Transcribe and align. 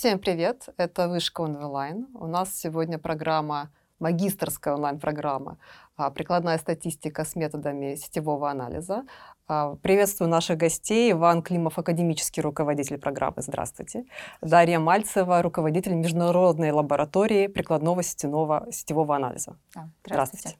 Всем 0.00 0.18
привет! 0.18 0.66
Это 0.78 1.08
Вышка 1.08 1.42
онлайн. 1.42 2.06
У 2.14 2.26
нас 2.26 2.58
сегодня 2.58 2.98
программа, 2.98 3.68
магистрская 3.98 4.72
онлайн-программа 4.72 5.58
а, 5.98 6.10
«Прикладная 6.10 6.56
статистика 6.56 7.22
с 7.22 7.36
методами 7.36 7.96
сетевого 7.96 8.50
анализа». 8.50 9.04
А, 9.46 9.74
приветствую 9.82 10.30
наших 10.30 10.56
гостей. 10.56 11.12
Иван 11.12 11.42
Климов, 11.42 11.78
академический 11.78 12.42
руководитель 12.42 12.96
программы. 12.96 13.42
Здравствуйте. 13.42 14.06
Дарья 14.40 14.78
Мальцева, 14.78 15.42
руководитель 15.42 15.92
Международной 15.92 16.70
лаборатории 16.70 17.46
прикладного 17.46 18.02
сетевого, 18.02 18.68
сетевого 18.70 19.16
анализа. 19.16 19.58
А, 19.76 19.90
здравствуйте. 20.06 20.56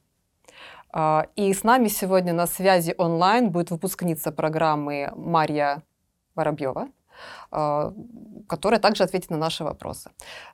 здравствуйте. 0.93 1.33
И 1.37 1.55
с 1.55 1.65
нами 1.65 1.89
сегодня 1.89 2.35
на 2.35 2.47
связи 2.47 2.95
онлайн 2.99 3.51
будет 3.51 3.71
выпускница 3.71 4.33
программы 4.33 5.11
Марья 5.17 5.83
Воробьева. 6.35 6.89
А, 7.51 7.93
которая 8.49 8.81
также 8.81 9.03
ответит 9.03 9.31
на 9.31 9.37
наши 9.37 9.65
вопросы. 9.65 10.11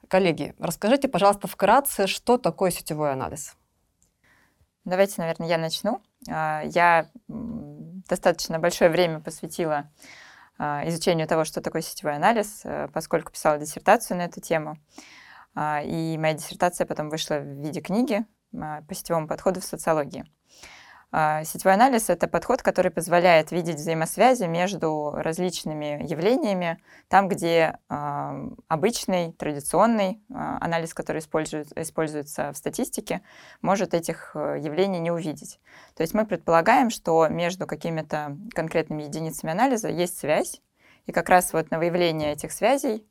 Коллеги, 0.08 0.54
расскажите, 0.59 1.08
пожалуйста, 1.08 1.46
вкратце, 1.46 2.06
что 2.06 2.38
такое 2.38 2.70
сетевой 2.70 3.12
анализ? 3.12 3.54
Давайте, 4.84 5.14
наверное, 5.18 5.48
я 5.48 5.58
начну. 5.58 6.00
А, 6.30 6.62
я 6.64 7.10
достаточно 7.28 8.58
большое 8.58 8.88
время 8.88 9.20
посвятила 9.20 9.91
а, 10.58 10.88
изучению 10.88 11.27
того, 11.27 11.44
что 11.44 11.60
такое 11.60 11.82
сетевой 11.82 12.16
анализ, 12.16 12.62
э, 12.64 12.88
поскольку 12.92 13.33
писала 13.33 13.58
диссертацию 13.58 14.16
на 14.16 14.22
эту 14.22 14.41
тему. 14.41 14.78
И 15.58 16.16
моя 16.19 16.34
диссертация 16.34 16.86
потом 16.86 17.08
вышла 17.08 17.36
в 17.36 17.44
виде 17.62 17.80
книги 17.80 18.27
по 18.52 18.94
сетевому 18.94 19.27
подходу 19.27 19.62
в 19.62 19.64
социологии. 19.64 20.27
А, 21.12 21.45
сетевой 21.45 21.74
анализ— 21.74 22.09
это 22.10 22.27
подход, 22.27 22.62
который 22.62 22.91
позволяет 22.91 23.52
видеть 23.52 23.77
взаимосвязи 23.77 24.45
между 24.45 25.12
различными 25.14 26.05
явлениями, 26.05 26.78
там, 27.09 27.28
где 27.28 27.78
э, 27.88 28.48
обычный, 28.69 29.33
традиционный 29.33 30.20
э, 30.28 30.34
анализ, 30.34 30.95
который 30.95 31.20
используется 31.20 32.53
в 32.53 32.56
статистике, 32.56 33.22
может 33.62 33.95
этих 33.95 34.33
э, 34.34 34.58
явлений 34.61 34.98
не 34.98 35.12
увидеть. 35.12 35.61
То 35.95 36.03
есть 36.03 36.12
мы 36.12 36.27
предполагаем, 36.27 36.91
что 36.91 37.28
между 37.28 37.67
какими-то 37.67 38.36
конкретными 38.52 39.05
единицами 39.05 39.52
анализа 39.52 39.89
есть 39.89 40.19
связь, 40.19 40.61
и 41.06 41.12
как 41.12 41.28
раз 41.28 41.52
вот 41.52 41.70
на 41.70 41.78
выявление 41.78 42.33
этих 42.33 42.50
связей, 42.50 43.06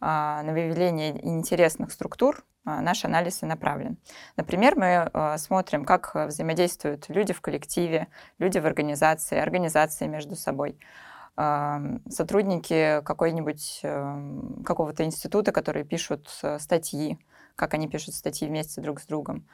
на 0.00 0.42
выявление 0.52 1.24
интересных 1.26 1.92
структур 1.92 2.36
а, 2.36 2.57
наш 2.80 3.04
анализ 3.04 3.42
и 3.42 3.46
направлен. 3.46 3.96
Например, 4.36 4.76
мы 4.76 5.10
а, 5.12 5.38
смотрим, 5.38 5.84
как 5.84 6.14
взаимодействуют 6.14 7.08
люди 7.08 7.32
в 7.32 7.40
коллективе, 7.40 8.08
люди 8.38 8.58
в 8.58 8.66
организации, 8.66 9.38
организации 9.38 10.06
между 10.06 10.36
собой 10.36 10.78
а, 11.36 11.80
сотрудники 12.08 13.00
какой-нибудь 13.04 13.82
какого-то 14.64 15.04
института, 15.04 15.52
которые 15.52 15.84
пишут 15.84 16.28
э, 16.42 16.58
статьи, 16.58 17.18
как 17.56 17.74
они 17.74 17.88
пишут 17.88 18.14
статьи 18.14 18.46
вместе 18.48 18.80
друг 18.80 19.00
с 19.00 19.06
другом. 19.06 19.46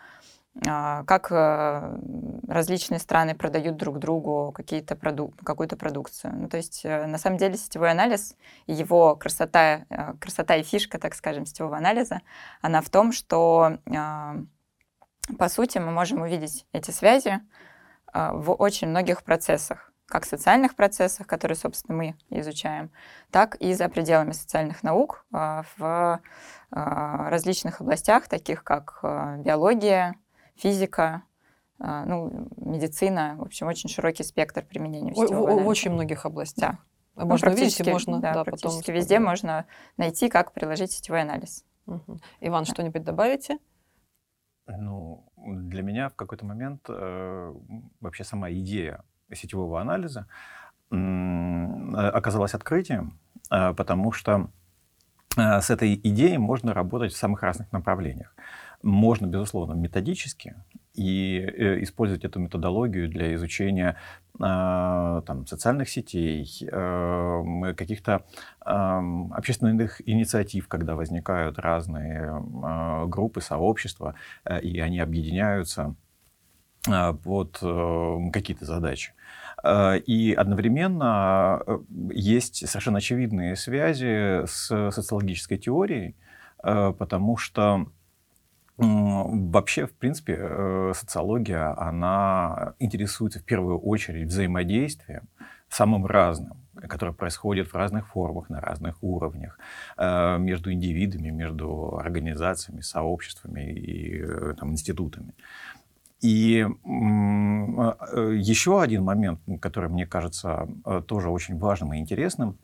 А, 0.67 1.03
как 1.05 1.33
э, 1.33 1.99
различные 2.47 3.01
страны 3.01 3.35
продают 3.35 3.77
друг 3.77 3.99
другу 3.99 4.53
какие-то 4.53 4.95
проду 4.95 5.33
какую-то 5.43 5.77
продукцию. 5.77 6.33
Ну, 6.37 6.49
то 6.49 6.57
есть, 6.57 6.83
э, 6.85 7.07
на 7.07 7.19
самом 7.19 7.39
деле, 7.39 7.57
сетевой 7.57 7.91
анализ 7.91 8.37
его 8.69 9.17
красота, 9.17 9.85
э, 9.91 10.15
красота 10.21 10.55
и 10.55 10.63
фишка, 10.63 11.01
так 11.01 11.17
скажем, 11.17 11.45
сетевого 11.45 11.77
анализа, 11.77 12.21
она 12.63 12.83
в 12.83 12.89
том, 12.89 13.11
что, 13.11 13.79
а, 13.95 14.37
по 15.39 15.49
сути, 15.49 15.79
мы 15.79 15.91
можем 15.91 16.23
увидеть 16.23 16.67
эти 16.73 16.93
связи 16.93 17.41
а, 18.13 18.33
в 18.33 18.53
очень 18.53 18.89
многих 18.89 19.25
процессах 19.25 19.91
как 20.07 20.27
социальных 20.27 20.77
процессах, 20.77 21.27
которые, 21.27 21.57
собственно, 21.57 21.97
мы 21.97 22.15
изучаем, 22.29 22.93
так 23.31 23.57
и 23.57 23.73
за 23.73 23.89
пределами 23.89 24.33
социальных 24.33 24.83
наук 24.83 25.25
в 25.31 26.21
различных 26.71 27.81
областях, 27.81 28.29
таких 28.29 28.63
как 28.65 29.01
биология, 29.03 30.15
физика, 30.57 31.23
а, 31.79 32.05
ну, 32.05 32.49
медицина, 32.57 33.37
в 33.39 33.43
общем, 33.43 33.67
очень 33.67 33.89
широкий 33.89 34.23
спектр 34.23 34.65
применения 34.65 35.13
в, 35.13 35.17
в 35.17 35.67
очень 35.67 35.91
многих 35.91 36.25
областях. 36.25 36.77
Да. 37.17 37.25
Можно 37.25 37.51
ну, 37.51 37.55
увидеть, 37.55 37.81
и 37.81 37.91
можно 37.91 38.21
да, 38.21 38.35
да, 38.35 38.45
практически 38.45 38.81
потом 38.81 38.95
везде 38.95 39.21
можно 39.21 39.67
найти, 39.97 40.29
как 40.29 40.53
приложить 40.53 40.93
сетевой 40.93 41.23
анализ. 41.23 41.65
Угу. 41.87 42.19
Иван, 42.41 42.65
да. 42.65 42.73
что-нибудь 42.73 43.05
добавите? 43.05 43.59
Ну, 44.67 45.25
для 45.37 45.83
меня 45.83 46.09
в 46.09 46.15
какой-то 46.15 46.45
момент 46.47 46.87
э, 46.89 47.55
вообще 48.01 48.25
сама 48.25 48.51
идея 48.51 49.05
сетевого 49.33 49.81
анализа 49.81 50.27
э, 50.91 50.97
оказалась 50.97 52.55
открытием, 52.55 53.19
э, 53.51 53.75
потому 53.75 54.11
что 54.11 54.49
э, 55.37 55.61
с 55.61 55.71
этой 55.71 55.95
идеей 55.95 56.39
можно 56.39 56.73
работать 56.73 57.13
в 57.13 57.17
самых 57.17 57.43
разных 57.43 57.71
направлениях. 57.73 58.35
Можно, 58.85 59.27
безусловно, 59.27 59.73
методически 59.73 60.55
и 60.93 61.39
э, 61.39 61.83
использовать 61.83 62.25
эту 62.27 62.39
методологию 62.39 63.09
для 63.09 63.35
изучения 63.35 63.97
э, 64.39 65.23
там, 65.27 65.47
социальных 65.47 65.89
сетей, 65.89 66.47
э, 66.71 67.75
каких-то 67.77 68.25
общественных 68.61 70.07
инициатив, 70.07 70.69
когда 70.69 70.97
возникают 70.97 71.59
разные 71.59 72.43
группы, 73.07 73.41
сообщества, 73.41 74.15
и 74.63 74.81
они 74.81 75.01
объединяются 75.01 75.95
под 76.83 77.59
какие-то 78.33 78.65
задачи. 78.65 79.13
И 80.07 80.35
одновременно 80.37 81.63
есть 82.11 82.67
совершенно 82.67 82.99
очевидные 82.99 83.57
связи 83.57 84.47
с 84.47 84.91
социологической 84.91 85.59
теорией, 85.59 86.17
потому 86.63 87.37
что 87.37 87.87
Вообще, 88.77 89.87
в 89.87 89.93
принципе, 89.93 90.37
э, 90.37 90.93
социология, 90.97 91.81
она 91.81 92.75
интересуется 92.81 93.39
в 93.39 93.45
первую 93.45 93.79
очередь 93.79 94.27
взаимодействием 94.27 95.29
самым 95.69 96.07
разным, 96.07 96.57
которое 96.89 97.13
происходит 97.13 97.69
в 97.69 97.75
разных 97.77 98.09
формах, 98.09 98.51
на 98.51 98.61
разных 98.61 99.01
уровнях, 99.01 99.61
э, 99.97 100.39
между 100.39 100.73
индивидами, 100.73 101.31
между 101.31 101.97
организациями, 101.99 102.81
сообществами 102.81 103.73
и 103.73 104.21
э, 104.21 104.55
там, 104.59 104.73
институтами. 104.73 105.35
И 106.21 106.67
еще 108.41 108.81
один 108.81 109.05
момент, 109.05 109.41
который 109.61 109.91
мне 109.91 110.07
кажется 110.07 110.67
тоже 111.07 111.29
очень 111.29 111.59
важным 111.59 111.93
и 111.93 111.99
интересным, 111.99 112.57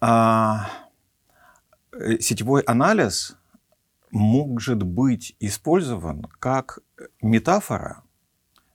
а, 0.00 0.70
сетевой 2.20 2.62
анализ 2.62 3.36
может 4.14 4.82
быть 4.82 5.36
использован 5.40 6.22
как 6.38 6.78
метафора, 7.20 8.02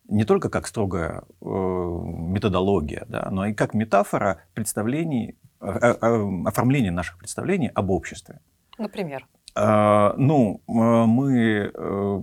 не 0.07 0.25
только 0.25 0.49
как 0.49 0.67
строгая 0.67 1.23
э, 1.41 1.45
методология, 1.45 3.05
да, 3.07 3.29
но 3.31 3.47
и 3.47 3.53
как 3.53 3.73
метафора 3.73 4.41
представлений, 4.53 5.37
э, 5.61 5.65
э, 5.65 6.43
оформления 6.45 6.91
наших 6.91 7.17
представлений 7.17 7.69
об 7.69 7.89
обществе. 7.89 8.41
Например? 8.77 9.25
Э, 9.55 10.13
ну, 10.17 10.61
э, 10.67 10.71
мы 10.71 11.71
э, 11.73 12.21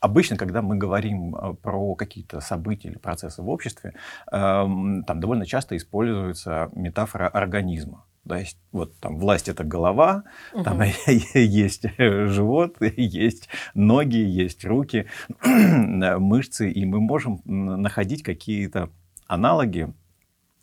обычно, 0.00 0.36
когда 0.36 0.62
мы 0.62 0.76
говорим 0.76 1.56
про 1.62 1.94
какие-то 1.94 2.40
события 2.40 2.88
или 2.88 2.98
процессы 2.98 3.42
в 3.42 3.48
обществе, 3.48 3.94
там 4.30 5.04
довольно 5.06 5.46
часто 5.46 5.76
используется 5.76 6.70
метафора 6.74 7.28
организма. 7.28 8.04
То 8.28 8.36
есть 8.36 8.58
вот 8.70 8.96
там 8.98 9.18
власть 9.18 9.48
это 9.48 9.64
голова, 9.64 10.24
угу. 10.52 10.62
там 10.62 10.80
есть 11.34 11.86
живот, 11.98 12.76
есть 12.80 13.48
ноги, 13.74 14.16
есть 14.16 14.64
руки, 14.64 15.06
мышцы, 15.44 16.70
и 16.70 16.84
мы 16.84 17.00
можем 17.00 17.40
находить 17.44 18.22
какие-то 18.22 18.90
аналоги 19.26 19.92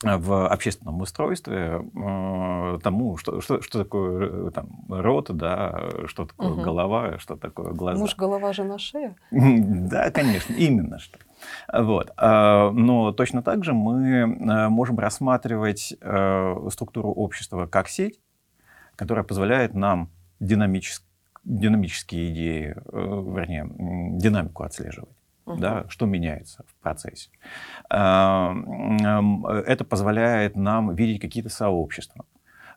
в 0.01 0.47
общественном 0.47 1.01
устройстве 1.01 1.81
э, 1.81 2.79
тому, 2.81 3.17
что, 3.17 3.41
что, 3.41 3.61
что 3.61 3.79
такое 3.79 4.47
э, 4.47 4.51
там, 4.51 4.85
рот, 4.87 5.35
да, 5.35 5.89
что 6.05 6.25
такое 6.25 6.51
угу. 6.51 6.61
голова, 6.61 7.19
что 7.19 7.35
такое 7.35 7.73
глаза. 7.73 7.99
Муж, 7.99 8.15
голова, 8.15 8.53
жена, 8.53 8.77
шея? 8.77 9.15
Да, 9.31 10.09
конечно, 10.11 10.53
именно 10.53 10.99
что. 10.99 11.19
Вот. 11.71 12.11
А, 12.17 12.71
но 12.71 13.11
точно 13.11 13.41
так 13.41 13.63
же 13.63 13.73
мы 13.73 14.07
э, 14.07 14.69
можем 14.69 14.99
рассматривать 14.99 15.95
структуру 16.71 17.11
общества 17.11 17.65
как 17.67 17.87
сеть, 17.87 18.19
которая 18.95 19.23
позволяет 19.23 19.73
нам 19.73 20.09
динамически 20.39 21.05
динамические 21.45 22.31
идеи, 22.31 22.75
вернее, 22.91 23.65
динамику 24.19 24.63
отслеживать 24.63 25.15
угу. 25.49 25.59
да, 25.59 25.85
что 25.89 26.05
меняется 26.05 26.63
в 26.67 26.75
процессе. 26.81 27.29
Это 27.89 29.85
позволяет 29.87 30.55
нам 30.55 30.95
видеть 30.95 31.21
какие-то 31.21 31.49
сообщества. 31.49 32.25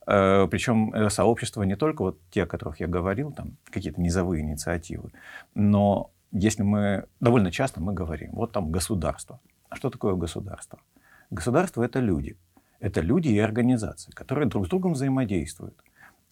Э, 0.06 0.48
Причем 0.50 0.92
э, 0.92 1.10
сообщества 1.10 1.62
не 1.62 1.76
только 1.76 2.02
вот 2.02 2.18
те, 2.30 2.42
о 2.42 2.46
которых 2.46 2.80
я 2.80 2.88
говорил, 2.88 3.32
там 3.32 3.56
какие-то 3.70 4.00
низовые 4.00 4.42
инициативы, 4.42 5.12
но 5.54 6.10
если 6.32 6.62
мы 6.62 7.04
довольно 7.20 7.50
часто 7.50 7.80
мы 7.80 7.92
говорим, 7.94 8.32
вот 8.32 8.52
там 8.52 8.70
государство. 8.70 9.38
А 9.68 9.76
что 9.76 9.90
такое 9.90 10.14
государство? 10.14 10.78
Государство 11.30 11.82
это 11.82 12.00
люди. 12.00 12.36
Это 12.80 13.00
люди 13.00 13.28
и 13.28 13.38
организации, 13.38 14.10
которые 14.12 14.48
друг 14.48 14.66
с 14.66 14.68
другом 14.68 14.92
взаимодействуют. 14.94 15.76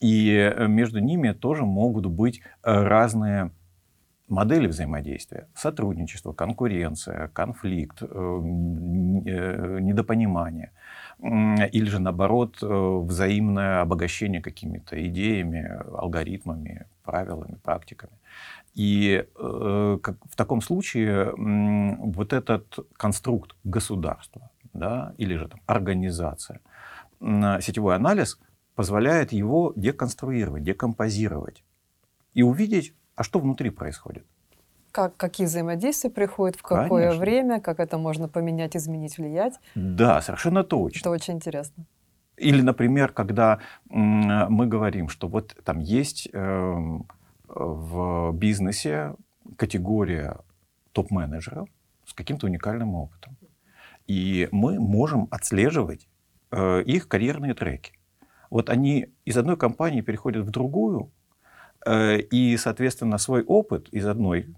И 0.00 0.52
между 0.66 0.98
ними 0.98 1.32
тоже 1.32 1.64
могут 1.64 2.06
быть 2.06 2.42
разные 2.62 3.50
модели 4.28 4.66
взаимодействия. 4.66 5.46
Сотрудничество, 5.54 6.32
конкуренция, 6.32 7.28
конфликт, 7.28 8.02
недопонимание. 9.62 10.70
Или 11.20 11.86
же, 11.86 11.98
наоборот, 12.00 12.62
взаимное 12.62 13.80
обогащение 13.82 14.40
какими-то 14.40 14.96
идеями, 15.06 15.68
алгоритмами, 15.94 16.86
правилами, 17.04 17.58
практиками. 17.62 18.12
И 18.74 19.24
э, 19.36 19.98
как, 20.02 20.16
в 20.28 20.36
таком 20.36 20.62
случае 20.62 21.32
э, 21.32 21.96
вот 21.98 22.32
этот 22.32 22.78
конструкт 22.96 23.56
государства 23.64 24.50
да, 24.72 25.14
или 25.18 25.36
же 25.36 25.48
там, 25.48 25.60
организация, 25.66 26.60
э, 27.20 27.60
сетевой 27.60 27.96
анализ 27.96 28.38
позволяет 28.74 29.32
его 29.32 29.72
деконструировать, 29.76 30.62
декомпозировать 30.62 31.64
и 32.34 32.42
увидеть, 32.42 32.94
а 33.16 33.22
что 33.22 33.40
внутри 33.40 33.70
происходит. 33.70 34.24
Как, 34.92 35.16
какие 35.16 35.46
взаимодействия 35.46 36.10
приходят, 36.10 36.56
в 36.56 36.62
какое 36.62 37.08
Конечно. 37.08 37.20
время, 37.20 37.60
как 37.60 37.78
это 37.78 37.98
можно 37.98 38.28
поменять, 38.28 38.76
изменить, 38.76 39.18
влиять. 39.18 39.54
Да, 39.74 40.20
совершенно 40.20 40.64
точно. 40.64 41.00
Это 41.00 41.10
очень 41.10 41.34
интересно. 41.34 41.84
Или, 42.36 42.62
например, 42.62 43.12
когда 43.12 43.60
мы 43.88 44.66
говорим, 44.66 45.08
что 45.08 45.28
вот 45.28 45.54
там 45.62 45.78
есть 45.78 46.28
э, 46.32 46.98
в 47.54 48.32
бизнесе 48.32 49.14
категория 49.56 50.38
топ-менеджеров 50.92 51.68
с 52.04 52.12
каким-то 52.12 52.46
уникальным 52.46 52.94
опытом. 52.94 53.36
И 54.06 54.48
мы 54.50 54.80
можем 54.80 55.28
отслеживать 55.30 56.08
э, 56.50 56.82
их 56.82 57.08
карьерные 57.08 57.54
треки. 57.54 57.92
Вот 58.50 58.68
они 58.68 59.08
из 59.24 59.36
одной 59.36 59.56
компании 59.56 60.00
переходят 60.00 60.44
в 60.46 60.50
другую, 60.50 61.12
э, 61.86 62.18
и, 62.18 62.56
соответственно, 62.56 63.18
свой 63.18 63.42
опыт 63.44 63.88
из 63.90 64.06
одной 64.06 64.54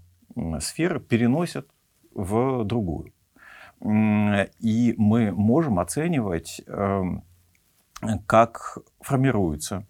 сферы 0.59 0.99
переносят 0.99 1.67
в 2.13 2.63
другую. 2.63 3.13
И 3.83 4.95
мы 4.97 5.31
можем 5.31 5.79
оценивать, 5.79 6.61
э, 6.65 7.03
как 8.25 8.77
формируется 9.01 9.85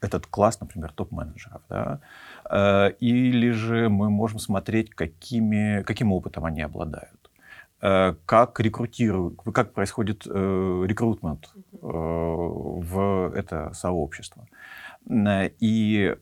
этот 0.00 0.26
класс, 0.26 0.60
например, 0.60 0.92
топ-менеджеров. 0.92 1.62
Да? 1.68 2.00
Э, 2.50 2.90
или 3.00 3.50
же 3.50 3.88
мы 3.88 4.10
можем 4.10 4.38
смотреть, 4.38 4.90
какими, 4.90 5.82
каким 5.82 6.12
опытом 6.12 6.44
они 6.44 6.62
обладают. 6.62 7.30
Э, 7.80 8.14
как 8.26 8.58
рекрутируют, 8.60 9.40
как 9.52 9.72
происходит 9.72 10.26
э, 10.26 10.84
рекрутмент 10.86 11.50
в 11.80 13.32
это 13.34 13.72
сообщество. 13.72 14.46
И 15.08 16.16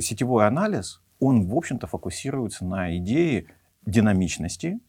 сетевой 0.00 0.46
анализ, 0.46 1.00
он, 1.20 1.46
в 1.46 1.54
общем-то, 1.54 1.86
фокусируется 1.86 2.64
на 2.64 2.96
идее 2.96 3.46
динамичности 3.86 4.80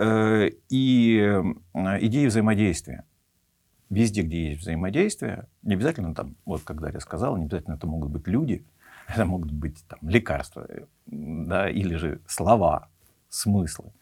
и 0.00 1.42
идеи 1.74 2.26
взаимодействия. 2.26 3.04
Везде, 3.90 4.22
где 4.22 4.50
есть 4.50 4.60
взаимодействие, 4.60 5.46
не 5.62 5.74
обязательно 5.74 6.14
там, 6.14 6.36
вот 6.44 6.62
как 6.62 6.80
Дарья 6.80 7.00
сказала, 7.00 7.36
не 7.36 7.44
обязательно 7.44 7.74
это 7.74 7.86
могут 7.86 8.12
быть 8.12 8.26
люди, 8.28 8.64
это 9.08 9.24
могут 9.24 9.50
быть 9.50 9.84
там 9.88 9.98
лекарства, 10.02 10.66
да, 11.06 11.68
или 11.68 11.96
же 11.96 12.20
слова, 12.26 12.88
смыслы. 13.28 13.92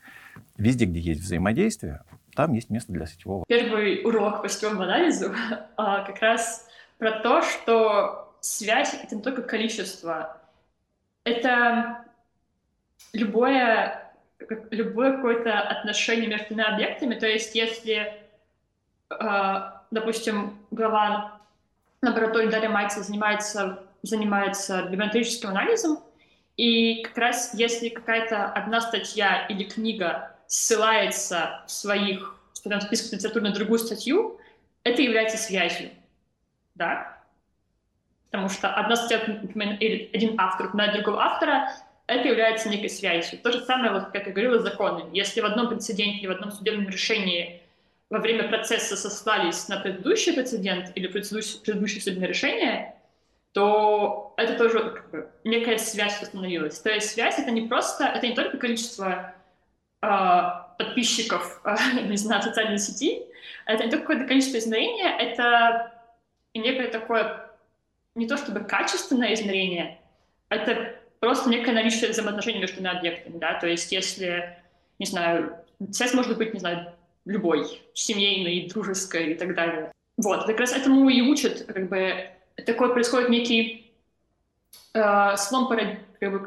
Везде, 0.56 0.85
где 0.85 1.00
есть 1.00 1.23
взаимодействие, 1.23 2.03
там 2.35 2.53
есть 2.53 2.70
место 2.70 2.93
для 2.93 3.06
сетевого. 3.06 3.44
Первый 3.49 4.05
урок 4.05 4.43
по 4.43 4.49
сетевому 4.49 4.82
анализу 4.82 5.32
а, 5.76 6.05
как 6.05 6.20
раз 6.20 6.69
про 6.99 7.12
то, 7.20 7.43
что 7.43 8.37
связь— 8.41 8.94
это 9.03 9.17
не 9.17 9.23
только 9.23 9.43
количество, 9.43 10.43
это 11.25 12.05
любое, 13.12 14.12
любое 14.70 15.17
какое-то 15.17 15.61
отношение 15.61 16.29
между 16.29 16.49
двумя 16.49 16.75
объектами. 16.75 17.14
То 17.14 17.26
есть 17.26 17.55
если 17.55 18.26
а, 19.09 19.82
допустим, 19.91 20.59
глава 20.70 21.41
лаборатории 22.02 22.49
Дарья 22.49 22.69
Майца 22.69 23.02
занимается, 23.02 23.86
занимается 24.06 24.82
библиометрическим 24.85 25.50
анализом, 25.50 26.00
и 26.56 27.03
как 27.03 27.19
раз 27.19 27.53
если 27.55 27.91
какая-то 27.91 28.47
одна 28.47 28.81
статья 28.81 29.47
или 29.47 29.64
книга 29.64 30.35
ссылается 30.47 31.62
в 31.67 31.70
своих 31.70 32.37
в 32.64 32.81
списках 32.81 33.12
литературы 33.12 33.44
на 33.44 33.55
другую 33.55 33.79
статью, 33.79 34.41
это 34.82 35.03
является 35.03 35.37
связью. 35.37 35.91
Да? 36.75 37.19
Потому 38.31 38.49
что 38.49 38.69
одна 38.75 38.97
статья, 38.97 39.23
например, 39.26 39.76
или 39.79 40.11
один 40.12 40.35
автор 40.38 40.67
упоминает 40.67 40.94
другого 40.94 41.23
автора, 41.23 41.70
это 42.06 42.29
является 42.29 42.69
некой 42.69 42.91
связью. 42.91 43.38
То 43.38 43.52
же 43.52 43.61
самое, 43.64 43.93
вот, 43.93 44.06
как 44.11 44.26
я 44.26 44.32
говорила, 44.32 44.61
законы. 44.61 45.05
Если 45.12 45.41
в 45.41 45.44
одном 45.44 45.69
прецеденте 45.69 46.19
или 46.19 46.26
в 46.26 46.32
одном 46.32 46.50
судебном 46.52 46.88
решении 46.88 47.62
во 48.11 48.19
время 48.19 48.49
процесса 48.49 48.97
сослались 48.97 49.69
на 49.69 49.79
предыдущий 49.79 50.32
прецедент 50.32 50.93
или 50.94 51.09
предыдущее 51.09 52.00
судебное 52.00 52.29
решение, 52.29 52.96
то 53.56 54.35
это 54.37 54.58
тоже 54.58 54.81
как 54.91 55.11
бы, 55.11 55.31
некая 55.44 55.79
связь 55.79 56.20
установилась. 56.20 56.79
То 56.79 56.91
есть 56.91 57.12
связь 57.12 57.38
это 57.38 57.50
не 57.50 57.62
просто, 57.62 58.05
это 58.05 58.26
не 58.26 58.35
только 58.35 58.58
количество 58.58 59.32
э, 60.03 60.41
подписчиков, 60.76 61.62
э, 61.64 61.75
не 62.03 62.19
знаю, 62.19 62.43
социальной 62.43 62.79
сети, 62.79 63.23
это 63.64 63.85
не 63.85 63.91
только 63.91 64.08
какое-то 64.08 64.26
количество 64.26 64.58
измерения, 64.58 65.08
это 65.08 65.91
некое 66.53 66.88
такое, 66.88 67.50
не 68.14 68.29
то 68.29 68.37
чтобы 68.37 68.61
качественное 68.61 69.32
измерение, 69.32 70.02
это 70.50 70.94
просто 71.20 71.49
некое 71.49 71.73
наличие 71.73 72.11
взаимоотношений 72.11 72.61
между 72.61 72.87
объектами, 72.87 73.38
да, 73.38 73.59
то 73.59 73.67
есть 73.67 73.91
если, 73.91 74.55
не 74.99 75.06
знаю, 75.06 75.56
связь 75.93 76.12
может 76.12 76.37
быть, 76.37 76.52
не 76.52 76.61
знаю, 76.61 76.93
любой, 77.25 77.64
семейной, 77.94 78.69
дружеской 78.69 79.32
и 79.32 79.35
так 79.35 79.55
далее. 79.55 79.93
Вот, 80.19 80.44
как 80.44 80.61
раз 80.61 80.75
этому 80.75 81.09
и 81.09 81.23
учат, 81.23 81.64
как 81.64 81.88
бы, 81.88 82.36
такой 82.64 82.93
происходит 82.93 83.29
некий 83.29 83.93
э, 84.94 85.37
слом, 85.37 85.69
парад... 85.69 85.99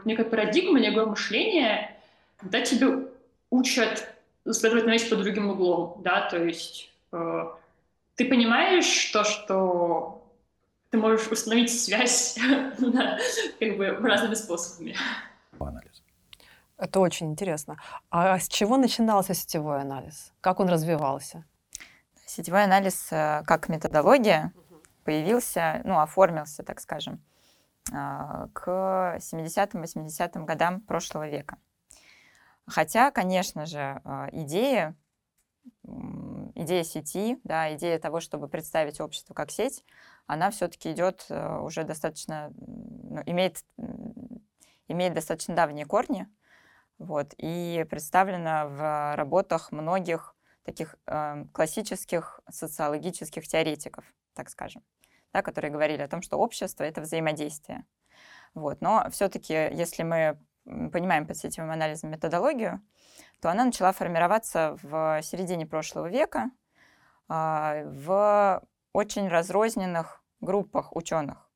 некая 0.05 0.25
парадигма, 0.25 0.79
некое 0.79 1.05
мышление, 1.05 1.95
когда 2.37 2.61
тебе 2.61 3.07
учат 3.49 4.15
следовать 4.51 4.85
на 4.85 4.91
вещь 4.91 5.09
под 5.09 5.21
другим 5.21 5.49
углом, 5.49 6.01
да, 6.03 6.27
то 6.29 6.43
есть 6.43 6.89
э, 7.11 7.45
ты 8.15 8.25
понимаешь 8.25 9.11
то, 9.11 9.23
что 9.23 10.25
ты 10.89 10.97
можешь 10.97 11.27
установить 11.27 11.71
связь 11.71 12.37
как 13.59 13.77
бы 13.77 13.87
разными 14.01 14.33
способами. 14.33 14.95
Анализ. 15.59 16.03
Это 16.77 16.99
очень 17.01 17.31
интересно. 17.31 17.77
А 18.09 18.39
с 18.39 18.47
чего 18.47 18.77
начинался 18.77 19.33
сетевой 19.33 19.81
анализ? 19.81 20.31
Как 20.41 20.59
он 20.59 20.69
развивался? 20.69 21.45
Сетевой 22.25 22.63
анализ 22.63 23.09
э, 23.11 23.43
как 23.45 23.69
методология 23.69 24.53
появился, 25.03 25.81
ну, 25.85 25.99
оформился, 25.99 26.63
так 26.63 26.79
скажем, 26.79 27.23
а, 27.91 28.47
к 28.53 29.17
70-м, 29.19 29.83
80-м 29.83 30.45
годам 30.45 30.81
прошлого 30.81 31.27
века. 31.27 31.57
Хотя, 32.67 33.11
конечно 33.11 33.65
же, 33.65 34.01
а, 34.03 34.29
идея, 34.31 34.95
идея 36.55 36.83
сети, 36.83 37.39
да, 37.43 37.73
идея 37.75 37.99
того, 37.99 38.19
чтобы 38.19 38.47
представить 38.47 39.01
общество 39.01 39.33
как 39.33 39.51
сеть, 39.51 39.83
она 40.27 40.51
все-таки 40.51 40.91
идет 40.91 41.25
э, 41.29 41.57
уже 41.57 41.83
достаточно, 41.83 42.51
ну, 42.55 43.23
имеет, 43.25 43.65
имеет 44.87 45.15
достаточно 45.15 45.55
давние 45.55 45.87
корни, 45.87 46.27
вот, 46.99 47.33
и 47.37 47.83
представлена 47.89 48.67
в 48.67 49.15
работах 49.15 49.71
многих 49.71 50.35
таких 50.63 50.97
э, 51.07 51.45
классических 51.51 52.41
социологических 52.47 53.47
теоретиков, 53.47 54.05
так 54.39 54.49
скажем, 54.49 54.83
да, 55.33 55.41
которые 55.41 55.69
говорили 55.69 56.01
о 56.01 56.07
том, 56.07 56.21
что 56.21 56.37
общество— 56.37 56.83
это 56.85 57.01
взаимодействие. 57.01 57.83
Вот. 58.53 58.79
Но 58.79 59.05
все-таки, 59.11 59.53
если 59.53 60.03
мы 60.03 60.39
понимаем 60.63 61.27
под 61.27 61.35
сетевым 61.35 61.71
анализом 61.71 62.11
методологию, 62.11 62.81
то 63.41 63.51
она 63.51 63.65
начала 63.65 63.91
формироваться 63.91 64.77
в 64.81 65.21
середине 65.23 65.65
прошлого 65.65 66.07
века 66.07 66.51
э, 67.27 67.83
в 67.85 68.63
очень 68.93 69.27
разрозненных 69.27 70.23
группах 70.39 70.95
ученых. 70.95 71.48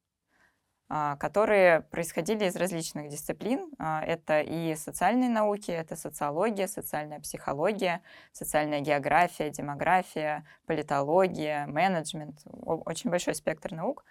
А, 0.96 1.16
которые 1.16 1.82
происходили 1.82 2.46
из 2.46 2.56
различных 2.56 3.10
дисциплин. 3.10 3.72
А, 3.80 4.04
это 4.06 4.42
и 4.42 4.76
социальные 4.76 5.32
науки, 5.32 5.72
это 5.72 5.96
социология, 5.96 6.68
социальная 6.68 7.20
психология, 7.20 8.04
социальная 8.32 8.80
география, 8.80 9.50
демография, 9.50 10.46
политология, 10.68 11.66
менеджмент, 11.66 12.42
очень 12.46 13.10
большой 13.10 13.34
спектр 13.34 13.74
наук. 13.74 14.06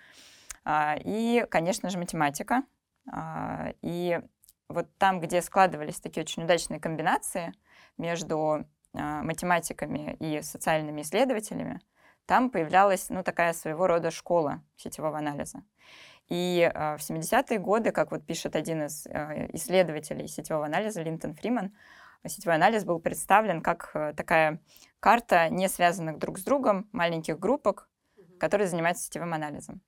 А, 0.65 0.97
и, 0.99 1.47
конечно 1.49 1.89
же, 1.89 1.99
математика. 1.99 2.65
И 3.83 4.21
вот 4.69 4.89
там, 4.99 5.21
где 5.21 5.41
складывались 5.41 6.01
такие 6.01 6.23
очень 6.23 6.43
удачные 6.43 6.81
комбинации 6.81 7.53
между 7.97 8.67
математиками 8.93 10.17
и 10.19 10.43
социальными 10.43 11.03
исследователями, 11.03 11.81
там 12.27 12.51
появлялась 12.51 13.09
ну, 13.11 13.23
такая 13.23 13.53
своего 13.53 13.87
рода 13.87 14.11
школа 14.11 14.62
сетевого 14.77 15.19
анализа. 15.19 15.62
И 16.29 16.71
э, 16.73 16.97
в 16.97 17.00
70-е 17.00 17.59
годы, 17.59 17.91
как 17.91 18.11
вот 18.11 18.25
пишет 18.25 18.57
один 18.57 18.85
из 18.85 19.07
э, 19.07 19.49
исследователей 19.52 20.29
сетевого 20.29 20.67
анализа, 20.67 21.02
Линтон 21.02 21.35
Фриман, 21.35 21.75
сетевой 22.26 22.55
анализ 22.55 22.85
был 22.85 23.00
представлен 23.00 23.61
как 23.61 23.91
э, 23.95 24.14
такая 24.17 24.61
карта 25.00 25.49
не 25.49 25.69
связанных 25.69 26.19
друг 26.19 26.38
с 26.38 26.45
другом 26.45 26.88
маленьких 26.93 27.38
группок, 27.38 27.88
которые 28.38 28.69
занимаются 28.69 29.05
сетевым 29.05 29.35
анализом. 29.35 29.83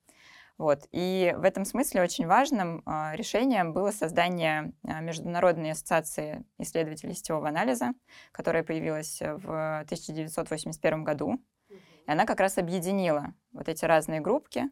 Вот. 0.57 0.87
И 0.93 1.35
в 1.37 1.43
этом 1.45 1.65
смысле 1.65 2.03
очень 2.03 2.27
важным 2.27 2.83
э, 2.85 3.17
решением 3.17 3.73
было 3.73 3.91
создание 3.91 4.73
Международной 4.83 5.73
ассоциации 5.73 6.45
исследователей 6.59 7.15
сетевого 7.15 7.49
анализа, 7.49 7.93
которая 8.33 8.63
появилась 8.63 9.21
в 9.21 9.81
1981 9.81 11.05
году. 11.05 11.41
И 11.71 12.11
она 12.11 12.27
как 12.27 12.41
раз 12.41 12.59
объединила 12.59 13.33
вот 13.53 13.69
эти 13.69 13.85
разные 13.85 14.21
группки, 14.21 14.65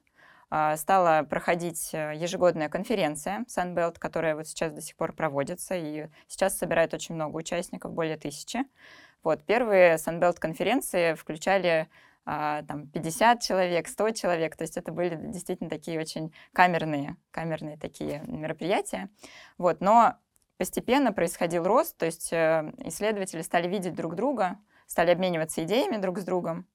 стала 0.77 1.23
проходить 1.23 1.93
ежегодная 1.93 2.69
конференция 2.69 3.47
Sunbelt, 3.49 3.99
которая 3.99 4.37
вот 4.37 4.47
сейчас 4.47 4.73
до 4.73 4.83
сих 4.83 4.97
пор 4.97 5.15
проводится, 5.15 5.75
и 5.75 6.09
сейчас 6.29 6.59
собирает 6.59 6.93
очень 6.93 7.15
много 7.15 7.37
участников, 7.37 7.93
более 7.93 8.17
тысячи. 8.19 8.65
Вот, 9.23 9.43
первые 9.45 9.95
Sunbelt 9.95 10.39
конференции 10.39 11.15
включали 11.15 11.89
а, 12.25 12.63
там 12.63 12.87
50 12.87 13.41
человек, 13.41 13.89
100 13.89 14.11
человек. 14.11 14.57
То 14.57 14.63
есть 14.63 14.77
это 14.77 14.93
были 14.93 15.17
действительно 15.17 15.69
такие 15.69 15.99
очень 15.99 16.33
камерные, 16.53 17.17
камерные 17.31 17.77
такие 17.77 18.23
мероприятия. 18.27 19.09
Вот. 19.59 19.81
Но 19.81 20.17
постепенно 20.57 21.13
происходил 21.13 21.65
рост, 21.65 21.97
то 21.97 22.07
есть 22.07 22.33
э, 22.33 22.73
исследователи 22.85 23.43
стали 23.43 23.67
видеть 23.67 23.95
друг 23.95 24.15
друга, 24.15 24.59
стали 24.87 25.11
обмениваться 25.11 25.65
идеями 25.65 25.97
друг 25.97 26.19
с 26.19 26.25
другом. 26.25 26.67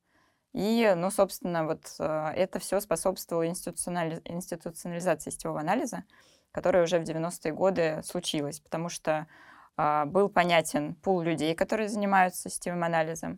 И, 0.58 0.92
ну, 0.98 1.12
собственно, 1.12 1.68
вот 1.68 1.84
э, 2.00 2.32
это 2.36 2.58
все 2.58 2.80
способствовало 2.80 3.46
институционали... 3.46 4.20
институционализации 4.26 5.30
сетевого 5.30 5.60
анализа, 5.60 6.04
которая 6.52 6.84
уже 6.84 6.98
в 6.98 7.04
90-е 7.04 7.54
годы 7.54 8.02
случилась, 8.04 8.60
потому 8.60 8.90
что 8.90 9.28
а, 9.76 10.06
был 10.06 10.30
понятен 10.30 10.96
пул 10.96 11.22
людей, 11.22 11.54
которые 11.54 11.90
занимаются 11.90 12.50
сетевым 12.50 12.84
анализом, 12.84 13.38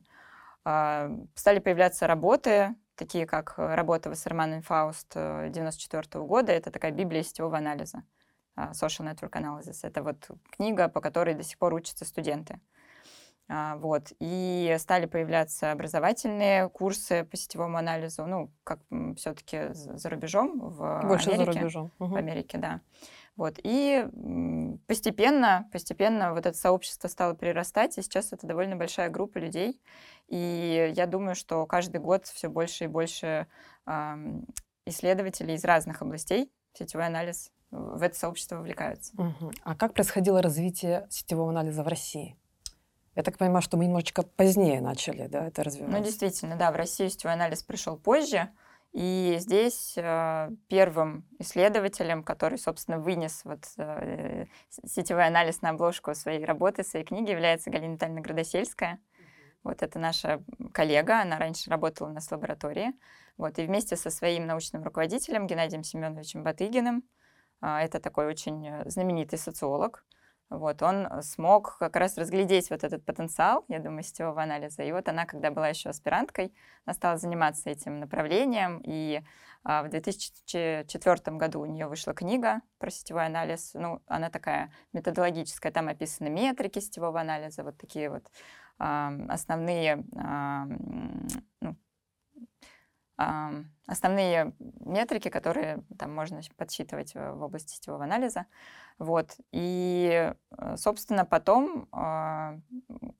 а, 0.64 1.12
стали 1.36 1.60
появляться 1.60 2.08
работы, 2.08 2.74
такие 2.96 3.26
как 3.26 3.56
работа 3.58 4.10
Вассерман 4.10 4.60
и 4.60 4.62
Фауст 4.62 5.12
1994 5.12 6.24
года. 6.24 6.54
Это 6.54 6.72
такая 6.72 6.92
библия 6.92 7.24
сетевого 7.24 7.58
анализа, 7.58 8.04
а, 8.56 8.72
Social 8.72 9.14
Network 9.14 9.32
Analysis. 9.32 9.80
Это 9.84 10.04
вот 10.04 10.30
книга, 10.52 10.88
по 10.88 11.02
которой 11.02 11.36
до 11.36 11.44
сих 11.44 11.58
пор 11.58 11.74
учатся 11.74 12.06
студенты. 12.06 12.62
А, 13.52 13.78
вот. 13.78 14.14
И 14.20 14.76
стали 14.80 15.08
появляться 15.08 15.72
образовательные 15.72 16.70
курсы 16.70 17.24
по 17.24 17.36
сетевому 17.36 17.78
анализу, 17.78 18.26
ну, 18.28 18.52
как 18.64 18.80
все-таки 19.18 19.74
за 19.74 20.10
рубежом, 20.10 20.60
в 20.60 21.02
Больше 21.08 21.32
Америке. 21.32 21.52
за 21.52 21.60
рубежом. 21.60 21.92
В 21.98 22.16
Америке, 22.16 22.58
да. 22.60 22.82
Вот. 23.36 23.56
И 23.64 24.06
постепенно, 24.86 25.68
постепенно 25.72 26.34
вот 26.34 26.46
это 26.46 26.56
сообщество 26.56 27.08
стало 27.08 27.34
прирастать, 27.34 27.98
и 27.98 28.02
сейчас 28.02 28.34
это 28.34 28.46
довольно 28.46 28.76
большая 28.76 29.10
группа 29.10 29.40
людей. 29.40 29.82
И 30.28 30.94
я 30.96 31.08
думаю, 31.08 31.36
что 31.36 31.66
каждый 31.66 32.02
год 32.02 32.28
все 32.28 32.50
больше 32.50 32.84
и 32.84 32.88
больше 32.88 33.48
э, 33.88 34.16
исследователей 34.86 35.56
из 35.56 35.64
разных 35.64 36.02
областей 36.02 36.52
сетевой 36.74 37.08
анализ 37.08 37.52
в 37.72 38.02
это 38.02 38.18
сообщество 38.18 38.58
вовлекаются. 38.58 39.14
Угу. 39.20 39.52
А 39.64 39.76
как 39.76 39.94
происходило 39.94 40.42
развитие 40.42 41.08
сетевого 41.10 41.50
анализа 41.50 41.84
в 41.84 41.88
России? 41.88 42.36
Я 43.20 43.24
так 43.24 43.38
понимаю, 43.38 43.62
что 43.62 43.76
мы 43.76 43.84
немножечко 43.84 44.24
позднее 44.24 44.80
начали 44.80 45.28
да, 45.28 45.48
это 45.48 45.62
развивать. 45.66 45.92
Ну, 45.92 46.02
действительно, 46.02 46.56
да, 46.56 46.72
в 46.72 46.78
Россию 46.78 47.10
сетевой 47.10 47.34
анализ 47.34 47.62
пришел 47.64 47.98
позже. 47.98 48.50
И 48.94 49.36
здесь 49.40 49.96
э, 49.98 50.50
первым 50.70 51.28
исследователем, 51.38 52.24
который, 52.24 52.58
собственно, 52.58 52.98
вынес 52.98 53.42
вот, 53.44 53.66
э, 53.76 54.46
сетевой 54.86 55.28
анализ 55.28 55.62
на 55.62 55.72
обложку 55.72 56.16
своей 56.16 56.46
работы, 56.46 56.86
своей 56.86 57.04
книги, 57.04 57.30
является 57.30 57.70
Галина 57.70 57.96
Витальевна 57.96 58.22
Градосельская. 58.22 59.02
Вот 59.66 59.84
это 59.84 60.00
наша 60.00 60.42
коллега, 60.74 61.20
она 61.20 61.38
раньше 61.38 61.70
работала 61.70 62.08
у 62.08 62.14
нас 62.14 62.28
в 62.28 62.32
лаборатории. 62.32 62.94
Вот, 63.36 63.60
и 63.60 63.66
вместе 63.66 63.98
со 63.98 64.12
своим 64.12 64.46
научным 64.48 64.82
руководителем 64.82 65.46
Геннадием 65.46 65.84
Семеновичем 65.84 66.44
Батыгиным, 66.44 67.04
э, 67.62 67.68
это 67.80 68.00
такой 68.00 68.28
очень 68.28 68.90
знаменитый 68.90 69.38
социолог, 69.38 70.06
вот, 70.50 70.82
он 70.82 71.08
смог 71.22 71.78
как 71.78 71.96
раз 71.96 72.18
разглядеть 72.18 72.70
вот 72.72 72.84
этот 72.84 73.06
потенциал, 73.06 73.66
я 73.68 73.80
думаю, 73.80 74.04
сетевого 74.04 74.42
анализа. 74.42 74.84
И 74.84 74.92
вот 74.92 75.08
она, 75.08 75.26
когда 75.26 75.52
была 75.52 75.70
еще 75.70 75.90
аспиранткой, 75.90 76.54
она 76.86 76.94
стала 76.94 77.18
заниматься 77.18 77.70
этим 77.70 78.00
направлением. 78.00 78.82
И 78.84 79.22
а, 79.64 79.84
в 79.84 79.90
2004 79.90 81.38
году 81.38 81.62
у 81.62 81.66
нее 81.66 81.88
вышла 81.88 82.14
книга 82.14 82.62
про 82.80 82.90
сетевой 82.90 83.28
анализ. 83.28 83.72
Ну, 83.76 84.02
она 84.08 84.30
такая 84.30 84.72
методологическая, 84.94 85.72
там 85.72 85.88
описаны 85.88 86.30
метрики 86.30 86.80
сетевого 86.80 87.22
анализа, 87.22 87.64
вот 87.64 87.78
такие 87.78 88.10
вот 88.10 88.24
а, 88.80 89.14
основные 89.28 90.04
а, 90.16 90.66
ну, 91.62 91.76
основные 93.86 94.54
метрики, 94.60 95.30
которые 95.30 95.84
там 95.98 96.14
можно 96.14 96.42
подсчитывать 96.56 97.14
в 97.16 97.42
области 97.42 97.74
сетевого 97.74 98.04
анализа. 98.04 98.46
Вот. 98.98 99.36
И, 99.52 100.34
э, 100.58 100.78
собственно, 100.78 101.26
потом 101.26 101.88
э, 101.92 102.60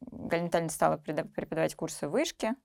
Галина 0.02 0.70
стала 0.70 0.98
преподавать 0.98 1.76
курсы 1.76 2.08
вышки. 2.08 2.56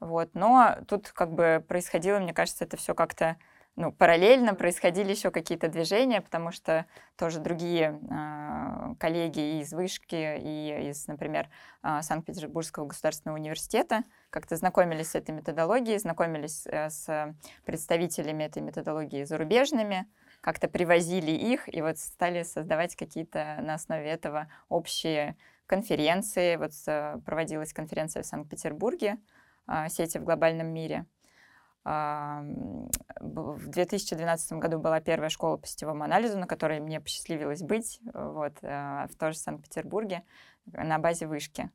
Вот. 0.00 0.30
Но 0.34 0.78
тут 0.88 1.10
как 1.10 1.32
бы 1.32 1.64
происходило, 1.66 2.18
мне 2.18 2.32
кажется, 2.32 2.64
это 2.64 2.76
все 2.76 2.94
как-то 2.94 3.36
ну, 3.76 3.92
параллельно 3.92 4.54
происходили 4.54 5.10
еще 5.10 5.30
какие-то 5.30 5.68
движения, 5.68 6.22
потому 6.22 6.50
что 6.50 6.86
тоже 7.16 7.40
другие 7.40 8.00
э, 8.10 8.94
коллеги 8.98 9.60
из 9.60 9.72
Вышки 9.74 10.38
и 10.40 10.88
из, 10.88 11.06
например, 11.06 11.50
э, 11.82 12.00
Санкт-Петербургского 12.00 12.86
государственного 12.86 13.36
университета 13.36 14.04
как-то 14.30 14.56
знакомились 14.56 15.10
с 15.10 15.14
этой 15.14 15.32
методологией, 15.32 15.98
знакомились 15.98 16.66
э, 16.66 16.88
с 16.88 17.36
представителями 17.66 18.44
этой 18.44 18.62
методологии 18.62 19.24
зарубежными, 19.24 20.06
как-то 20.40 20.68
привозили 20.68 21.32
их 21.32 21.72
и 21.72 21.82
вот 21.82 21.98
стали 21.98 22.44
создавать 22.44 22.96
какие-то 22.96 23.58
на 23.60 23.74
основе 23.74 24.08
этого 24.08 24.48
общие 24.70 25.36
конференции. 25.66 26.56
Вот 26.56 26.72
э, 26.86 27.18
проводилась 27.26 27.74
конференция 27.74 28.22
в 28.22 28.26
Санкт-Петербурге 28.26 29.18
э, 29.68 29.88
«Сети 29.90 30.16
в 30.16 30.24
глобальном 30.24 30.68
мире», 30.68 31.04
в 31.88 33.68
2012 33.68 34.52
году 34.54 34.80
была 34.80 35.00
первая 35.00 35.28
школа 35.28 35.56
по 35.56 35.66
сетевому 35.66 36.02
анализу, 36.02 36.36
на 36.38 36.46
которой 36.48 36.80
мне 36.80 37.00
посчастливилось 37.00 37.62
быть, 37.62 38.00
вот, 38.12 38.54
э, 38.62 39.06
в 39.08 39.16
тоже 39.16 39.38
Санкт-Петербурге, 39.38 40.24
на 40.66 40.98
базе 40.98 41.26
вышки. 41.28 41.70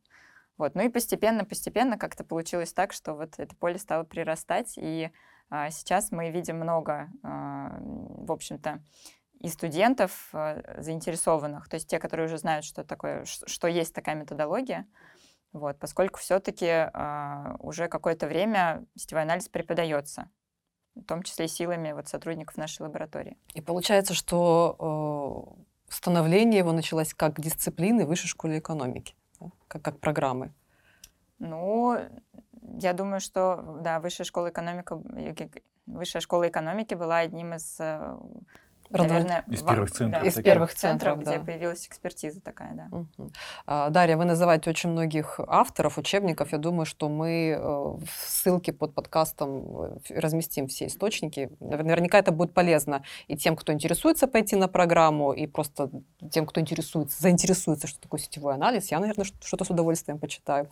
Вот. 0.57 0.75
Ну 0.75 0.83
и 0.83 0.89
постепенно-постепенно 0.89 1.97
как-то 1.97 2.23
получилось 2.23 2.73
так, 2.73 2.93
что 2.93 3.13
вот 3.13 3.35
это 3.37 3.55
поле 3.55 3.79
стало 3.79 4.03
прирастать, 4.03 4.73
и 4.77 5.11
а, 5.49 5.69
сейчас 5.71 6.11
мы 6.11 6.29
видим 6.29 6.57
много, 6.57 7.09
а, 7.23 7.77
в 7.81 8.31
общем-то, 8.31 8.83
и 9.39 9.49
студентов 9.49 10.29
а, 10.33 10.61
заинтересованных, 10.77 11.67
то 11.67 11.75
есть 11.75 11.89
те, 11.89 11.99
которые 11.99 12.27
уже 12.27 12.37
знают, 12.37 12.63
что 12.63 12.83
такое, 12.83 13.25
что 13.25 13.67
есть 13.67 13.95
такая 13.95 14.15
методология, 14.15 14.87
вот, 15.53 15.77
поскольку 15.79 16.19
все-таки 16.19 16.65
э, 16.65 17.55
уже 17.59 17.87
какое-то 17.87 18.27
время 18.27 18.85
сетевой 18.95 19.23
анализ 19.23 19.49
преподается, 19.49 20.29
в 20.95 21.03
том 21.03 21.23
числе 21.23 21.47
силами 21.47 21.91
вот, 21.91 22.07
сотрудников 22.07 22.57
нашей 22.57 22.83
лаборатории. 22.83 23.37
И 23.53 23.61
получается, 23.61 24.13
что 24.13 25.57
э, 25.89 25.91
становление 25.93 26.59
его 26.59 26.71
началось 26.71 27.13
как 27.13 27.39
дисциплины 27.39 28.05
в 28.05 28.09
высшей 28.09 28.29
школе 28.29 28.59
экономики, 28.59 29.15
да? 29.39 29.51
как, 29.67 29.81
как 29.81 29.99
программы. 29.99 30.53
Ну, 31.39 31.97
я 32.79 32.93
думаю, 32.93 33.19
что 33.19 33.79
да, 33.81 33.99
высшая 33.99 34.23
школа 34.23 34.49
экономики, 34.49 35.51
высшая 35.85 36.21
школа 36.21 36.47
экономики 36.47 36.93
была 36.93 37.17
одним 37.17 37.55
из 37.55 37.77
э, 37.79 38.17
Наверное, 38.91 39.43
из 39.47 39.61
первых 39.61 39.91
центров. 39.91 40.21
Да, 40.21 40.27
из 40.27 40.35
первых 40.35 40.73
центров, 40.75 41.23
да. 41.23 41.37
где 41.37 41.45
появилась 41.45 41.87
экспертиза 41.87 42.41
такая, 42.41 42.73
да. 42.73 42.87
Угу. 42.91 43.31
Дарья, 43.91 44.17
вы 44.17 44.25
называете 44.25 44.69
очень 44.69 44.89
многих 44.89 45.39
авторов, 45.47 45.97
учебников. 45.97 46.51
Я 46.51 46.57
думаю, 46.57 46.85
что 46.85 47.09
мы 47.09 47.49
э, 47.49 47.59
в 47.59 48.09
ссылке 48.25 48.73
под 48.73 48.93
подкастом 48.93 49.99
э, 50.09 50.19
разместим 50.19 50.67
все 50.67 50.87
источники. 50.87 51.49
Наверняка 51.59 52.19
это 52.19 52.31
будет 52.31 52.53
полезно 52.53 53.03
и 53.27 53.37
тем, 53.37 53.55
кто 53.55 53.73
интересуется 53.73 54.27
пойти 54.27 54.55
на 54.55 54.67
программу, 54.67 55.33
и 55.33 55.47
просто 55.47 55.89
тем, 56.31 56.45
кто 56.45 56.61
интересуется, 56.61 57.21
заинтересуется, 57.21 57.87
что 57.87 57.99
такое 58.01 58.19
сетевой 58.19 58.55
анализ. 58.55 58.91
Я, 58.91 58.99
наверное, 58.99 59.25
что-то 59.25 59.65
с 59.65 59.69
удовольствием 59.69 60.19
почитаю. 60.19 60.69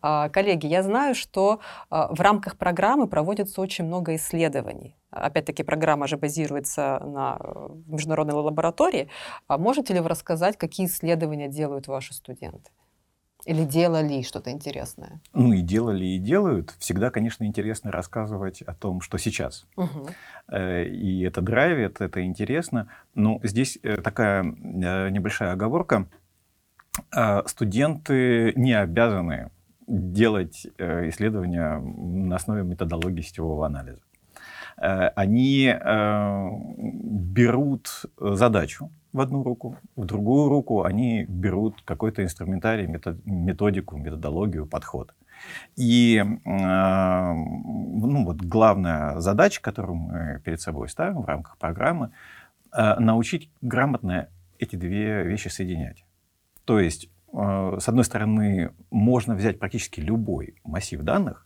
А, 0.00 0.28
коллеги, 0.28 0.66
я 0.66 0.82
знаю, 0.82 1.14
что 1.14 1.60
а, 1.90 2.12
в 2.12 2.20
рамках 2.20 2.56
программы 2.56 3.06
проводится 3.06 3.60
очень 3.60 3.84
много 3.84 4.14
исследований. 4.14 4.96
Опять-таки, 5.12 5.62
программа 5.62 6.06
же 6.06 6.16
базируется 6.16 6.98
на 7.04 7.36
э, 7.38 7.68
международной 7.86 8.34
лаборатории. 8.34 9.08
А 9.46 9.58
можете 9.58 9.92
ли 9.92 10.00
вы 10.00 10.08
рассказать, 10.08 10.56
какие 10.56 10.86
исследования 10.86 11.48
делают 11.48 11.86
ваши 11.86 12.14
студенты? 12.14 12.70
Или 13.44 13.64
делали 13.64 14.22
что-то 14.22 14.50
интересное? 14.50 15.20
Ну 15.34 15.52
и 15.52 15.60
делали, 15.60 16.06
и 16.06 16.18
делают. 16.18 16.74
Всегда, 16.78 17.10
конечно, 17.10 17.44
интересно 17.44 17.90
рассказывать 17.92 18.62
о 18.62 18.72
том, 18.72 19.02
что 19.02 19.18
сейчас. 19.18 19.66
Угу. 19.76 20.08
И 20.56 21.22
это 21.26 21.42
драйвит, 21.42 22.00
это 22.00 22.24
интересно. 22.24 22.88
Но 23.14 23.38
здесь 23.42 23.78
э, 23.82 23.96
такая 23.98 24.42
небольшая 24.44 25.52
оговорка. 25.52 26.08
Студенты 27.46 28.52
не 28.54 28.74
обязаны 28.74 29.50
делать 29.86 30.66
исследования 30.78 31.78
на 31.78 32.36
основе 32.36 32.62
методологии 32.62 33.22
сетевого 33.22 33.66
анализа. 33.66 34.00
Они 34.76 35.74
берут 37.32 38.04
задачу, 38.18 38.90
в 39.12 39.20
одну 39.20 39.42
руку, 39.42 39.76
в 39.94 40.04
другую 40.04 40.48
руку 40.48 40.84
они 40.84 41.24
берут 41.24 41.82
какой-то 41.84 42.24
инструментарий, 42.24 42.86
методику, 42.86 43.96
методологию, 43.96 44.66
подход. 44.66 45.14
И 45.76 46.18
э, 46.18 46.24
ну, 46.44 48.24
вот 48.24 48.36
главная 48.36 49.18
задача, 49.20 49.60
которую 49.60 49.96
мы 49.96 50.40
перед 50.44 50.60
собой 50.60 50.88
ставим 50.88 51.22
в 51.22 51.26
рамках 51.26 51.58
программы, 51.58 52.12
э, 52.72 52.98
научить 53.00 53.50
грамотно 53.60 54.28
эти 54.58 54.76
две 54.76 55.24
вещи 55.24 55.48
соединять. 55.48 56.04
То 56.64 56.78
есть, 56.78 57.10
э, 57.32 57.78
с 57.80 57.88
одной 57.88 58.04
стороны, 58.04 58.70
можно 58.90 59.34
взять 59.34 59.58
практически 59.58 60.00
любой 60.00 60.54
массив 60.64 61.00
данных, 61.02 61.44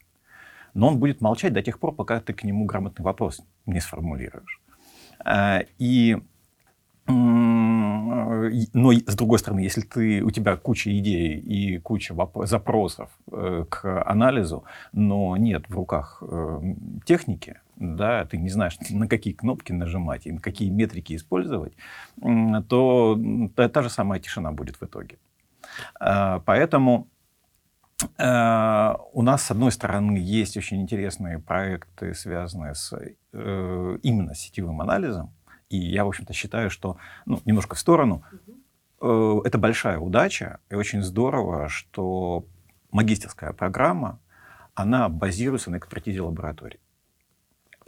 но 0.76 0.88
он 0.88 0.98
будет 0.98 1.20
молчать 1.20 1.52
до 1.52 1.62
тех 1.62 1.78
пор, 1.78 1.94
пока 1.94 2.20
ты 2.20 2.32
к 2.32 2.44
нему 2.44 2.66
грамотный 2.66 3.04
вопрос 3.04 3.42
не 3.66 3.80
сформулируешь. 3.80 4.60
И 5.78 6.16
но 7.08 8.92
с 8.92 9.14
другой 9.14 9.38
стороны, 9.38 9.60
если 9.60 9.82
ты, 9.82 10.22
у 10.22 10.30
тебя 10.30 10.56
куча 10.56 10.90
идей 10.98 11.38
и 11.38 11.78
куча 11.78 12.14
запросов 12.42 13.10
э, 13.30 13.64
к 13.68 14.02
анализу, 14.04 14.64
но 14.92 15.36
нет 15.36 15.68
в 15.68 15.74
руках 15.74 16.20
э, 16.20 16.60
техники, 17.04 17.60
да, 17.76 18.24
ты 18.24 18.38
не 18.38 18.48
знаешь, 18.48 18.76
на 18.90 19.06
какие 19.06 19.34
кнопки 19.34 19.72
нажимать 19.72 20.26
и 20.26 20.32
на 20.32 20.40
какие 20.40 20.68
метрики 20.68 21.14
использовать, 21.14 21.74
то 22.68 23.18
та, 23.54 23.68
та 23.68 23.82
же 23.82 23.90
самая 23.90 24.18
тишина 24.18 24.50
будет 24.50 24.76
в 24.76 24.82
итоге. 24.82 25.18
Э, 26.00 26.40
поэтому 26.44 27.06
э, 27.06 27.15
у 27.98 29.22
нас, 29.22 29.42
с 29.42 29.50
одной 29.50 29.72
стороны, 29.72 30.18
есть 30.18 30.56
очень 30.56 30.82
интересные 30.82 31.38
проекты, 31.38 32.14
связанные 32.14 32.74
с, 32.74 32.92
э, 33.32 33.98
именно 34.02 34.34
сетевым 34.34 34.82
анализом, 34.82 35.32
и 35.70 35.78
я, 35.78 36.04
в 36.04 36.08
общем-то, 36.08 36.32
считаю, 36.32 36.70
что, 36.70 36.98
ну, 37.24 37.40
немножко 37.44 37.74
в 37.74 37.78
сторону, 37.78 38.22
э, 39.00 39.40
это 39.44 39.58
большая 39.58 39.98
удача, 39.98 40.58
и 40.70 40.74
очень 40.74 41.02
здорово, 41.02 41.68
что 41.68 42.44
магистерская 42.90 43.52
программа, 43.52 44.20
она 44.74 45.08
базируется 45.08 45.70
на 45.70 45.78
экспертизе 45.78 46.20
лаборатории. 46.20 46.80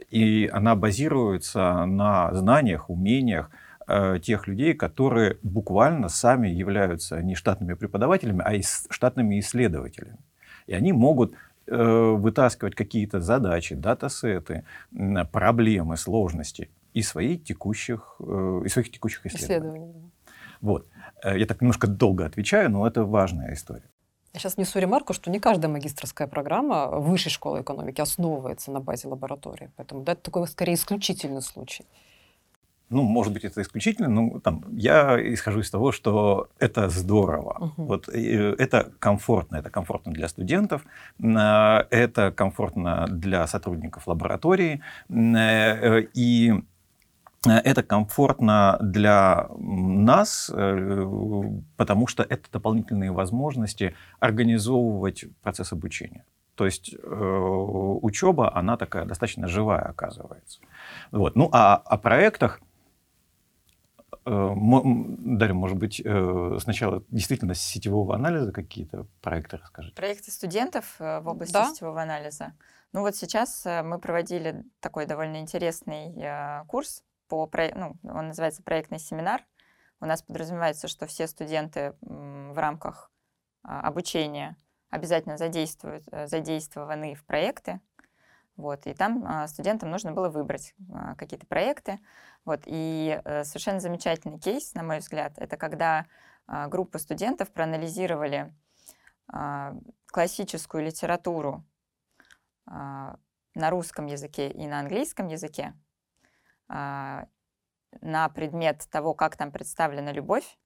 И 0.09 0.49
она 0.51 0.75
базируется 0.75 1.85
на 1.85 2.33
знаниях, 2.33 2.89
умениях 2.89 3.51
э, 3.89 4.19
тех 4.19 4.47
людей, 4.47 4.73
которые 4.73 5.37
буквально 5.43 6.09
сами 6.09 6.47
являются 6.47 7.21
не 7.21 7.35
штатными 7.35 7.73
преподавателями, 7.73 8.41
а 8.45 8.53
и 8.53 8.61
штатными 8.89 9.39
исследователями. 9.39 10.17
И 10.67 10.73
они 10.73 10.93
могут 10.93 11.33
э, 11.67 11.75
вытаскивать 11.75 12.75
какие-то 12.75 13.19
задачи, 13.19 13.75
датасеты, 13.75 14.63
проблемы, 15.31 15.97
сложности 15.97 16.69
и 16.93 17.01
своих 17.01 17.43
текущих, 17.43 18.15
э, 18.19 18.61
и 18.65 18.69
своих 18.69 18.91
текущих 18.91 19.25
исследований. 19.25 19.79
исследований 19.79 20.11
Вот. 20.61 20.85
Э, 21.23 21.37
я 21.37 21.45
так 21.45 21.61
немножко 21.61 21.87
долго 21.87 22.25
отвечаю, 22.25 22.69
но 22.69 22.87
это 22.87 23.03
важная 23.03 23.53
история. 23.53 23.89
Я 24.33 24.39
сейчас 24.39 24.57
несу 24.57 24.79
ремарку, 24.79 25.13
что 25.13 25.31
не 25.31 25.39
каждая 25.39 25.71
магистрская 25.71 26.27
программа 26.27 26.87
высшей 26.87 27.31
школы 27.31 27.61
экономики 27.61 27.99
основывается 27.99 28.71
на 28.71 28.79
базе 28.79 29.07
лаборатории. 29.07 29.71
Поэтому 29.75 30.03
да, 30.03 30.11
это 30.11 30.21
такой 30.21 30.47
скорее 30.47 30.75
исключительный 30.75 31.41
случай. 31.41 31.85
Ну, 32.89 33.03
может 33.03 33.33
быть, 33.33 33.43
это 33.45 33.61
исключительно, 33.61 34.09
но 34.09 34.39
там, 34.39 34.63
я 34.71 35.17
исхожу 35.33 35.59
из 35.59 35.69
того, 35.69 35.91
что 35.91 36.49
это 36.59 36.89
здорово. 36.89 37.57
Угу. 37.59 37.85
Вот, 37.85 38.09
э, 38.09 38.55
это 38.57 38.91
комфортно. 38.99 39.57
Это 39.57 39.69
комфортно 39.69 40.11
для 40.11 40.27
студентов, 40.27 40.81
это 41.19 42.33
комфортно 42.35 43.07
для 43.09 43.47
сотрудников 43.47 44.07
лаборатории. 44.07 44.81
И 45.09 46.53
Э, 47.47 47.51
это 47.59 47.83
комфортно 47.83 48.77
для 48.81 49.47
нас, 49.57 50.51
э, 50.53 51.05
потому 51.77 52.07
что 52.07 52.23
это 52.23 52.51
дополнительные 52.51 53.11
возможности 53.11 53.95
организовывать 54.19 55.25
процесс 55.41 55.71
обучения. 55.71 56.25
То 56.55 56.65
есть 56.65 56.93
э, 56.93 57.07
учеба, 58.01 58.53
она 58.53 58.75
такая 58.75 59.05
достаточно 59.05 59.47
живая 59.47 59.81
оказывается. 59.81 60.59
Вот. 61.11 61.35
Ну 61.37 61.49
а 61.53 61.75
о 61.75 61.97
проектах, 61.97 62.59
э, 62.61 62.68
Дарья, 64.29 65.53
может 65.53 65.77
быть, 65.77 66.01
э, 66.03 66.57
сначала 66.61 67.03
действительно 67.09 67.53
с 67.53 67.61
сетевого 67.61 68.15
анализа 68.15 68.51
какие-то 68.51 69.07
проекты 69.21 69.57
расскажите? 69.57 69.95
Проекты 69.95 70.31
студентов 70.31 70.95
в 70.99 71.23
области 71.25 71.53
да? 71.53 71.69
сетевого 71.69 72.01
анализа. 72.01 72.53
Ну 72.93 73.01
вот 73.01 73.15
сейчас 73.15 73.65
мы 73.65 73.99
проводили 73.99 74.63
такой 74.79 75.05
довольно 75.05 75.37
интересный 75.37 76.65
курс 76.67 77.03
по, 77.27 77.49
ну, 77.75 77.95
он 78.03 78.27
называется 78.27 78.63
проектный 78.63 78.99
семинар. 78.99 79.45
У 80.01 80.05
нас 80.05 80.21
подразумевается, 80.21 80.87
что 80.87 81.05
все 81.05 81.27
студенты 81.27 81.93
в 82.01 82.57
рамках 82.57 83.11
а, 83.63 83.81
обучения 83.81 84.57
обязательно 84.89 85.37
задействуют, 85.37 86.03
э, 86.11 86.27
задействованы 86.27 87.13
в 87.15 87.25
проекты. 87.25 87.79
Вот, 88.59 88.85
и 88.87 88.93
там 88.93 89.23
а, 89.25 89.47
студентам 89.47 89.89
нужно 89.89 90.11
было 90.11 90.27
выбрать 90.27 90.75
а, 90.93 91.15
какие-то 91.15 91.47
проекты. 91.47 91.99
Вот, 92.43 92.61
и 92.65 93.21
э, 93.23 93.43
совершенно 93.43 93.79
замечательный 93.79 94.39
кейс, 94.39 94.73
на 94.73 94.83
мой 94.83 94.99
взгляд, 94.99 95.33
это 95.37 95.57
когда 95.57 96.05
группа 96.47 96.97
студентов 96.97 97.51
проанализировали 97.51 98.51
классическую 100.07 100.83
литературу 100.83 101.63
на 102.65 103.69
русском 103.69 104.07
языке 104.07 104.49
и 104.49 104.65
на 104.65 104.79
английском 104.79 105.27
языке 105.27 105.75
а, 106.67 107.27
на 108.01 108.29
предмет 108.29 108.87
того, 108.91 109.13
как 109.13 109.35
там 109.35 109.51
представлена 109.51 110.11
любовь. 110.11 110.57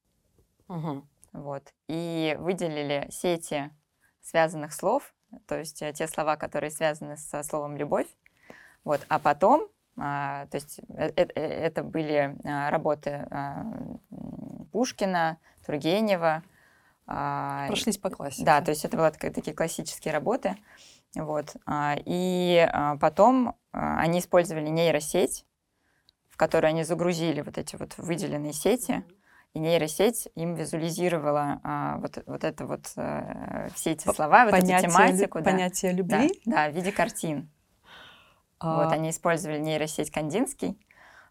Угу. 0.67 1.07
Вот. 1.33 1.73
И 1.87 2.35
выделили 2.39 3.07
сети 3.09 3.71
связанных 4.21 4.73
слов, 4.73 5.13
то 5.47 5.57
есть 5.57 5.81
э, 5.81 5.93
те 5.93 6.07
слова, 6.07 6.35
которые 6.35 6.71
связаны 6.71 7.17
со 7.17 7.43
словом 7.43 7.77
любовь. 7.77 8.07
Вот. 8.83 9.01
А 9.07 9.19
потом, 9.19 9.67
а, 9.97 10.47
то 10.47 10.55
есть 10.57 10.79
это, 10.89 11.33
э, 11.39 11.41
это 11.41 11.83
были 11.83 12.35
а, 12.43 12.69
работы 12.69 13.27
а, 13.29 13.65
Пушкина, 14.71 15.37
Тургенева. 15.65 16.43
Прошлись 17.05 17.97
по 17.97 18.09
классике. 18.09 18.45
Да, 18.45 18.61
то 18.61 18.71
есть 18.71 18.85
это 18.85 18.95
были 18.95 19.31
такие 19.31 19.53
классические 19.53 20.13
работы. 20.13 20.55
Вот. 21.15 21.55
И 22.05 22.67
потом 22.99 23.55
они 23.71 24.19
использовали 24.19 24.69
нейросеть 24.69 25.45
в 26.33 26.37
которую 26.37 26.69
они 26.69 26.83
загрузили 26.83 27.41
вот 27.41 27.59
эти 27.59 27.75
вот 27.75 27.93
выделенные 27.97 28.53
сети, 28.53 29.03
и 29.53 29.59
нейросеть 29.59 30.27
им 30.35 30.55
визуализировала 30.55 31.59
а, 31.63 31.97
вот, 31.97 32.23
вот 32.25 32.43
это 32.43 32.65
вот 32.65 32.91
а, 32.97 33.67
все 33.75 33.91
эти 33.91 34.11
слова, 34.11 34.45
вот 34.45 34.51
понятие, 34.51 34.77
эту 34.77 34.87
тематику. 34.89 35.39
Да. 35.39 35.51
Понятие 35.51 35.91
любви? 35.93 36.41
Да, 36.45 36.67
да, 36.67 36.71
в 36.71 36.75
виде 36.75 36.91
картин. 36.91 37.49
А... 38.59 38.83
Вот, 38.83 38.93
они 38.93 39.11
использовали 39.11 39.59
нейросеть 39.59 40.11
Кандинский. 40.11 40.79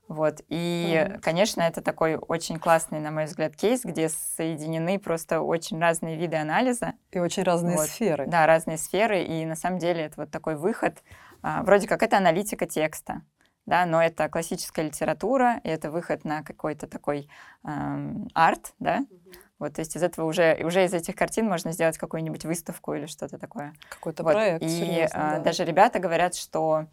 Вот, 0.08 0.40
и, 0.48 0.94
mm-hmm. 0.94 1.20
конечно, 1.20 1.62
это 1.62 1.80
такой 1.80 2.16
очень 2.16 2.58
классный, 2.58 3.00
на 3.00 3.10
мой 3.10 3.24
взгляд, 3.24 3.56
кейс, 3.56 3.82
где 3.82 4.08
соединены 4.08 4.98
просто 4.98 5.40
очень 5.40 5.80
разные 5.80 6.16
виды 6.16 6.36
анализа. 6.36 6.94
И 7.12 7.18
очень 7.18 7.44
разные 7.44 7.76
вот. 7.76 7.86
сферы. 7.86 8.26
Да, 8.26 8.46
разные 8.46 8.78
сферы, 8.78 9.22
и 9.22 9.46
на 9.46 9.56
самом 9.56 9.78
деле 9.78 10.02
это 10.02 10.22
вот 10.22 10.30
такой 10.30 10.56
выход, 10.56 11.02
а, 11.42 11.62
вроде 11.62 11.88
как 11.88 12.02
это 12.02 12.18
аналитика 12.18 12.66
текста, 12.66 13.22
да, 13.66 13.86
но 13.86 14.02
это 14.02 14.28
классическая 14.28 14.86
литература, 14.86 15.60
и 15.64 15.68
это 15.68 15.90
выход 15.90 16.24
на 16.24 16.42
какой-то 16.42 16.86
такой 16.86 17.28
эм, 17.64 18.28
арт, 18.34 18.74
да, 18.78 18.98
mm-hmm. 19.00 19.34
вот, 19.58 19.74
то 19.74 19.80
есть 19.80 19.96
из 19.96 20.02
этого 20.02 20.26
уже, 20.26 20.60
уже 20.64 20.84
из 20.84 20.94
этих 20.94 21.14
картин 21.14 21.46
можно 21.46 21.72
сделать 21.72 21.98
какую-нибудь 21.98 22.44
выставку 22.44 22.94
или 22.94 23.06
что-то 23.06 23.38
такое. 23.38 23.74
Какой-то 23.88 24.22
вот. 24.24 24.32
проект, 24.32 24.62
И 24.62 24.68
серьезно, 24.68 25.16
э, 25.16 25.36
да. 25.36 25.38
даже 25.38 25.64
ребята 25.64 25.98
говорят, 25.98 26.34
что 26.34 26.86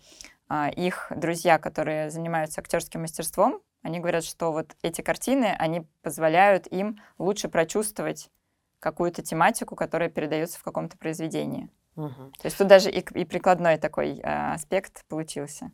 э, 0.49 0.71
их 0.75 1.11
друзья, 1.15 1.57
которые 1.57 2.11
занимаются 2.11 2.61
актерским 2.61 3.01
мастерством, 3.01 3.61
они 3.81 3.99
говорят, 3.99 4.23
что 4.23 4.51
вот 4.51 4.75
эти 4.81 5.01
картины, 5.01 5.55
они 5.57 5.87
позволяют 6.01 6.67
им 6.67 6.99
лучше 7.17 7.47
прочувствовать 7.47 8.29
какую-то 8.79 9.21
тематику, 9.21 9.75
которая 9.75 10.09
передается 10.09 10.59
в 10.59 10.63
каком-то 10.63 10.97
произведении. 10.97 11.69
Угу. 11.95 12.31
То 12.39 12.45
есть 12.45 12.57
тут 12.57 12.67
даже 12.67 12.89
и, 12.89 12.99
и 12.99 13.25
прикладной 13.25 13.77
такой 13.77 14.19
э, 14.19 14.53
аспект 14.53 15.05
получился. 15.07 15.71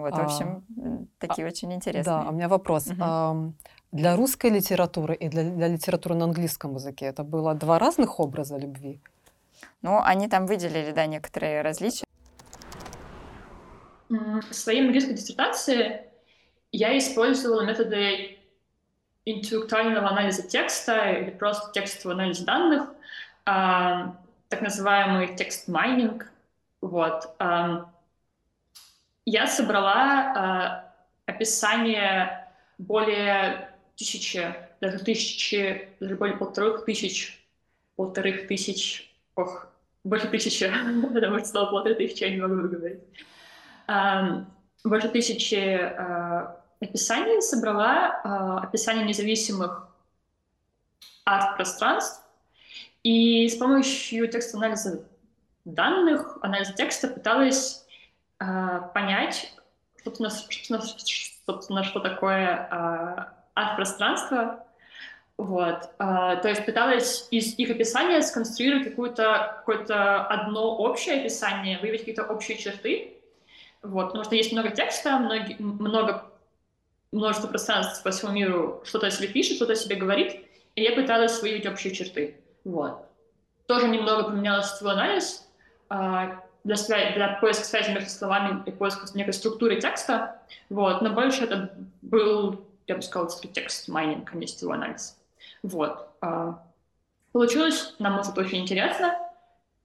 Вот, 0.00 0.14
в 0.14 0.18
общем, 0.18 0.64
а, 0.76 1.04
такие 1.18 1.46
а, 1.46 1.50
очень 1.50 1.72
интересные. 1.72 2.22
Да, 2.22 2.28
у 2.28 2.32
меня 2.32 2.48
вопрос. 2.48 2.86
Угу. 2.86 2.96
А, 3.00 3.50
Для 3.92 4.16
русской 4.16 4.50
литературы 4.50 5.14
и 5.14 5.28
для, 5.28 5.42
для 5.44 5.68
литературы 5.68 6.14
на 6.14 6.24
английском 6.24 6.74
языке 6.74 7.06
это 7.06 7.24
было 7.24 7.54
два 7.54 7.78
разных 7.78 8.20
образа 8.20 8.56
любви? 8.56 9.00
Ну, 9.82 10.00
они 10.02 10.28
там 10.28 10.46
выделили, 10.46 10.92
да, 10.92 11.06
некоторые 11.06 11.62
различия. 11.62 12.04
В 14.08 14.54
своей 14.54 14.82
магистрской 14.82 15.16
диссертации 15.16 16.04
я 16.72 16.96
использовала 16.96 17.62
методы 17.62 18.38
интеллектуального 19.24 20.08
анализа 20.08 20.42
текста 20.42 21.10
или 21.10 21.30
просто 21.30 21.70
текстового 21.72 22.18
анализа 22.18 22.46
данных, 22.46 22.88
а, 23.44 24.16
так 24.48 24.62
называемый 24.62 25.36
text 25.36 25.70
mining. 25.70 26.30
Вот. 26.80 27.34
А, 27.38 27.90
я 29.30 29.46
собрала 29.46 30.32
а, 30.34 30.94
описание 31.26 32.48
более 32.78 33.70
тысячи, 33.96 34.54
даже 34.80 35.00
тысячи, 35.00 35.88
даже 36.00 36.16
более 36.16 36.36
полторы 36.36 36.78
тысяч, 36.84 37.46
полторы 37.96 38.46
тысяч, 38.46 39.14
ох, 39.34 39.66
больше 40.04 40.28
тысячи, 40.28 40.72
потому 41.14 41.38
что 41.40 41.48
слово 41.48 41.70
полторы 41.70 41.94
тысячи 41.96 42.24
я 42.24 42.30
не 42.30 42.40
могу 42.40 42.54
выговорить. 42.54 43.00
Больше 44.84 45.08
тысячи 45.08 45.92
описаний 46.80 47.42
собрала, 47.42 48.60
описание 48.62 49.04
независимых 49.04 49.88
арт-пространств, 51.24 52.22
и 53.02 53.48
с 53.48 53.56
помощью 53.56 54.28
текстового 54.28 54.66
анализа 54.66 55.04
данных, 55.64 56.38
анализа 56.42 56.72
текста 56.72 57.08
пыталась 57.08 57.84
э, 57.86 57.87
понять, 58.38 59.52
собственно, 60.04 60.30
собственно, 60.30 60.80
собственно, 61.48 61.82
что 61.82 62.00
такое 62.00 62.68
э, 62.70 63.24
арт-пространство. 63.54 64.64
Вот. 65.38 65.90
Э, 65.98 66.36
то 66.42 66.48
есть 66.48 66.66
пыталась 66.66 67.26
из 67.30 67.58
их 67.58 67.70
описания 67.70 68.20
сконструировать 68.22 68.90
какое-то 68.90 69.62
какое 69.64 70.24
одно 70.26 70.76
общее 70.76 71.20
описание, 71.20 71.78
выявить 71.78 72.00
какие-то 72.00 72.24
общие 72.24 72.58
черты. 72.58 73.14
Вот. 73.82 74.08
Потому 74.08 74.24
что 74.24 74.34
есть 74.34 74.52
много 74.52 74.70
текста, 74.70 75.18
много, 75.18 75.54
много 75.58 76.24
множество 77.12 77.48
пространств 77.48 78.02
по 78.02 78.10
всему 78.10 78.32
миру 78.32 78.82
что-то 78.84 79.06
о 79.06 79.10
себе 79.10 79.28
пишет, 79.28 79.56
что-то 79.56 79.72
о 79.72 79.76
себе 79.76 79.96
говорит, 79.96 80.44
и 80.74 80.82
я 80.82 80.92
пыталась 80.92 81.40
выявить 81.40 81.66
общие 81.66 81.94
черты. 81.94 82.40
Вот. 82.64 83.06
Тоже 83.66 83.88
немного 83.88 84.24
поменялся 84.24 84.76
свой 84.76 84.92
анализ 84.92 85.48
а, 85.88 86.42
для, 86.64 86.76
связи, 86.76 87.14
для 87.14 87.28
поиска 87.40 87.64
связи 87.64 87.90
между 87.90 88.10
словами 88.10 88.62
и 88.66 88.70
поиска 88.70 89.06
некой 89.14 89.32
структуры 89.32 89.80
текста, 89.80 90.40
вот, 90.68 91.02
но 91.02 91.10
больше 91.10 91.44
это 91.44 91.72
был, 92.02 92.64
я 92.86 92.96
бы 92.96 93.02
сказала, 93.02 93.30
текст 93.30 93.88
майнинг, 93.88 94.30
а 94.32 94.36
не 94.36 94.46
сетевой 94.46 94.76
анализ. 94.76 95.18
Вот. 95.62 96.08
А, 96.20 96.62
получилось, 97.32 97.94
на 97.98 98.10
мой 98.10 98.22
очень 98.36 98.58
интересно. 98.58 99.18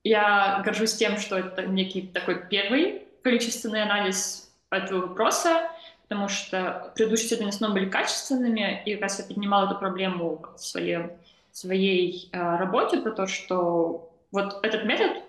Я 0.03 0.61
горжусь 0.65 0.95
тем, 0.95 1.17
что 1.17 1.37
это 1.37 1.65
некий 1.65 2.01
такой 2.01 2.47
первый 2.47 3.07
количественный 3.23 3.83
анализ 3.83 4.51
этого 4.69 5.07
вопроса, 5.07 5.69
потому 6.03 6.27
что 6.27 6.91
предыдущие 6.95 7.27
исследования 7.27 7.51
основном 7.51 7.79
были 7.79 7.89
качественными, 7.89 8.83
и 8.85 8.93
как 8.93 9.03
раз 9.03 9.19
я 9.19 9.25
поднимала 9.25 9.69
эту 9.69 9.79
проблему 9.79 10.43
в 10.55 10.59
своей 10.59 11.09
своей 11.53 12.29
э, 12.31 12.55
работе 12.57 12.97
про 12.97 13.11
то, 13.11 13.27
что 13.27 14.11
вот 14.31 14.59
этот 14.63 14.85
метод 14.85 15.22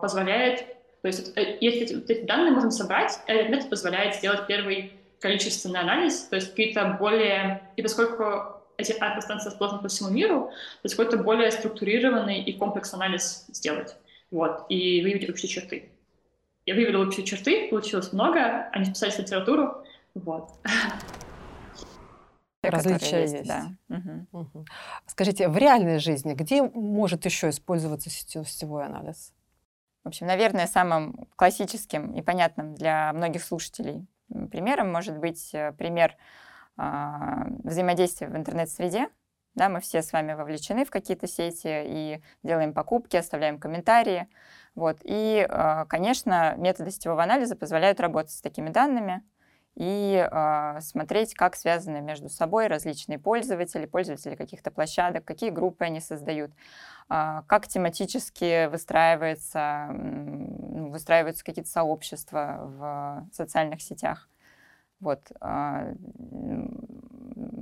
позволяет, 0.00 0.66
то 1.02 1.08
есть 1.08 1.36
э, 1.36 1.58
если 1.60 2.02
эти 2.08 2.24
данные 2.24 2.52
можно 2.52 2.70
собрать, 2.70 3.20
этот 3.26 3.50
метод 3.50 3.70
позволяет 3.70 4.16
сделать 4.16 4.46
первый 4.46 4.92
количественный 5.20 5.80
анализ, 5.80 6.24
то 6.24 6.36
есть 6.36 6.50
какие-то 6.50 6.96
более, 6.98 7.68
и 7.76 7.82
поскольку 7.82 8.58
эти 8.76 8.92
пространства 8.92 9.50
расположены 9.50 9.82
по 9.82 9.88
всему 9.88 10.10
миру, 10.10 10.46
то 10.46 10.84
есть 10.84 10.94
какой-то 10.94 11.18
более 11.22 11.50
структурированный 11.50 12.42
и 12.42 12.52
комплексный 12.52 12.98
анализ 12.98 13.46
сделать, 13.48 13.96
вот, 14.30 14.66
и 14.68 15.02
выявить 15.02 15.28
общие 15.28 15.48
черты. 15.48 15.90
Я 16.66 16.74
выявила 16.74 17.04
общие 17.06 17.26
черты, 17.26 17.68
получилось 17.70 18.12
много, 18.12 18.68
они 18.72 18.84
списались 18.84 19.14
в 19.14 19.20
литературу, 19.20 19.84
вот. 20.14 20.50
Различия 22.62 23.22
есть, 23.22 23.34
есть. 23.34 23.48
Да. 23.48 23.70
Угу. 23.88 24.40
Угу. 24.40 24.66
Скажите, 25.06 25.48
в 25.48 25.56
реальной 25.56 25.98
жизни 25.98 26.34
где 26.34 26.62
может 26.62 27.24
еще 27.24 27.48
использоваться 27.48 28.10
сетевой 28.10 28.84
анализ? 28.84 29.32
В 30.08 30.10
общем, 30.10 30.26
наверное, 30.26 30.66
самым 30.66 31.28
классическим 31.36 32.14
и 32.14 32.22
понятным 32.22 32.74
для 32.74 33.12
многих 33.12 33.44
слушателей 33.44 34.06
примером 34.50 34.90
может 34.90 35.18
быть 35.18 35.50
э, 35.52 35.72
пример 35.72 36.16
э, 36.78 36.82
взаимодействия 37.62 38.28
в 38.28 38.34
интернет-среде. 38.34 39.10
Да, 39.54 39.68
мы 39.68 39.80
все 39.80 40.00
с 40.00 40.10
вами 40.14 40.32
вовлечены 40.32 40.86
в 40.86 40.90
какие-то 40.90 41.26
сети 41.26 41.68
и 41.68 42.22
делаем 42.42 42.72
покупки, 42.72 43.18
оставляем 43.18 43.58
комментарии. 43.58 44.28
Вот. 44.74 44.96
И, 45.02 45.46
э, 45.46 45.84
конечно, 45.90 46.54
методы 46.56 46.90
сетевого 46.90 47.22
анализа 47.22 47.54
позволяют 47.54 48.00
работать 48.00 48.32
с 48.32 48.40
такими 48.40 48.70
данными, 48.70 49.22
и 49.78 50.28
э, 50.28 50.80
смотреть, 50.80 51.34
как 51.34 51.54
связаны 51.54 52.00
между 52.00 52.28
собой 52.28 52.66
различные 52.66 53.20
пользователи, 53.20 53.86
пользователи 53.86 54.34
каких-то 54.34 54.72
площадок, 54.72 55.24
какие 55.24 55.50
группы 55.50 55.84
они 55.84 56.00
создают, 56.00 56.50
э, 57.08 57.42
как 57.46 57.68
тематически 57.68 58.66
выстраивается, 58.66 59.86
ну, 59.92 60.90
выстраиваются 60.90 61.44
какие-то 61.44 61.70
сообщества 61.70 62.58
в 62.64 63.28
социальных 63.32 63.80
сетях. 63.80 64.28
Вот. 64.98 65.20
Э, 65.40 65.94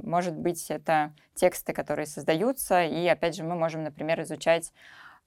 может 0.02 0.38
быть, 0.38 0.70
это 0.70 1.12
тексты, 1.35 1.74
которые 1.74 2.07
создаются, 2.07 2.83
и 2.83 3.07
опять 3.09 3.37
же 3.37 3.44
мы 3.44 3.57
можем, 3.57 3.85
например, 3.85 4.22
изучать 4.22 4.72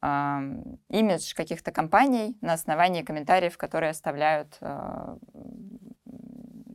имидж 0.02 1.36
каких-то 1.36 1.74
компаний 1.74 2.38
на 2.40 2.54
основании 2.54 3.02
комментариев, 3.02 3.58
которые 3.58 3.90
оставляют 3.90 4.58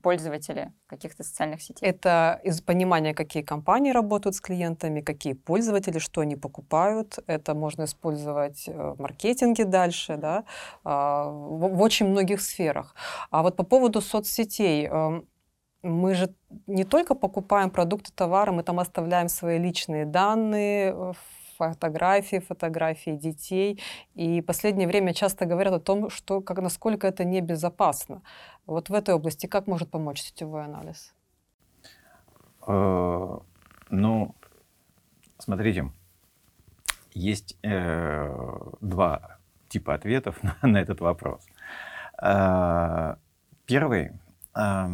пользователи 0.05 0.73
каких-то 0.87 1.25
социальных 1.25 1.63
сетей? 1.63 1.89
Это 1.89 2.41
из 2.45 2.61
понимания, 2.61 3.15
какие 3.15 3.43
компании 3.43 3.93
работают 3.93 4.37
с 4.37 4.41
клиентами, 4.41 5.01
какие 5.01 5.33
пользователи, 5.33 5.99
что 5.99 6.21
они 6.21 6.37
покупают. 6.37 7.19
Это 7.27 7.55
можно 7.55 7.85
использовать 7.85 8.69
э, 8.69 8.95
в 8.97 9.01
маркетинге 9.01 9.65
дальше, 9.65 10.17
да, 10.17 10.45
а, 10.85 11.25
в 11.31 11.81
очень 11.81 12.07
многих 12.07 12.41
сферах. 12.41 12.95
А 13.31 13.43
вот 13.43 13.57
по 13.57 13.65
поводу 13.65 14.01
соцсетей, 14.01 14.87
эм, 14.87 15.27
мы 15.83 16.15
же 16.15 16.29
не 16.67 16.85
только 16.85 17.15
покупаем 17.15 17.71
продукты, 17.71 18.13
товары, 18.15 18.53
мы 18.53 18.63
там 18.63 18.79
оставляем 18.79 19.29
свои 19.29 19.59
личные 19.59 20.05
данные, 20.07 20.93
э, 20.95 21.13
фотографии, 21.59 22.41
фотографии 22.41 23.17
детей. 23.17 23.81
И 24.15 24.41
в 24.41 24.45
последнее 24.45 24.89
время 24.89 25.15
часто 25.15 25.47
говорят 25.47 25.75
о 25.75 25.81
том, 25.81 26.11
что 26.11 26.41
как, 26.41 26.59
насколько 26.59 27.07
это 27.07 27.25
небезопасно. 27.25 28.23
Вот 28.67 28.89
в 28.89 28.95
этой 28.95 29.15
области 29.15 29.47
как 29.47 29.67
может 29.67 29.91
помочь 29.91 30.23
сетевой 30.23 30.65
анализ? 30.65 31.13
Э, 32.67 33.39
ну, 33.91 34.35
смотрите, 35.39 35.91
есть 37.13 37.57
э, 37.63 38.59
два 38.81 39.39
типа 39.69 39.95
ответов 39.95 40.43
на, 40.43 40.57
на 40.63 40.79
этот 40.79 41.01
вопрос. 41.01 41.47
Э, 42.23 43.17
первый. 43.67 44.13
Э, 44.57 44.87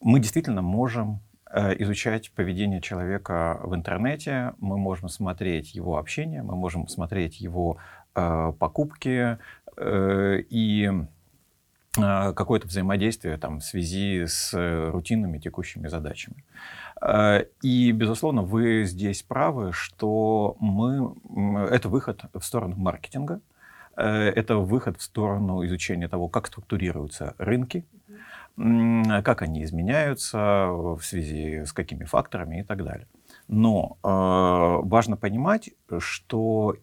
мы 0.00 0.20
действительно 0.20 0.60
можем 0.60 1.20
э, 1.50 1.82
изучать 1.82 2.30
поведение 2.32 2.82
человека 2.82 3.58
в 3.62 3.74
интернете, 3.74 4.52
мы 4.58 4.76
можем 4.76 5.08
смотреть 5.08 5.74
его 5.74 5.96
общение, 5.96 6.42
мы 6.42 6.56
можем 6.56 6.88
смотреть 6.88 7.40
его 7.40 7.78
э, 8.14 8.52
покупки 8.58 9.38
и 9.78 10.90
а, 10.90 11.06
какое-то 11.96 12.66
взаимодействие 12.66 13.36
там, 13.38 13.60
в 13.60 13.64
связи 13.64 14.26
с 14.26 14.52
э, 14.54 14.90
рутинными 14.90 15.38
текущими 15.38 15.88
задачами. 15.88 16.44
А, 17.00 17.44
и, 17.62 17.92
безусловно, 17.92 18.42
вы 18.42 18.84
здесь 18.84 19.22
правы, 19.22 19.72
что 19.72 20.56
мы, 20.60 21.14
это 21.68 21.88
выход 21.88 22.24
в 22.32 22.42
сторону 22.42 22.76
маркетинга, 22.76 23.40
э, 23.96 24.04
это 24.04 24.56
выход 24.56 24.98
в 24.98 25.02
сторону 25.02 25.64
изучения 25.66 26.08
того, 26.08 26.28
как 26.28 26.46
структурируются 26.46 27.34
рынки, 27.38 27.84
как 28.56 29.42
они 29.42 29.64
изменяются 29.64 30.68
в 30.70 31.00
связи 31.02 31.66
с 31.66 31.74
какими 31.74 32.04
факторами 32.04 32.60
и 32.60 32.62
так 32.62 32.82
далее. 32.82 33.06
Но 33.48 33.98
э, 34.02 34.86
важно 34.88 35.16
понимать, 35.16 35.70
что 35.98 36.76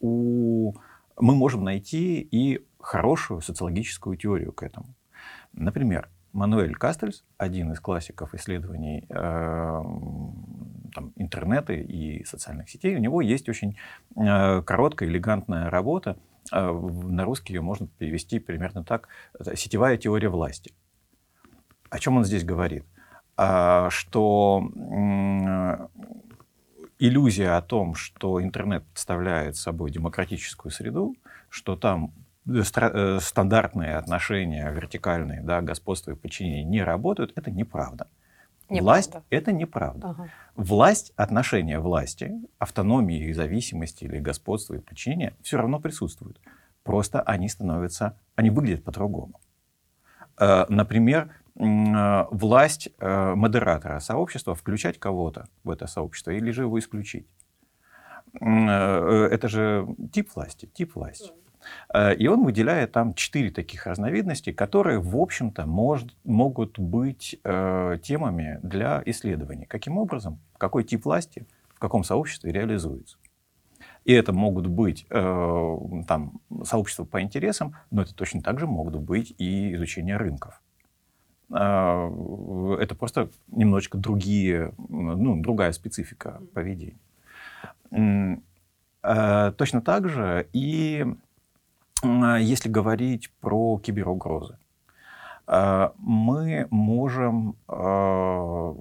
у, 0.00 0.74
мы 1.16 1.34
можем 1.34 1.64
найти 1.64 2.20
и 2.20 2.64
хорошую 2.80 3.40
социологическую 3.40 4.16
теорию 4.16 4.52
к 4.52 4.62
этому. 4.62 4.94
Например, 5.52 6.08
Мануэль 6.32 6.74
Кастельс, 6.74 7.24
один 7.38 7.72
из 7.72 7.80
классиков 7.80 8.34
исследований 8.34 9.04
э, 9.08 9.14
там, 10.94 11.12
интернета 11.16 11.72
и 11.72 12.24
социальных 12.24 12.70
сетей, 12.70 12.94
у 12.94 13.00
него 13.00 13.20
есть 13.20 13.48
очень 13.48 13.76
э, 14.16 14.62
короткая, 14.62 15.08
элегантная 15.08 15.70
работа. 15.70 16.16
Э, 16.52 16.70
на 16.70 17.24
русский 17.24 17.54
ее 17.54 17.62
можно 17.62 17.88
перевести 17.88 18.38
примерно 18.38 18.84
так. 18.84 19.08
«Сетевая 19.54 19.96
теория 19.96 20.28
власти». 20.28 20.72
О 21.90 21.98
чем 21.98 22.16
он 22.16 22.24
здесь 22.24 22.44
говорит? 22.44 22.84
что 23.88 24.62
иллюзия 27.00 27.56
о 27.56 27.62
том, 27.62 27.94
что 27.94 28.42
интернет 28.42 28.84
представляет 28.84 29.56
собой 29.56 29.90
демократическую 29.90 30.70
среду, 30.70 31.16
что 31.48 31.74
там 31.74 32.04
э, 32.04 32.10
э, 32.10 32.19
стандартные 32.46 33.96
отношения, 33.96 34.70
вертикальные, 34.70 35.42
да, 35.42 35.60
господство 35.60 36.12
и 36.12 36.14
подчинение 36.14 36.64
не 36.64 36.82
работают, 36.82 37.32
это 37.36 37.50
неправда. 37.50 38.08
Неправда. 38.70 38.84
Власть— 38.84 39.12
это 39.30 39.52
неправда. 39.52 40.10
Ага. 40.10 40.28
Власть, 40.54 41.12
отношения 41.16 41.80
власти, 41.80 42.32
автономии 42.58 43.26
и 43.28 43.32
зависимости 43.32 44.04
или 44.04 44.20
господства 44.20 44.74
и 44.74 44.78
подчинения 44.78 45.34
все 45.42 45.56
равно 45.56 45.80
присутствуют. 45.80 46.40
Просто 46.84 47.20
они 47.20 47.48
становятся, 47.48 48.16
они 48.36 48.50
выглядят 48.50 48.84
по-другому. 48.84 49.40
Э, 50.38 50.64
например, 50.68 51.34
э, 51.56 52.24
власть 52.30 52.88
э, 52.98 53.34
модератора 53.34 54.00
сообщества 54.00 54.54
включать 54.54 54.98
кого-то 54.98 55.48
в 55.64 55.70
это 55.70 55.86
сообщество 55.86 56.30
или 56.30 56.50
же 56.50 56.62
его 56.62 56.78
исключить. 56.78 57.26
Это 58.32 59.48
же 59.48 59.88
тип 60.12 60.30
власти, 60.36 60.66
тип 60.66 60.94
власти. 60.94 61.32
И 62.18 62.26
он 62.26 62.44
выделяет 62.44 62.92
там 62.92 63.12
четыре 63.14 63.50
таких 63.50 63.86
разновидности, 63.86 64.50
которые, 64.50 64.98
в 64.98 65.16
общем-то, 65.16 65.66
может, 65.66 66.16
могут 66.24 66.78
быть 66.78 67.38
э, 67.44 67.98
темами 68.02 68.58
для 68.62 69.02
исследований. 69.04 69.66
Каким 69.66 69.98
образом, 69.98 70.38
какой 70.56 70.84
тип 70.84 71.04
власти 71.04 71.46
в 71.80 71.80
каком 71.80 72.04
сообществе 72.04 72.52
реализуется. 72.52 73.16
И 74.04 74.12
это 74.12 74.34
могут 74.34 74.66
быть 74.66 75.06
э, 75.08 75.78
там, 76.06 76.40
сообщества 76.62 77.04
по 77.04 77.22
интересам, 77.22 77.74
но 77.90 78.02
это 78.02 78.14
точно 78.14 78.42
так 78.42 78.60
же 78.60 78.66
могут 78.66 78.96
быть 78.96 79.34
и 79.38 79.74
изучение 79.74 80.18
рынков. 80.18 80.60
Э, 81.48 82.76
это 82.80 82.94
просто 82.94 83.30
немножечко 83.48 83.96
другие, 83.96 84.74
ну, 84.88 85.40
другая 85.40 85.72
специфика 85.72 86.42
поведения. 86.52 86.98
Э, 89.02 89.52
точно 89.56 89.80
так 89.80 90.06
же 90.06 90.48
и 90.52 91.06
если 92.02 92.68
говорить 92.68 93.30
про 93.40 93.78
киберугрозы. 93.78 94.58
Э, 95.46 95.90
мы 95.98 96.66
можем 96.70 97.56
э, 97.68 98.74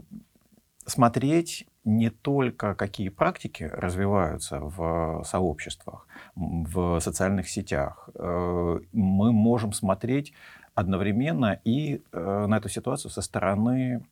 смотреть 0.86 1.68
не 1.86 2.10
только 2.10 2.76
какие 2.76 3.10
практики 3.10 3.64
развиваются 3.64 4.60
в 4.60 5.24
сообществах, 5.26 6.08
в 6.36 7.00
социальных 7.00 7.50
сетях. 7.50 8.10
Э, 8.16 8.80
мы 8.92 9.32
можем 9.32 9.74
смотреть 9.74 10.34
одновременно 10.76 11.60
и 11.64 12.02
э, 12.12 12.46
на 12.48 12.58
эту 12.58 12.70
ситуацию 12.70 13.12
со 13.12 13.22
стороны 13.22 14.06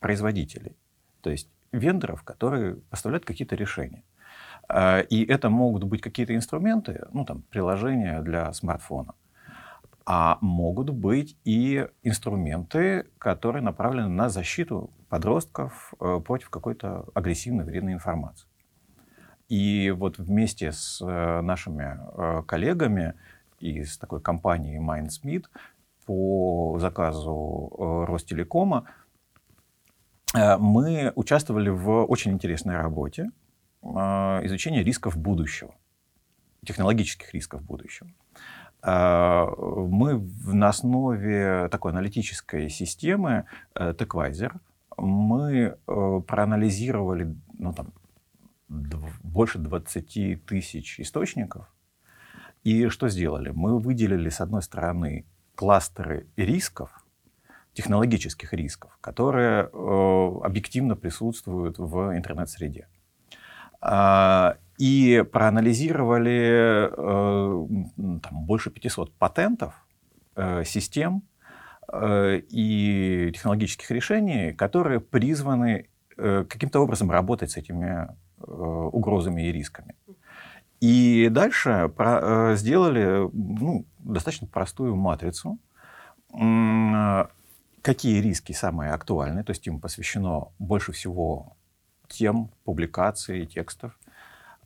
производителей, 0.00 0.76
то 1.20 1.30
есть 1.30 1.48
вендоров, 1.72 2.22
которые 2.22 2.76
поставляют 2.90 3.24
какие-то 3.24 3.56
решения. 3.56 4.02
Э, 4.68 5.02
и 5.04 5.24
это 5.24 5.50
могут 5.50 5.84
быть 5.84 6.00
какие-то 6.00 6.34
инструменты, 6.34 7.06
ну 7.12 7.24
там 7.24 7.42
приложения 7.42 8.20
для 8.22 8.52
смартфона, 8.52 9.14
а 10.06 10.38
могут 10.40 10.90
быть 10.90 11.36
и 11.44 11.86
инструменты, 12.02 13.06
которые 13.18 13.62
направлены 13.62 14.08
на 14.08 14.28
защиту 14.28 14.90
подростков 15.08 15.94
э, 16.00 16.20
против 16.24 16.50
какой-то 16.50 17.06
агрессивной 17.14 17.64
вредной 17.64 17.92
информации. 17.92 18.48
И 19.48 19.90
вот 19.90 20.18
вместе 20.18 20.72
с 20.72 21.00
э, 21.02 21.40
нашими 21.42 22.44
коллегами 22.46 23.14
из 23.60 23.98
такой 23.98 24.20
компании 24.20 24.80
Mindsmith 24.80 25.44
по 26.06 26.76
заказу 26.78 28.04
Ростелекома 28.06 28.84
мы 30.34 31.12
участвовали 31.14 31.70
в 31.70 32.04
очень 32.04 32.32
интересной 32.32 32.76
работе 32.76 33.30
изучения 33.84 34.82
рисков 34.82 35.16
будущего, 35.16 35.74
технологических 36.64 37.32
рисков 37.34 37.62
будущего. 37.62 38.10
А, 38.82 39.46
мы 39.56 40.18
на 40.46 40.68
основе 40.68 41.68
такой 41.68 41.92
аналитической 41.92 42.68
системы 42.68 43.44
TechVisor 43.74 44.58
мы 44.96 45.76
э, 45.86 46.20
проанализировали 46.26 47.36
ну, 47.58 47.72
там, 47.72 47.92
больше 49.22 49.58
20 49.58 50.44
тысяч 50.46 51.00
источников. 51.00 51.66
И 52.62 52.88
что 52.88 53.08
сделали? 53.08 53.50
Мы 53.50 53.78
выделили, 53.78 54.28
с 54.28 54.40
одной 54.40 54.62
стороны, 54.62 55.26
кластеры 55.54 56.26
рисков, 56.36 57.04
технологических 57.74 58.52
рисков, 58.52 58.96
которые 59.00 59.64
э, 59.64 60.40
объективно 60.42 60.96
присутствуют 60.96 61.78
в 61.78 62.16
интернет-среде. 62.16 62.88
Э, 63.84 64.54
и 64.78 65.24
проанализировали 65.32 66.90
э, 66.90 68.18
там, 68.22 68.44
больше 68.44 68.70
500 68.70 69.14
патентов 69.14 69.74
э, 70.34 70.64
систем 70.64 71.22
э, 71.92 72.40
и 72.48 73.30
технологических 73.32 73.90
решений, 73.90 74.52
которые 74.52 75.00
призваны 75.00 75.88
каким-то 76.16 76.78
образом 76.78 77.10
работать 77.10 77.50
с 77.50 77.56
этими 77.56 78.08
угрозами 78.38 79.48
и 79.48 79.50
рисками. 79.50 79.96
И 80.80 81.28
дальше 81.28 81.90
сделали 82.54 83.28
ну, 83.32 83.84
достаточно 83.98 84.46
простую 84.46 84.94
матрицу, 84.94 85.58
какие 87.82 88.20
риски 88.20 88.52
самые 88.52 88.92
актуальные, 88.92 89.42
то 89.42 89.50
есть 89.50 89.66
им 89.66 89.80
посвящено 89.80 90.52
больше 90.60 90.92
всего 90.92 91.56
тем, 92.08 92.50
публикаций, 92.64 93.46
текстов, 93.46 93.98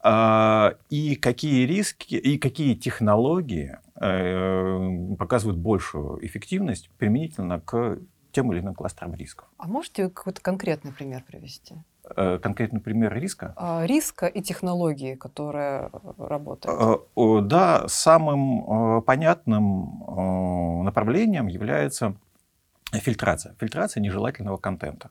а, 0.01 0.75
и 0.91 1.17
какие 1.17 1.67
риски 1.67 2.15
и 2.15 2.39
какие 2.39 2.75
технологии 2.75 3.79
э, 4.01 5.17
показывают 5.19 5.59
большую 5.59 6.25
эффективность 6.25 6.89
применительно 6.99 7.61
к 7.61 7.99
тем 8.31 8.53
или 8.53 8.61
иным 8.61 8.75
кластерам 8.75 9.15
рисков. 9.15 9.49
А 9.57 9.67
можете 9.67 10.09
какой-то 10.09 10.41
конкретный 10.41 10.93
пример 10.93 11.25
привести? 11.27 11.75
Э, 12.15 12.39
конкретный 12.39 12.81
пример 12.81 13.13
риска? 13.13 13.55
А, 13.57 13.85
риска 13.87 14.27
и 14.27 14.41
технологии, 14.41 15.17
которые 15.17 15.91
работают. 16.17 17.03
Э, 17.17 17.41
да, 17.43 17.89
самым 17.89 19.03
понятным 19.03 20.85
направлением 20.85 21.49
является 21.49 22.15
фильтрация. 22.93 23.57
Фильтрация 23.59 24.01
нежелательного 24.01 24.59
контента. 24.59 25.11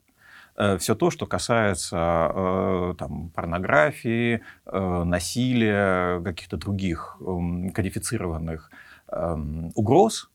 Э, 0.58 0.78
все 0.78 0.96
то, 0.96 1.12
что 1.12 1.26
касается 1.28 2.32
э, 2.34 2.94
там, 2.98 3.30
порнографии, 3.30 4.42
э, 4.66 5.04
насилия, 5.04 6.22
каких-то 6.24 6.58
других 6.58 7.18
эм, 7.22 7.70
кодифицированных 7.72 8.72
эм, 9.12 9.72
угроз, 9.76 10.30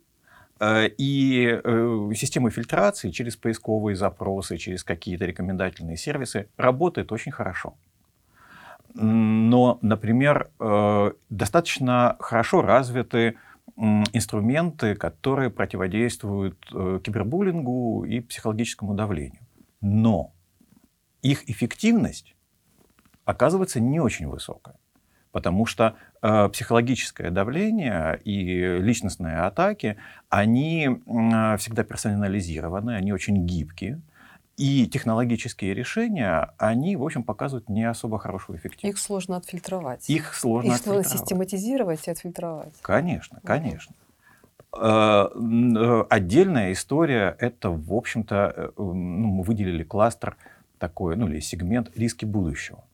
и 0.65 1.61
система 2.15 2.51
фильтрации 2.51 3.11
через 3.11 3.35
поисковые 3.35 3.97
запросы, 3.97 4.59
через 4.59 4.85
какие-то 4.85 5.25
рекомендательные 5.25 5.97
сервисы 5.97 6.47
работает 6.57 7.11
очень 7.11 7.33
хорошо. 7.33 7.75
Но, 8.95 9.81
например, 9.83 10.51
достаточно 11.31 12.15
хорошо 12.21 12.63
развиты 12.63 13.39
инструменты, 13.77 14.95
которые 14.95 15.51
противодействуют 15.51 16.65
кибербуллингу 16.67 18.05
и 18.05 18.21
психологическому 18.21 18.95
давлению 18.95 19.41
но 19.83 20.33
их 21.21 21.49
эффективность 21.51 22.35
оказывается 23.25 23.81
не 23.81 24.01
очень 24.01 24.27
высокая. 24.27 24.77
Потому 25.31 25.65
что 25.65 25.97
э, 26.21 26.49
психологическое 26.51 27.31
давление 27.31 28.21
и 28.23 28.79
личностные 28.79 29.39
атаки, 29.39 29.97
они 30.29 30.87
э, 30.89 31.57
всегда 31.57 31.85
персонализированы, 31.85 32.95
они 32.95 33.13
очень 33.13 33.47
гибкие. 33.47 34.01
И 34.59 34.87
технологические 34.87 35.73
решения, 35.73 36.53
они, 36.59 36.97
в 36.97 37.03
общем, 37.03 37.25
показывают 37.25 37.71
не 37.71 37.85
особо 37.85 38.19
хорошую 38.19 38.59
эффективность. 38.59 38.99
Их 38.99 39.03
сложно 39.03 39.39
отфильтровать. 39.39 40.09
Их 40.11 40.35
сложно 40.35 40.69
Их 40.69 40.75
отфильтровать. 40.75 41.09
систематизировать 41.09 42.07
и 42.07 42.11
отфильтровать. 42.11 42.75
Конечно, 42.83 43.41
конечно. 43.43 43.95
Э, 44.75 45.29
э, 45.35 46.05
отдельная 46.09 46.73
история— 46.73 47.37
это, 47.39 47.71
в 47.71 47.93
общем-то, 47.93 48.55
э, 48.57 48.71
ну, 48.77 48.95
мы 48.95 49.43
выделили 49.43 49.83
кластер 49.83 50.37
такой, 50.79 51.17
ну 51.17 51.29
или 51.29 51.41
сегмент 51.41 51.97
риски 51.97 52.25
будущего 52.25 52.85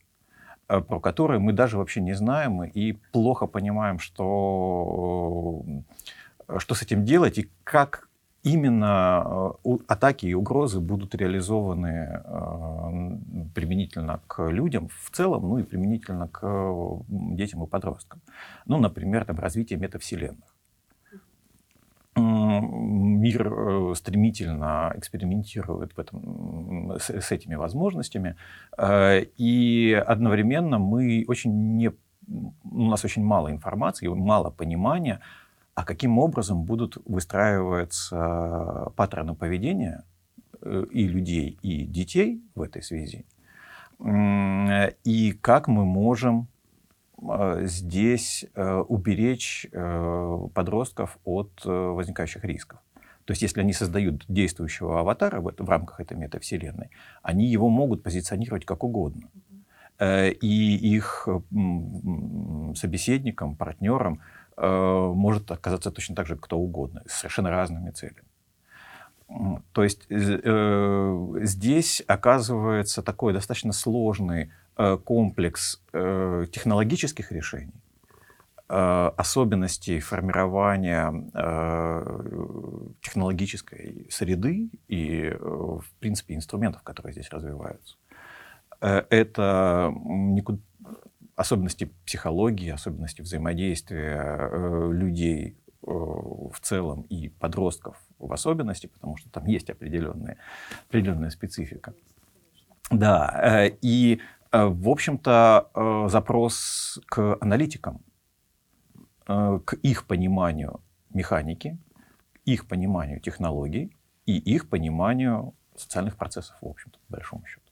про 0.66 1.00
который 1.00 1.38
мы 1.38 1.54
даже 1.54 1.78
вообще 1.78 2.02
не 2.02 2.12
знаем 2.12 2.62
и 2.62 2.92
плохо 3.12 3.46
понимаем, 3.46 3.98
что, 3.98 5.64
что 6.58 6.74
с 6.74 6.82
этим 6.82 7.06
делать 7.06 7.38
и 7.38 7.48
как 7.64 8.06
именно 8.42 9.54
атаки 9.86 10.26
и 10.26 10.34
угрозы 10.34 10.80
будут 10.80 11.14
реализованы 11.14 12.22
применительно 13.54 14.20
к 14.26 14.50
людям 14.50 14.88
в 14.88 15.10
целом, 15.10 15.48
ну 15.48 15.58
и 15.58 15.62
применительно 15.62 16.28
к 16.28 17.02
детям 17.08 17.64
и 17.64 17.66
подросткам. 17.66 18.20
Ну, 18.66 18.78
например, 18.78 19.24
там, 19.24 19.38
развитие 19.38 19.78
метавселенных. 19.78 20.57
Мир 22.18 23.52
э, 23.52 23.94
стремительно 23.94 24.92
экспериментирует 24.96 25.96
в 25.96 26.00
этом, 26.00 26.96
с, 26.98 27.10
с 27.10 27.32
этими 27.32 27.54
возможностями, 27.54 28.36
э, 28.76 29.24
и 29.36 29.92
одновременно 30.06 30.78
мы 30.78 31.24
очень 31.28 31.76
не, 31.76 31.90
у 32.28 32.88
нас 32.88 33.04
очень 33.04 33.24
мало 33.24 33.50
информации, 33.50 34.08
мало 34.08 34.50
понимания, 34.50 35.20
а 35.74 35.84
каким 35.84 36.18
образом 36.18 36.64
будут 36.64 36.98
выстраиваться 37.06 38.92
паттерны 38.96 39.34
поведения 39.34 40.04
э, 40.62 40.86
и 40.90 41.08
людей, 41.08 41.58
и 41.62 41.84
детей 41.84 42.42
в 42.54 42.62
этой 42.62 42.82
связи, 42.82 43.24
и 44.00 45.32
как 45.40 45.66
мы 45.66 45.84
можем 45.84 46.46
здесь 47.62 48.46
э, 48.54 48.74
уберечь 48.88 49.66
э, 49.72 50.48
подростков 50.54 51.18
от 51.24 51.50
э, 51.64 51.70
возникающих 51.70 52.44
рисков. 52.44 52.78
То 53.24 53.32
есть, 53.32 53.42
если 53.42 53.60
они 53.60 53.72
создают 53.72 54.24
действующего 54.28 55.00
аватара 55.00 55.40
в, 55.40 55.68
рамках 55.68 56.00
этой 56.00 56.16
метавселенной, 56.16 56.90
они 57.22 57.46
его 57.46 57.68
могут 57.68 58.02
позиционировать 58.02 58.64
как 58.64 58.84
угодно. 58.84 59.28
И 60.00 60.94
их 60.94 61.28
собеседникам, 62.74 63.54
партнерам 63.54 64.22
может 64.56 65.50
оказаться 65.50 65.90
точно 65.90 66.14
так 66.14 66.26
же 66.26 66.36
кто 66.36 66.56
угодно, 66.56 67.02
с 67.06 67.18
совершенно 67.18 67.50
разными 67.50 67.90
целями. 67.90 68.22
То 69.72 69.82
есть 69.84 70.06
здесь 70.08 72.02
оказывается 72.06 73.02
такой 73.02 73.34
достаточно 73.34 73.72
сложный 73.72 74.44
Э, 74.44 74.67
комплекс 75.04 75.82
э, 75.92 76.46
технологических 76.52 77.32
решений, 77.32 77.74
э, 78.68 79.10
особенностей 79.16 79.98
формирования 79.98 81.08
технологической 83.02 84.06
среды 84.10 84.70
и, 84.86 85.36
в 85.40 85.84
принципе, 85.98 86.34
инструментов, 86.34 86.82
которые 86.82 87.12
здесь 87.12 87.30
развиваются. 87.30 87.96
Это 88.80 89.92
особенности 91.34 91.90
психологии, 92.04 92.70
особенности 92.70 93.22
взаимодействия 93.22 94.48
людей 94.92 95.56
в 95.82 96.54
целом 96.60 97.02
и 97.02 97.28
подростков 97.28 97.96
в 98.18 98.32
особенности, 98.32 98.86
потому 98.86 99.16
что 99.16 99.28
там 99.30 99.46
есть 99.46 99.70
определенные, 99.70 100.36
определенная 100.88 101.30
специфика. 101.30 101.94
Да, 102.90 103.68
и 103.82 104.20
Э, 104.20 104.37
в 104.52 104.88
общем-то, 104.88 105.70
э, 105.74 106.08
запрос 106.08 107.00
к 107.06 107.38
аналитикам, 107.40 108.00
э, 109.26 109.60
к 109.64 109.74
их 109.74 110.06
пониманию 110.06 110.80
механики, 111.10 111.78
их 112.44 112.66
пониманию 112.66 113.20
технологий 113.20 113.96
и 114.26 114.38
их 114.38 114.68
пониманию 114.68 115.54
социальных 115.76 116.16
процессов, 116.16 116.56
в 116.60 116.66
общем-то, 116.66 116.98
по 117.06 117.12
большому 117.16 117.44
счету. 117.46 117.64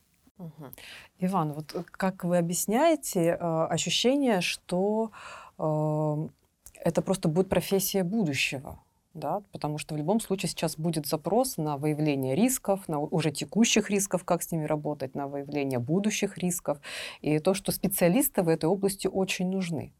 Иван, 1.18 1.52
вот 1.52 1.74
как 1.90 2.24
вы 2.24 2.36
объясняете 2.36 3.34
ощущение, 3.34 4.42
что 4.42 5.10
это 5.56 7.02
просто 7.02 7.28
будет 7.28 7.48
профессия 7.48 8.04
будущего? 8.04 8.78
Да, 9.16 9.42
потому 9.52 9.78
что 9.78 9.94
в 9.94 9.98
любом 9.98 10.20
случае 10.20 10.48
сейчас 10.48 10.76
будет 10.76 11.06
запрос 11.06 11.56
на 11.56 11.76
выявление 11.76 12.34
рисков, 12.34 12.88
на 12.88 12.98
уже 12.98 13.30
текущих 13.30 13.90
рисков, 13.90 14.24
как 14.24 14.42
с 14.42 14.52
ними 14.52 14.64
работать, 14.64 15.14
на 15.14 15.26
выявление 15.26 15.78
будущих 15.78 16.38
рисков, 16.38 16.78
и 17.20 17.38
то, 17.38 17.54
что 17.54 17.72
специалисты 17.72 18.42
в 18.42 18.48
этой 18.48 18.66
области 18.66 19.06
очень 19.06 19.50
нужны. 19.50 19.92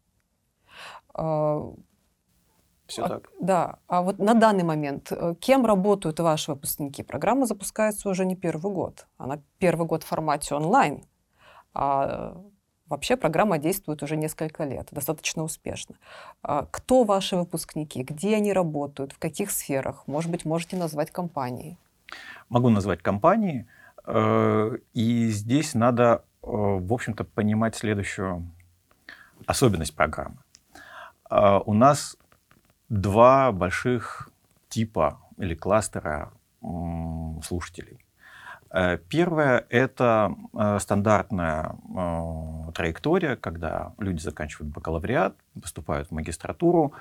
А, 1.13 1.73
Все 2.85 3.03
а, 3.03 3.09
так. 3.09 3.31
Да. 3.39 3.79
А 3.87 4.01
вот 4.01 4.19
на 4.19 4.33
данный 4.33 4.63
момент 4.63 5.11
э, 5.11 5.35
кем 5.39 5.65
работают 5.65 6.19
ваши 6.19 6.51
выпускники? 6.51 7.03
Программа 7.03 7.45
запускается 7.45 8.09
уже 8.09 8.25
не 8.25 8.35
первый 8.35 8.71
год. 8.71 9.07
Она 9.17 9.41
первый 9.57 9.87
год 9.87 10.03
в 10.03 10.07
формате 10.07 10.55
онлайн. 10.55 11.03
А 11.73 12.37
Вообще 12.89 13.17
программа 13.17 13.57
действует 13.57 14.01
уже 14.03 14.15
несколько 14.15 14.63
лет, 14.63 14.87
достаточно 14.91 15.43
успешно. 15.43 15.95
А 16.41 16.65
кто 16.71 17.03
ваши 17.03 17.35
выпускники, 17.35 18.03
где 18.03 18.35
они 18.35 18.53
работают, 18.53 19.11
в 19.11 19.19
каких 19.19 19.51
сферах? 19.51 20.03
Может 20.07 20.31
быть, 20.31 20.45
можете 20.45 20.77
назвать 20.77 21.11
компании? 21.11 21.77
Могу 22.49 22.69
назвать 22.69 23.01
компании. 23.01 23.67
Э, 24.05 24.77
и 24.93 25.29
здесь 25.29 25.73
надо, 25.73 26.23
э, 26.43 26.47
в 26.47 26.93
общем-то, 26.93 27.25
понимать 27.25 27.75
следующую 27.75 28.49
особенность 29.45 29.95
программы. 29.95 30.37
Э, 31.29 31.59
у 31.65 31.73
нас 31.73 32.15
два 32.87 33.51
больших 33.51 34.29
типа 34.69 35.19
или 35.37 35.55
кластера 35.55 36.31
слушателей. 37.43 38.06
Э, 38.71 38.97
первое— 39.09 39.65
это 39.69 40.35
э, 40.53 40.77
стандартная 40.79 41.75
э, 41.95 42.71
траектория, 42.73 43.35
когда 43.35 43.93
люди 43.97 44.19
заканчивают 44.19 44.73
бакалавриат, 44.73 45.35
поступают 45.61 46.09
в 46.09 46.11
магистратуру 46.11 46.93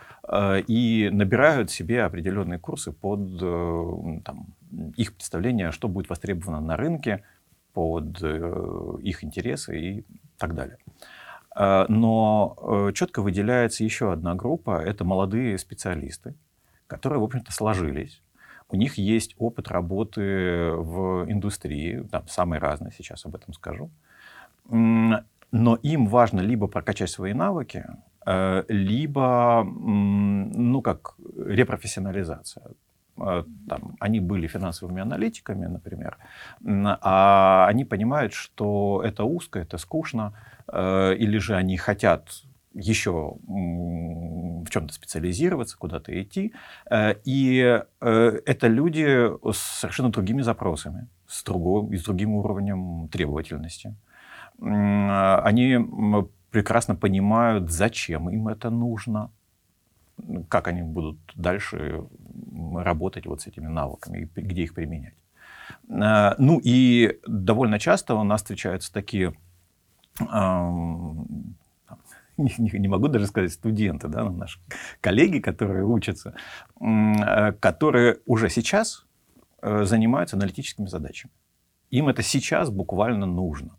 и 0.67 1.11
набирают 1.13 1.71
себе 1.71 2.05
определенные 2.05 2.59
курсы 2.59 2.91
под 2.91 3.39
там, 4.25 4.47
их 4.97 5.15
представление, 5.15 5.73
что 5.73 5.89
будет 5.89 6.09
востребовано 6.09 6.61
на 6.61 6.77
рынке, 6.77 7.23
под 7.75 8.23
их 8.23 9.23
интересы 9.23 9.79
и 9.79 10.07
так 10.39 10.55
далее. 10.55 10.79
Но 11.55 12.91
четко 12.95 13.21
выделяется 13.21 13.85
еще 13.85 14.11
одна 14.13 14.35
группа— 14.35 14.83
это 14.85 15.05
молодые 15.05 15.59
специалисты, 15.59 16.35
которые, 16.87 17.21
в 17.21 17.25
общем-то, 17.25 17.53
сложились 17.53 18.23
у 18.69 18.77
них 18.77 18.99
есть 18.99 19.35
опыт 19.39 19.69
работы 19.69 20.73
в 20.73 21.25
индустрии, 21.31 22.03
там, 22.11 22.27
самый 22.29 22.59
разный, 22.59 22.93
сейчас 22.97 23.27
об 23.27 23.35
этом 23.35 23.55
скажу. 23.55 23.91
Но 24.69 25.77
им 25.83 26.07
важно 26.07 26.41
либо 26.41 26.67
прокачать 26.67 27.11
свои 27.11 27.33
навыки, 27.33 27.85
э, 28.27 28.65
либо, 28.69 29.65
ну, 29.65 30.83
как 30.83 31.15
репрофессионализация. 31.37 32.65
Э, 33.19 33.45
там, 33.69 33.97
они 34.01 34.21
были 34.21 34.49
финансовыми 34.49 35.01
аналитиками, 35.03 35.67
например, 35.67 36.19
а 37.01 37.67
они 37.69 37.85
понимают, 37.85 38.33
что 38.33 39.03
это 39.05 39.25
узко, 39.25 39.61
это 39.61 39.79
скучно, 39.79 40.33
э, 40.69 41.15
или 41.15 41.39
же 41.39 41.55
они 41.55 41.77
хотят 41.77 42.43
еще 42.77 43.37
в 43.47 44.71
чем-то 44.71 44.93
специализироваться, 44.93 45.77
куда-то 45.79 46.21
идти. 46.23 46.53
Э, 46.91 47.15
и 47.25 47.83
э, 48.01 48.41
это 48.47 48.67
люди 48.69 49.29
с 49.53 49.57
совершенно 49.57 50.11
другими 50.11 50.43
запросами, 50.43 51.09
с, 51.27 51.43
другим, 51.43 51.97
с 51.99 52.05
другим 52.05 52.35
уровнем 52.35 53.09
требовательности. 53.09 53.95
Они 54.59 55.77
прекрасно 56.51 56.95
понимают, 56.95 57.71
зачем 57.71 58.31
им 58.31 58.49
это 58.49 58.71
нужно, 58.71 59.31
как 60.49 60.69
они 60.69 60.83
будут 60.83 61.19
дальше 61.35 62.05
работать 62.75 63.27
вот 63.27 63.43
с 63.43 63.47
этими 63.47 63.67
навыками, 63.67 64.31
где 64.35 64.63
их 64.63 64.75
применять. 64.75 65.15
Э, 65.89 66.35
ну 66.39 66.61
и 66.63 67.19
довольно 67.27 67.79
часто 67.79 68.15
у 68.15 68.25
нас 68.25 68.41
встречаются 68.43 68.93
такие 68.93 69.35
не, 72.59 72.79
не, 72.79 72.89
могу 72.89 73.09
даже 73.09 73.27
сказать 73.27 73.53
студенты, 73.53 74.09
да, 74.09 74.29
наши 74.31 74.61
коллеги, 75.01 75.39
которые 75.39 75.85
учатся, 75.85 76.35
э, 76.81 77.53
которые 77.53 78.19
уже 78.27 78.51
сейчас 78.51 79.07
э, 79.63 79.85
занимаются 79.85 80.37
аналитическими 80.37 80.87
задачами. 80.87 81.33
Им 81.91 82.09
это 82.09 82.23
сейчас 82.23 82.71
буквально 82.71 83.27
нужно. 83.27 83.77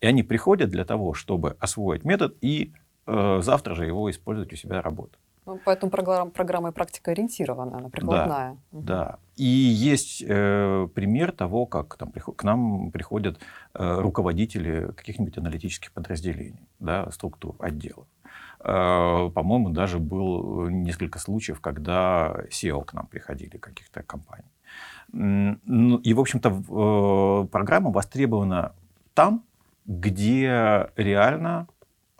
И 0.00 0.06
они 0.06 0.22
приходят 0.22 0.70
для 0.70 0.84
того, 0.84 1.14
чтобы 1.14 1.56
освоить 1.58 2.04
метод 2.04 2.36
и 2.40 2.72
э, 3.06 3.40
завтра 3.42 3.74
же 3.74 3.86
его 3.86 4.10
использовать 4.10 4.52
у 4.52 4.56
себя 4.56 4.82
работать. 4.82 5.20
Ну, 5.46 5.60
поэтому 5.64 5.90
программа, 5.90 6.30
программа 6.30 6.68
и 6.70 6.72
практика 6.72 7.12
ориентирована, 7.12 7.78
она 7.78 7.88
прикладная. 7.88 8.56
Да, 8.72 8.78
угу. 8.78 8.86
да. 8.86 9.18
И 9.36 9.44
есть 9.44 10.24
э, 10.26 10.88
пример 10.92 11.30
того, 11.30 11.66
как 11.66 11.96
там, 11.96 12.10
к 12.10 12.42
нам 12.42 12.90
приходят 12.90 13.38
э, 13.74 14.00
руководители 14.00 14.92
каких-нибудь 14.96 15.38
аналитических 15.38 15.92
подразделений, 15.92 16.68
да, 16.80 17.08
структур, 17.12 17.54
отделов. 17.60 18.06
Э, 18.58 19.30
по-моему, 19.32 19.70
даже 19.70 20.00
был 20.00 20.68
несколько 20.68 21.20
случаев, 21.20 21.60
когда 21.60 22.34
SEO 22.50 22.84
к 22.84 22.92
нам 22.92 23.06
приходили 23.06 23.56
каких-то 23.56 24.02
компаний. 24.02 24.50
Ну, 25.12 25.98
и, 25.98 26.12
в 26.12 26.20
общем-то, 26.20 26.48
э, 26.48 27.48
программа 27.52 27.90
востребована 27.92 28.72
там, 29.14 29.44
где 29.86 30.90
реально 30.96 31.68
Э, 31.68 31.75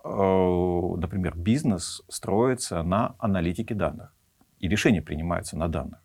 например, 0.07 1.35
бизнес 1.35 2.03
строится 2.07 2.83
на 2.83 3.15
аналитике 3.19 3.75
данных, 3.75 4.13
и 4.59 4.67
решения 4.67 5.01
принимаются 5.01 5.57
на 5.57 5.67
данных. 5.67 5.99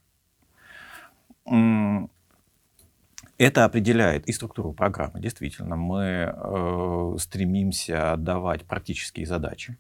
Это 3.39 3.65
определяет 3.65 4.29
и 4.29 4.33
структуру 4.33 4.73
программы. 4.73 5.21
Действительно, 5.21 5.75
мы 5.75 6.33
э, 6.33 7.17
стремимся 7.19 8.15
давать 8.17 8.65
практические 8.65 9.27
задачи. 9.27 9.77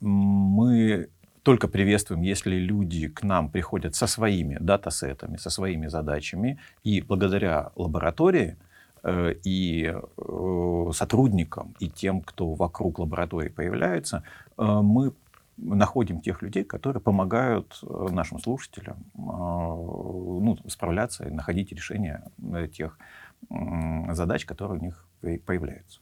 Мы 0.00 1.08
только 1.42 1.68
приветствуем, 1.68 2.22
если 2.22 2.56
люди 2.56 3.08
к 3.08 3.22
нам 3.22 3.48
приходят 3.50 3.94
со 3.94 4.06
своими 4.06 4.56
датасетами, 4.60 5.36
со 5.36 5.50
своими 5.50 5.86
задачами, 5.86 6.58
и 6.82 7.00
благодаря 7.00 7.70
лаборатории 7.76 8.56
э, 8.56 8.69
и 9.44 9.92
э, 9.92 10.90
сотрудникам, 10.92 11.74
и 11.78 11.88
тем, 11.88 12.20
кто 12.20 12.54
вокруг 12.54 12.98
лаборатории 12.98 13.48
появляется, 13.48 14.22
э, 14.58 14.62
мы 14.64 15.12
находим 15.56 16.20
тех 16.20 16.42
людей, 16.42 16.64
которые 16.64 17.02
помогают 17.02 17.82
нашим 17.82 18.38
слушателям 18.38 19.04
ну, 19.14 20.56
справляться 20.68 21.28
и 21.28 21.30
находить 21.30 21.70
решения 21.70 22.24
тех 22.74 22.98
задач, 24.10 24.46
которые 24.46 24.80
у 24.80 24.82
них 24.82 25.06
появляются. 25.44 26.00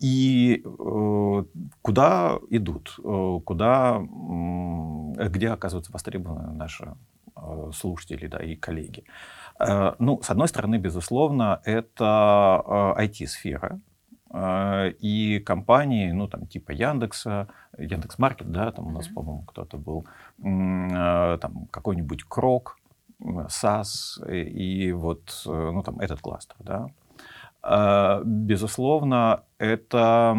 И 0.00 0.62
э, 0.62 1.44
куда 1.80 2.38
идут, 2.50 2.98
э, 3.02 3.40
куда, 3.44 4.02
э, 4.02 5.28
где 5.28 5.48
оказываются 5.48 5.92
востребованы 5.92 6.52
наши 6.52 6.84
э, 6.84 7.23
слушатели 7.72 8.26
да, 8.26 8.38
и 8.38 8.56
коллеги. 8.56 9.04
Э, 9.58 9.94
ну, 9.98 10.20
с 10.22 10.30
одной 10.30 10.48
стороны, 10.48 10.78
безусловно, 10.78 11.60
это 11.64 12.94
э, 12.96 13.04
IT-сфера, 13.04 13.80
э, 14.32 14.90
и 14.98 15.40
компании, 15.40 16.12
ну, 16.12 16.28
там, 16.28 16.46
типа 16.46 16.72
Яндекса, 16.72 17.48
Яндекс.Маркет, 17.78 18.50
да, 18.50 18.72
там 18.72 18.86
у 18.86 18.90
нас, 18.90 19.08
mm-hmm. 19.08 19.14
по-моему, 19.14 19.42
кто-то 19.42 19.78
был, 19.78 20.06
э, 20.38 21.38
там, 21.40 21.66
какой-нибудь 21.70 22.24
Крок, 22.24 22.78
САС, 23.48 24.20
и, 24.28 24.92
вот, 24.92 25.42
э, 25.46 25.70
ну, 25.72 25.82
там, 25.82 26.00
этот 26.00 26.20
кластер, 26.20 26.56
да, 26.58 26.88
безусловно, 28.24 29.44
это 29.56 30.36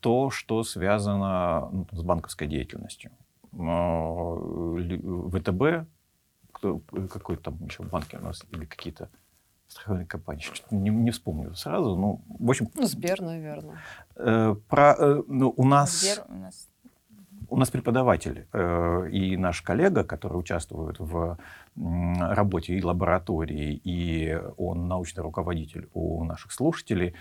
то, 0.00 0.30
что 0.30 0.64
связано 0.64 1.68
ну, 1.70 1.86
с 1.92 2.02
банковской 2.02 2.48
деятельностью. 2.48 3.12
А, 3.52 4.36
ВТБ, 5.32 5.88
какой 7.10 7.36
там 7.36 7.58
еще 7.64 7.82
банки 7.82 8.16
у 8.16 8.20
нас, 8.20 8.44
или 8.50 8.64
какие-то 8.64 9.08
страховые 9.68 10.06
компании, 10.06 10.44
не, 10.70 10.90
не 10.90 11.10
вспомню 11.10 11.54
сразу, 11.54 11.96
ну, 11.96 12.22
в 12.26 12.48
общем... 12.50 12.68
Ну, 12.74 12.86
Сбер, 12.86 13.20
наверное. 13.20 13.78
Э, 14.16 14.56
про, 14.68 14.94
э, 14.98 15.22
ну, 15.26 15.52
у 15.56 15.64
нас... 15.64 16.00
Сбер 16.00 16.24
у 16.28 16.34
нас 16.34 16.68
у 17.50 17.56
нас 17.56 17.70
преподаватель 17.70 18.46
э, 18.52 19.08
и 19.10 19.36
наш 19.36 19.62
коллега, 19.62 20.04
который 20.04 20.38
участвует 20.38 20.98
в 20.98 21.38
работе 21.76 22.74
и 22.74 22.82
лаборатории, 22.82 23.80
и 23.84 24.38
он 24.56 24.88
научный 24.88 25.22
руководитель 25.22 25.88
у 25.94 26.24
наших 26.24 26.52
слушателей, 26.52 27.14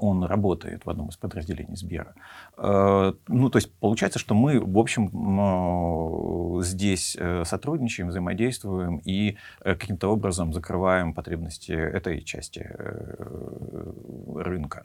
он 0.00 0.24
работает 0.24 0.84
в 0.84 0.90
одном 0.90 1.08
из 1.08 1.16
подразделений 1.16 1.76
Сбера. 1.76 2.14
Э, 2.56 3.12
ну, 3.28 3.50
то 3.50 3.58
есть 3.58 3.72
получается, 3.78 4.18
что 4.18 4.34
мы, 4.34 4.60
в 4.60 4.78
общем, 4.78 6.62
здесь 6.62 7.16
э, 7.18 7.44
сотрудничаем, 7.44 8.08
взаимодействуем 8.08 8.98
и 8.98 9.36
каким-то 9.62 10.08
образом 10.08 10.52
закрываем 10.52 11.14
потребности 11.14 11.72
этой 11.72 12.22
части 12.22 12.70
рынка 14.34 14.82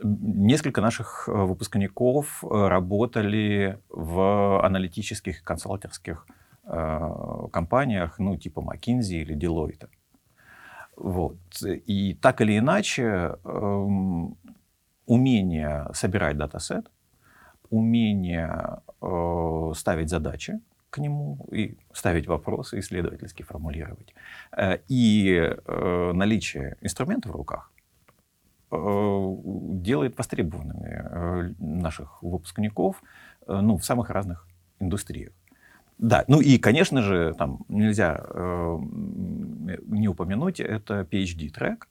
Несколько 0.00 0.80
наших 0.80 1.28
э, 1.28 1.32
выпускников 1.32 2.44
э, 2.44 2.68
работали 2.68 3.80
в 3.88 4.64
аналитических 4.64 5.42
консалтерских 5.42 6.26
э, 6.64 7.48
компаниях, 7.52 8.18
ну, 8.18 8.36
типа 8.36 8.60
McKinsey 8.60 9.22
или 9.22 9.36
Deloitte. 9.36 9.88
Вот. 10.98 11.38
И 11.62 12.14
так 12.14 12.40
или 12.40 12.58
иначе, 12.58 13.36
эм, 13.44 14.36
умение 15.06 15.86
собирать 15.94 16.36
датасет, 16.36 16.90
умение 17.70 18.80
ставить 19.74 20.08
задачи 20.08 20.58
к 20.90 20.98
нему 20.98 21.46
и 21.52 21.76
ставить 21.92 22.26
вопросы, 22.26 22.80
исследовательски 22.80 23.42
формулировать, 23.42 24.12
и 24.88 25.54
наличие 25.66 26.76
инструментов 26.80 27.32
в 27.32 27.36
руках, 27.36 27.70
Э, 28.70 29.34
делает 29.80 30.18
востребованными 30.18 31.02
э, 31.02 31.54
наших 31.58 32.22
выпускников 32.22 33.02
э, 33.46 33.60
ну, 33.60 33.78
в 33.78 33.84
самых 33.84 34.10
разных 34.10 34.46
индустриях. 34.78 35.32
Да, 35.98 36.24
ну 36.28 36.40
и, 36.40 36.58
конечно 36.58 37.02
же, 37.02 37.34
там 37.36 37.60
нельзя 37.68 38.20
э, 38.20 38.78
не 39.86 40.08
упомянуть, 40.08 40.60
это 40.60 41.00
PhD-трек, 41.00 41.88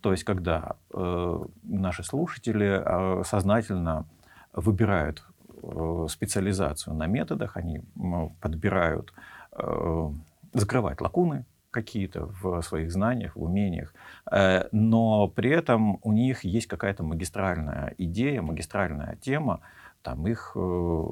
то 0.00 0.12
есть 0.12 0.24
когда 0.24 0.76
э, 0.92 1.44
наши 1.62 2.04
слушатели 2.04 2.82
э, 2.84 3.22
сознательно 3.24 4.04
выбирают 4.52 5.24
э, 5.62 6.06
специализацию 6.10 6.94
на 6.94 7.06
методах, 7.06 7.56
они 7.56 7.78
э, 7.78 8.28
подбирают, 8.40 9.14
э, 9.52 10.10
закрывают 10.52 11.00
лакуны 11.00 11.46
какие-то 11.70 12.26
в 12.42 12.62
своих 12.62 12.92
знаниях, 12.92 13.36
в 13.36 13.42
умениях, 13.42 13.94
э, 14.30 14.68
но 14.72 15.28
при 15.28 15.50
этом 15.50 15.98
у 16.02 16.12
них 16.12 16.44
есть 16.44 16.66
какая-то 16.66 17.02
магистральная 17.04 17.94
идея, 17.98 18.42
магистральная 18.42 19.16
тема, 19.16 19.60
там 20.06 20.24
их 20.28 20.52
э, 20.54 21.04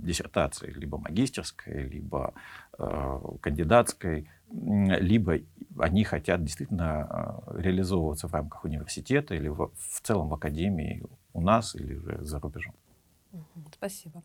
диссертации, 0.00 0.72
либо 0.72 0.98
магистерской, 0.98 1.84
либо 1.84 2.34
э, 2.76 3.18
кандидатской, 3.40 4.28
либо 4.50 5.38
они 5.78 6.02
хотят 6.02 6.42
действительно 6.42 7.40
реализовываться 7.54 8.26
в 8.26 8.32
рамках 8.34 8.64
университета 8.64 9.36
или 9.36 9.46
в, 9.46 9.70
в 9.78 10.00
целом 10.02 10.28
в 10.28 10.34
академии 10.34 11.04
у 11.34 11.40
нас 11.40 11.76
или 11.76 11.94
же 11.94 12.18
за 12.24 12.40
рубежом. 12.40 12.74
Спасибо. 13.72 14.24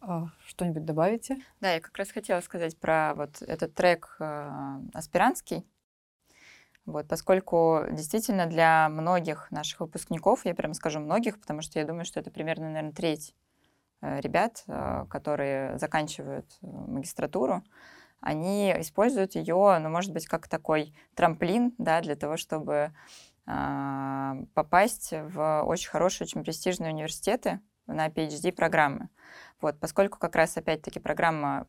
А, 0.00 0.28
что-нибудь 0.46 0.86
добавите? 0.86 1.36
Да, 1.60 1.74
я 1.74 1.80
как 1.80 1.98
раз 1.98 2.10
хотела 2.10 2.40
сказать 2.40 2.78
про 2.78 3.12
вот 3.14 3.42
этот 3.42 3.74
трек 3.74 4.16
э, 4.20 4.80
аспирантский. 4.94 5.66
Вот, 6.86 7.06
поскольку 7.08 7.84
действительно 7.90 8.46
для 8.46 8.88
многих 8.88 9.50
наших 9.50 9.80
выпускников, 9.80 10.44
я 10.44 10.54
прямо 10.54 10.74
скажу 10.74 10.98
многих, 10.98 11.40
потому 11.40 11.62
что 11.62 11.78
я 11.78 11.84
думаю, 11.84 12.04
что 12.04 12.20
это 12.20 12.30
примерно, 12.30 12.68
наверное, 12.68 12.92
треть 12.92 13.34
э, 14.00 14.20
ребят, 14.20 14.64
э, 14.66 15.06
которые 15.08 15.78
заканчивают 15.78 16.46
магистратуру, 16.62 17.62
они 18.20 18.74
используют 18.78 19.34
ее, 19.34 19.78
ну, 19.80 19.88
может 19.88 20.12
быть, 20.12 20.26
как 20.26 20.48
такой 20.48 20.94
трамплин, 21.14 21.74
да, 21.78 22.00
для 22.00 22.16
того, 22.16 22.36
чтобы 22.36 22.92
попасть 24.54 25.12
в 25.12 25.62
очень 25.62 25.88
хорошие, 25.88 26.26
очень 26.26 26.44
престижные 26.44 26.92
университеты 26.92 27.58
на 27.86 28.08
PhD-программы. 28.08 29.08
Вот, 29.60 29.80
поскольку 29.80 30.18
как 30.18 30.36
раз 30.36 30.56
опять-таки 30.56 31.00
программа 31.00 31.66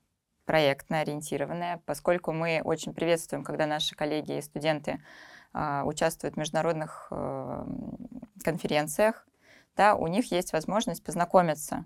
проектно 0.52 1.00
ориентированная, 1.00 1.82
поскольку 1.86 2.34
мы 2.34 2.60
очень 2.66 2.94
приветствуем, 2.94 3.42
когда 3.42 3.66
наши 3.66 3.96
коллеги 3.96 4.38
и 4.38 4.42
студенты 4.42 5.02
э, 5.54 5.84
участвуют 5.86 6.36
в 6.36 6.38
международных 6.38 7.08
э, 7.10 7.66
конференциях, 8.44 9.26
да, 9.78 9.96
у 9.96 10.08
них 10.08 10.30
есть 10.30 10.52
возможность 10.52 11.06
познакомиться 11.06 11.86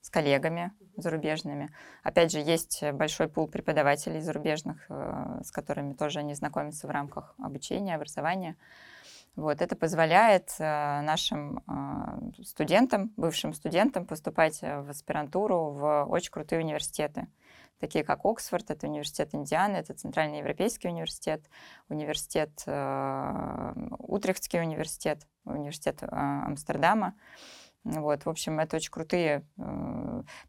с 0.00 0.08
коллегами 0.08 0.72
зарубежными. 0.96 1.68
Опять 2.02 2.32
же, 2.32 2.38
есть 2.38 2.82
большой 2.94 3.28
пул 3.28 3.46
преподавателей 3.46 4.22
зарубежных, 4.22 4.86
э, 4.88 5.42
с 5.44 5.50
которыми 5.50 5.92
тоже 5.92 6.20
они 6.20 6.32
знакомятся 6.32 6.86
в 6.86 6.90
рамках 6.90 7.34
обучения, 7.38 7.94
образования. 7.94 8.56
Вот, 9.36 9.60
это 9.60 9.76
позволяет 9.76 10.54
э, 10.58 11.00
нашим 11.02 11.62
студентам, 12.42 13.12
бывшим 13.18 13.52
студентам 13.52 14.06
поступать 14.06 14.62
в 14.62 14.88
аспирантуру 14.88 15.72
в 15.72 16.04
очень 16.04 16.30
крутые 16.30 16.62
университеты, 16.62 17.28
такие 17.78 18.04
как 18.04 18.24
Оксфорд, 18.24 18.70
это 18.70 18.86
университет 18.86 19.34
Индианы, 19.34 19.76
это 19.76 19.94
Центральный 19.94 20.38
Европейский 20.38 20.88
университет, 20.88 21.48
университет 21.88 22.50
Утрехтский 23.98 24.60
университет, 24.60 25.26
университет 25.44 26.02
Амстердама. 26.02 27.14
Вот, 27.84 28.24
в 28.24 28.28
общем, 28.28 28.58
это 28.60 28.76
очень 28.76 28.90
крутые, 28.90 29.44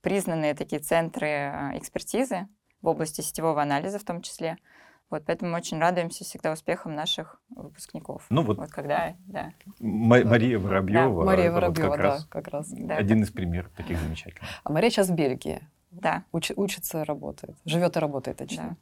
признанные 0.01 0.55
такие 0.55 0.81
центры 0.81 1.71
экспертизы 1.75 2.47
в 2.81 2.87
области 2.87 3.21
сетевого 3.21 3.61
анализа 3.61 3.99
в 3.99 4.03
том 4.03 4.21
числе. 4.21 4.57
Вот, 5.09 5.23
поэтому 5.25 5.51
мы 5.51 5.57
очень 5.57 5.79
радуемся 5.79 6.23
всегда 6.23 6.51
успехам 6.51 6.93
наших 6.93 7.41
выпускников. 7.49 8.25
Ну 8.29 8.43
вот, 8.43 8.57
вот 8.57 8.69
когда, 8.69 9.15
да. 9.25 9.53
Мария 9.79 10.59
Воробьева. 10.59 11.23
Да. 11.23 11.25
Мария 11.25 11.51
Воробьева, 11.51 11.87
вот 11.87 11.95
как 11.95 12.03
да, 12.03 12.03
раз 12.03 12.25
как 12.25 12.47
раз. 12.49 12.69
Да. 12.69 12.95
Один 12.95 13.23
из 13.23 13.31
примеров 13.31 13.71
таких 13.71 13.97
замечательных. 13.99 14.47
А 14.63 14.71
Мария 14.71 14.91
сейчас 14.91 15.09
в 15.09 15.15
Бельгии. 15.15 15.67
Да. 15.91 16.23
Уч, 16.31 16.51
учится, 16.55 17.05
работает. 17.05 17.57
Живет 17.65 17.97
и 17.97 17.99
работает, 17.99 18.37
точнее. 18.37 18.69
Да. 18.69 18.75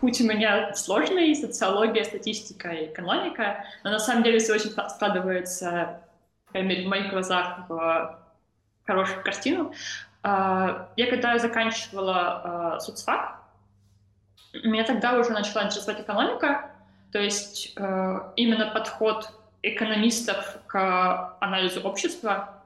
Путь 0.00 0.20
у 0.20 0.24
меня 0.24 0.74
сложный, 0.74 1.34
социология, 1.34 2.04
статистика 2.04 2.70
и 2.70 2.86
экономика, 2.86 3.64
но 3.84 3.90
на 3.90 3.98
самом 3.98 4.22
деле 4.22 4.38
все 4.38 4.54
очень 4.54 4.70
складывается, 4.70 6.00
по 6.46 6.52
крайней 6.52 6.68
мере, 6.68 6.86
в 6.86 6.88
моих 6.88 7.10
глазах, 7.10 7.68
в 7.68 8.18
хорошую 8.86 9.22
картину. 9.22 9.74
А, 10.22 10.88
я 10.96 11.10
когда 11.10 11.38
заканчивала 11.38 12.16
а, 12.74 12.80
соцфак, 12.80 13.40
меня 14.52 14.84
тогда 14.84 15.18
уже 15.18 15.30
начала 15.30 15.64
интересовать 15.64 16.00
экономика, 16.00 16.70
То 17.12 17.18
есть 17.18 17.72
э, 17.76 18.32
именно 18.36 18.66
подход 18.66 19.32
экономистов 19.62 20.58
к 20.66 21.36
анализу 21.40 21.80
общества, 21.80 22.59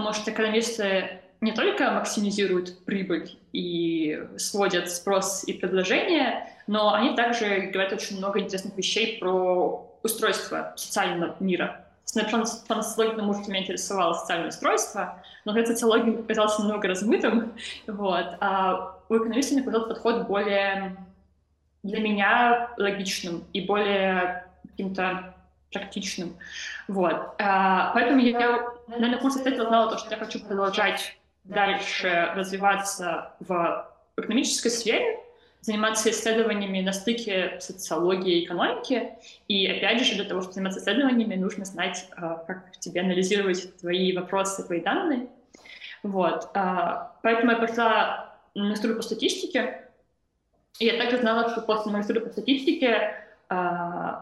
потому 0.00 0.14
что 0.14 0.30
экономисты 0.30 1.20
не 1.42 1.52
только 1.52 1.90
максимизируют 1.90 2.84
прибыль 2.84 3.38
и 3.52 4.26
сводят 4.38 4.90
спрос 4.90 5.44
и 5.44 5.52
предложение, 5.52 6.48
но 6.66 6.94
они 6.94 7.14
также 7.14 7.70
говорят 7.72 7.92
очень 7.92 8.18
много 8.18 8.40
интересных 8.40 8.76
вещей 8.76 9.18
про 9.18 9.86
устройство 10.02 10.72
социального 10.76 11.36
мира. 11.40 11.84
Социологии, 12.04 13.10
потому 13.10 13.34
что 13.34 13.50
меня 13.50 13.62
интересовало 13.62 14.14
социальное 14.14 14.48
устройство, 14.48 15.22
но 15.44 15.56
эта 15.56 15.72
социология 15.72 16.22
казалась 16.22 16.58
немного 16.58 16.88
размытым, 16.88 17.52
вот. 17.86 18.26
а 18.40 18.98
у 19.08 19.16
экономиста 19.16 19.54
мне 19.54 19.62
показался 19.62 19.94
подход 19.94 20.26
более 20.26 20.96
для 21.82 22.00
меня 22.00 22.70
логичным 22.78 23.44
и 23.52 23.60
более 23.60 24.46
каким-то 24.66 25.34
практичным. 25.72 26.36
Вот. 26.88 27.34
А, 27.38 27.92
поэтому 27.94 28.20
я, 28.20 28.66
наверное, 28.88 29.18
курс 29.18 29.36
встретила 29.36 29.68
знала 29.68 29.90
то, 29.90 29.98
что 29.98 30.10
я 30.10 30.16
хочу 30.16 30.40
продолжать 30.40 31.16
дальше 31.44 32.32
развиваться 32.34 33.32
в 33.40 33.88
экономической 34.16 34.68
сфере, 34.68 35.20
заниматься 35.60 36.10
исследованиями 36.10 36.80
на 36.80 36.92
стыке 36.92 37.58
социологии 37.60 38.40
и 38.40 38.44
экономики. 38.44 39.12
И 39.46 39.66
опять 39.66 40.04
же, 40.04 40.14
для 40.14 40.24
того, 40.24 40.40
чтобы 40.40 40.54
заниматься 40.54 40.80
исследованиями, 40.80 41.36
нужно 41.36 41.64
знать, 41.64 42.08
а, 42.16 42.36
как 42.46 42.72
тебе 42.78 43.02
анализировать 43.02 43.76
твои 43.78 44.16
вопросы, 44.16 44.64
твои 44.64 44.80
данные. 44.80 45.28
Вот. 46.02 46.48
А, 46.54 47.16
поэтому 47.22 47.52
я 47.52 47.58
пошла 47.58 48.34
на 48.54 48.64
магистратуру 48.64 48.96
по 48.96 49.02
статистике. 49.02 49.84
И 50.78 50.86
я 50.86 50.96
также 50.96 51.18
знала, 51.18 51.50
что 51.50 51.60
после 51.60 51.92
магистратуры 51.92 52.26
по 52.26 52.32
статистике 52.32 53.14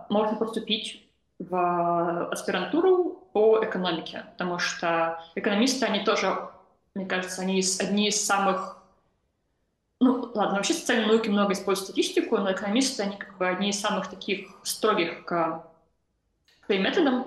можно 0.09 0.37
поступить 0.39 1.08
в 1.39 2.29
аспирантуру 2.31 3.29
по 3.33 3.65
экономике, 3.65 4.25
потому 4.33 4.59
что 4.59 5.23
экономисты, 5.35 5.87
они 5.87 6.05
тоже, 6.05 6.49
мне 6.95 7.07
кажется, 7.07 7.43
они 7.43 7.63
одни 7.81 8.09
из 8.09 8.25
самых 8.25 8.79
ну, 10.01 10.31
ладно, 10.35 10.57
вообще 10.57 10.75
социальные 10.75 11.09
науки 11.09 11.29
много 11.29 11.55
используют 11.55 11.89
статистику, 11.89 12.39
но 12.39 12.53
экономисты, 12.53 13.03
они 13.03 13.17
как 13.17 13.37
бы 13.37 13.49
одни 13.49 13.71
из 13.71 13.81
самых 13.81 14.09
таких 14.09 14.47
строгих 14.63 15.25
к 15.25 15.65
своим 16.67 16.85
методам. 16.85 17.27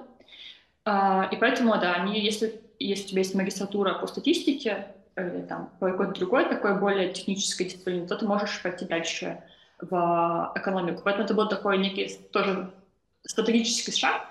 А, 0.86 1.28
и 1.32 1.36
поэтому, 1.36 1.74
да, 1.74 1.96
они, 1.96 2.20
если, 2.20 2.62
если 2.80 3.06
у 3.06 3.08
тебя 3.10 3.20
есть 3.20 3.36
магистратура 3.36 3.96
по 3.96 4.08
статистике 4.08 4.88
или 5.18 5.42
там 5.42 5.70
по 5.80 5.92
какой-то 5.92 6.14
другой 6.14 6.48
такой 6.48 6.80
более 6.80 7.12
технической 7.12 7.66
дисциплине, 7.66 8.08
то 8.08 8.16
ты 8.16 8.26
можешь 8.26 8.62
пойти 8.64 8.86
дальше 8.86 9.44
в 9.82 10.52
экономику. 10.56 11.02
Поэтому 11.04 11.26
это 11.26 11.34
был 11.34 11.50
такой 11.50 11.78
некий 11.78 12.08
тоже 12.32 12.72
стратегический 13.26 13.92
шаг, 13.92 14.26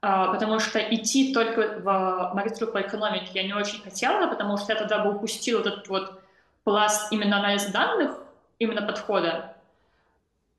а, 0.00 0.32
потому 0.32 0.60
что 0.60 0.78
идти 0.78 1.32
только 1.34 1.80
в 1.80 2.32
магистру 2.34 2.68
по 2.68 2.80
экономике 2.80 3.30
я 3.34 3.42
не 3.42 3.52
очень 3.52 3.82
хотела, 3.82 4.28
потому 4.28 4.56
что 4.56 4.72
я 4.72 4.78
тогда 4.78 5.04
бы 5.04 5.16
упустила 5.16 5.60
этот 5.60 5.88
вот 5.88 6.20
пласт 6.64 7.12
именно 7.12 7.38
анализа 7.38 7.72
данных, 7.72 8.18
именно 8.58 8.82
подхода. 8.82 9.56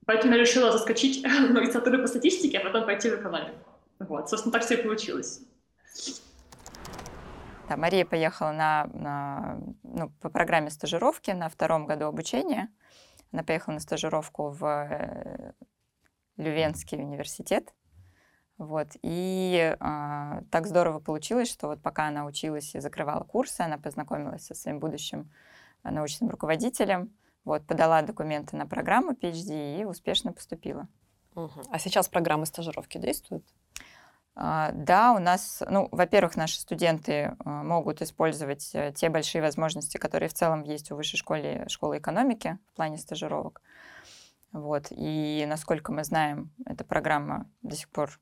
Поэтому 0.05 0.33
я 0.33 0.39
решила 0.39 0.71
заскочить 0.71 1.23
в 1.23 1.53
магистратуру 1.53 2.01
по 2.01 2.07
статистике, 2.07 2.57
а 2.57 2.63
потом 2.63 2.85
пойти 2.85 3.09
в 3.09 3.19
экономику. 3.19 3.59
Вот, 3.99 4.29
собственно, 4.29 4.51
так 4.51 4.63
все 4.63 4.75
и 4.75 4.83
получилось. 4.83 5.41
Да, 7.69 7.77
Мария 7.77 8.03
поехала 8.03 8.51
на, 8.51 8.89
на, 8.93 9.59
ну, 9.83 10.09
по 10.21 10.29
программе 10.29 10.71
стажировки 10.71 11.29
на 11.31 11.49
втором 11.49 11.85
году 11.85 12.05
обучения. 12.05 12.69
Она 13.31 13.43
поехала 13.43 13.75
на 13.75 13.79
стажировку 13.79 14.49
в 14.49 14.65
э, 14.65 15.53
Лювенский 16.39 16.97
университет. 16.97 17.73
Вот. 18.57 18.87
И 19.01 19.75
э, 19.79 20.41
так 20.51 20.67
здорово 20.67 20.99
получилось, 20.99 21.49
что 21.49 21.67
вот 21.67 21.81
пока 21.81 22.07
она 22.07 22.25
училась 22.25 22.75
и 22.75 22.79
закрывала 22.79 23.23
курсы, 23.23 23.61
она 23.61 23.77
познакомилась 23.77 24.45
со 24.45 24.55
своим 24.55 24.79
будущим 24.79 25.31
э, 25.83 25.91
научным 25.91 26.29
руководителем, 26.29 27.13
вот, 27.45 27.65
подала 27.65 28.01
документы 28.01 28.57
на 28.57 28.65
программу 28.65 29.13
PhD 29.13 29.81
и 29.81 29.85
успешно 29.85 30.33
поступила. 30.33 30.87
Угу. 31.35 31.61
А 31.71 31.79
сейчас 31.79 32.09
программы 32.09 32.45
стажировки 32.45 32.97
действуют? 32.97 33.45
Uh, 34.35 34.71
да, 34.73 35.11
у 35.13 35.19
нас, 35.19 35.61
ну, 35.69 35.89
во-первых, 35.91 36.37
наши 36.37 36.61
студенты 36.61 37.35
могут 37.43 38.01
использовать 38.01 38.73
uh, 38.73 38.93
те 38.93 39.09
большие 39.09 39.41
возможности, 39.41 39.97
которые 39.97 40.29
в 40.29 40.33
целом 40.33 40.63
есть 40.63 40.91
у 40.91 40.95
высшей 40.95 41.17
школы, 41.17 41.65
школы 41.67 41.97
экономики 41.97 42.57
в 42.71 42.75
плане 42.75 42.97
стажировок. 42.97 43.61
Вот. 44.51 44.87
И 44.91 45.45
насколько 45.47 45.91
мы 45.91 46.03
знаем, 46.03 46.51
эта 46.65 46.83
программа 46.83 47.49
до 47.61 47.75
сих 47.75 47.89
пор 47.89 48.19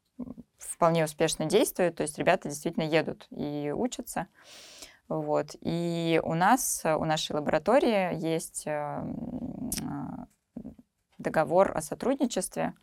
вполне 0.58 1.06
успешно 1.06 1.46
действует, 1.46 1.96
то 1.96 2.04
есть 2.04 2.18
ребята 2.18 2.50
действительно 2.50 2.84
едут 2.84 3.28
и 3.30 3.72
учатся. 3.76 4.28
Вот. 5.08 5.56
И 5.62 6.20
у 6.24 6.34
нас, 6.34 6.84
у 6.84 7.06
нашей 7.06 7.34
лаборатории 7.34 8.20
есть 8.20 8.64
э, 8.66 9.02
договор 11.18 11.72
о 11.76 11.82
сотрудничестве 11.82 12.74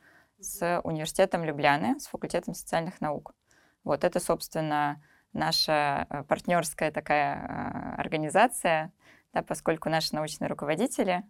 с 0.40 0.80
университетом 0.84 1.44
Любляны, 1.44 2.00
с 2.00 2.06
факультетом 2.06 2.54
социальных 2.54 3.00
наук. 3.00 3.34
Вот 3.82 4.04
это, 4.04 4.20
собственно, 4.20 5.02
наша 5.34 6.06
э, 6.08 6.22
партнерская 6.24 6.90
такая 6.90 7.36
э, 7.36 8.00
организация, 8.00 8.92
да, 9.34 9.42
поскольку 9.42 9.90
наши 9.90 10.14
научные 10.14 10.48
руководители 10.48 11.24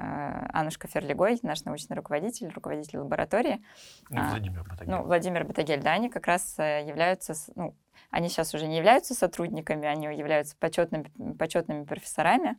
Э, 0.00 0.46
Анушка 0.52 0.88
Ферлигой, 0.88 1.38
наш 1.42 1.64
научный 1.64 1.94
руководитель, 1.94 2.48
руководитель 2.48 2.98
лаборатории. 2.98 3.62
И 4.08 4.16
а, 4.16 4.30
Владимир 4.30 4.64
Батагель. 4.64 4.90
Ну, 4.90 5.02
Владимир 5.02 5.44
Батагель, 5.44 5.82
да, 5.82 5.92
они 5.92 6.08
как 6.08 6.26
раз 6.26 6.58
э, 6.58 6.86
являются, 6.86 7.34
ну, 7.54 7.76
они 8.10 8.28
сейчас 8.28 8.54
уже 8.54 8.66
не 8.66 8.78
являются 8.78 9.14
сотрудниками, 9.14 9.86
они 9.86 10.06
являются 10.06 10.56
почетными, 10.56 11.10
почетными 11.34 11.84
профессорами 11.84 12.56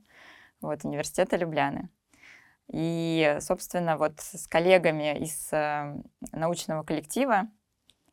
вот, 0.62 0.86
университета 0.86 1.36
Любляны. 1.36 1.90
И, 2.72 3.38
собственно, 3.40 3.98
вот 3.98 4.20
с 4.20 4.48
коллегами 4.48 5.18
из 5.18 5.52
э, 5.52 5.96
научного 6.32 6.84
коллектива 6.84 7.48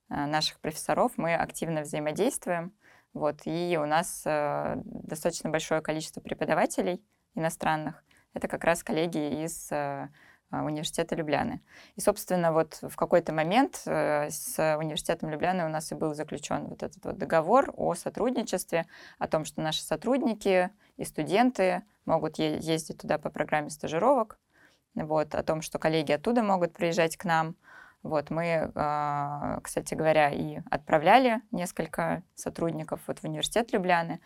наших 0.08 0.58
профессоров 0.60 1.12
мы 1.16 1.34
активно 1.34 1.82
взаимодействуем. 1.82 2.72
Вот, 3.12 3.42
и 3.44 3.78
у 3.80 3.84
нас 3.84 4.22
достаточно 4.24 5.50
большое 5.50 5.82
количество 5.82 6.20
преподавателей 6.22 7.02
иностранных, 7.34 8.02
это 8.38 8.48
как 8.48 8.64
раз 8.64 8.82
коллеги 8.82 9.44
из 9.44 9.70
э, 9.70 10.08
а, 10.50 10.62
университета 10.64 11.14
Любляны. 11.14 11.60
И, 11.96 12.00
собственно, 12.00 12.52
вот 12.52 12.78
в 12.80 12.96
какой-то 12.96 13.32
момент 13.32 13.82
э, 13.84 14.30
с 14.30 14.76
университетом 14.78 15.30
Любляны 15.30 15.66
у 15.66 15.68
нас 15.68 15.92
и 15.92 15.94
был 15.94 16.14
заключен 16.14 16.66
вот 16.66 16.82
этот 16.82 17.04
вот 17.04 17.18
договор 17.18 17.72
о 17.76 17.94
сотрудничестве, 17.94 18.86
о 19.18 19.28
том, 19.28 19.44
что 19.44 19.60
наши 19.60 19.82
сотрудники 19.82 20.70
и 20.96 21.04
студенты 21.04 21.82
могут 22.06 22.38
ездить 22.38 22.98
туда 22.98 23.18
по 23.18 23.28
программе 23.28 23.70
стажировок, 23.70 24.38
вот, 24.94 25.34
о 25.34 25.42
том, 25.42 25.60
что 25.60 25.78
коллеги 25.78 26.12
оттуда 26.12 26.42
могут 26.42 26.72
приезжать 26.72 27.16
к 27.16 27.24
нам. 27.24 27.56
Вот, 28.04 28.30
мы, 28.30 28.70
кстати 29.62 29.94
говоря, 29.94 30.30
и 30.30 30.60
отправляли 30.70 31.42
несколько 31.50 32.22
сотрудников 32.36 33.00
вот 33.08 33.18
в 33.18 33.24
университет 33.24 33.72
Любляны. 33.72 34.20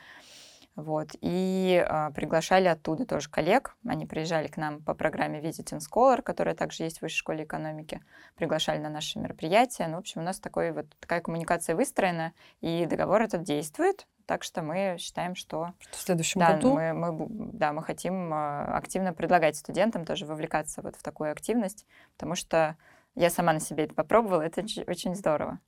Вот. 0.75 1.11
И 1.21 1.85
э, 1.87 2.11
приглашали 2.15 2.67
оттуда 2.67 3.05
тоже 3.05 3.29
коллег. 3.29 3.77
Они 3.87 4.07
приезжали 4.07 4.49
к 4.49 4.57
нам 4.57 4.83
по 4.83 4.95
программе 4.95 5.41
Visiting 5.41 5.81
Scholar, 5.81 6.23
которая 6.23 6.55
также 6.55 6.85
есть 6.85 6.99
в 6.99 7.03
Высшей 7.03 7.19
школе 7.19 7.45
экономики. 7.45 8.01
Приглашали 8.37 8.79
на 8.79 8.89
наши 8.89 9.19
мероприятия. 9.19 9.87
Ну, 9.87 9.97
в 9.97 10.01
общем, 10.01 10.23
у 10.23 10.25
нас 10.25 10.41
такой, 10.41 10.73
вот, 10.73 10.87
такая 10.99 11.21
коммуникация 11.21 11.77
выстроена, 11.77 12.33
и 12.61 12.87
договор 12.87 13.21
этот 13.23 13.43
действует. 13.43 14.07
Так 14.25 14.45
что 14.45 14.63
мы 14.63 14.97
считаем, 14.99 15.35
что... 15.35 15.73
В 15.91 15.97
следующем 15.97 16.41
да, 16.41 16.55
году? 16.55 16.75
Мы, 16.75 16.93
мы, 16.95 17.27
да, 17.29 17.73
мы 17.73 17.83
хотим 17.83 18.33
активно 18.33 19.13
предлагать 19.13 19.57
студентам 19.57 20.07
тоже 20.07 20.25
вовлекаться 20.25 20.81
вот 20.81 20.97
в 20.97 21.03
такую 21.03 21.33
активность, 21.33 21.85
потому 22.15 22.35
что 22.35 22.77
я 23.15 23.29
сама 23.29 23.53
на 23.53 23.61
себе 23.61 23.85
это 23.85 23.95
попробовала, 23.95 24.41
это 24.43 24.63
очень 24.87 25.15
здорово 25.15 25.59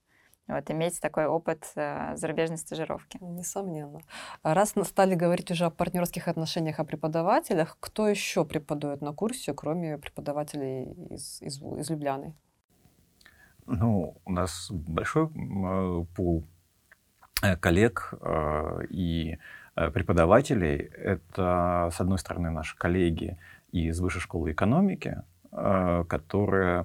вот, 0.47 0.71
иметь 0.71 1.01
такой 1.01 1.27
опыт 1.27 1.65
э, 1.75 2.17
зарубежной 2.17 2.59
стажировки. 2.59 3.19
Несомненно. 3.21 4.01
Раз 4.43 4.75
стали 4.83 5.15
говорить 5.15 5.51
уже 5.51 5.65
о 5.65 5.71
партнерских 5.71 6.29
отношениях, 6.29 6.81
о 6.81 6.85
преподавателях, 6.85 7.79
кто 7.81 8.09
еще 8.09 8.45
преподает 8.45 9.01
на 9.01 9.13
курсе, 9.13 9.55
кроме 9.55 9.97
преподавателей 9.97 10.93
из, 11.11 11.41
из, 11.41 11.63
из 11.63 11.91
Любляны? 11.91 12.35
Ну, 13.67 14.17
у 14.27 14.33
нас 14.33 14.71
большой 14.71 15.29
э, 15.29 16.05
пул 16.15 16.45
э, 17.43 17.57
коллег 17.57 18.13
э, 18.21 18.87
и 18.91 19.39
э, 19.77 19.91
преподавателей. 19.91 20.77
Это, 20.77 21.89
с 21.91 22.01
одной 22.01 22.19
стороны, 22.19 22.51
наши 22.51 22.77
коллеги 22.77 23.39
из 23.73 23.99
Высшей 23.99 24.21
школы 24.21 24.53
экономики, 24.53 25.23
э, 25.53 26.05
которые 26.07 26.85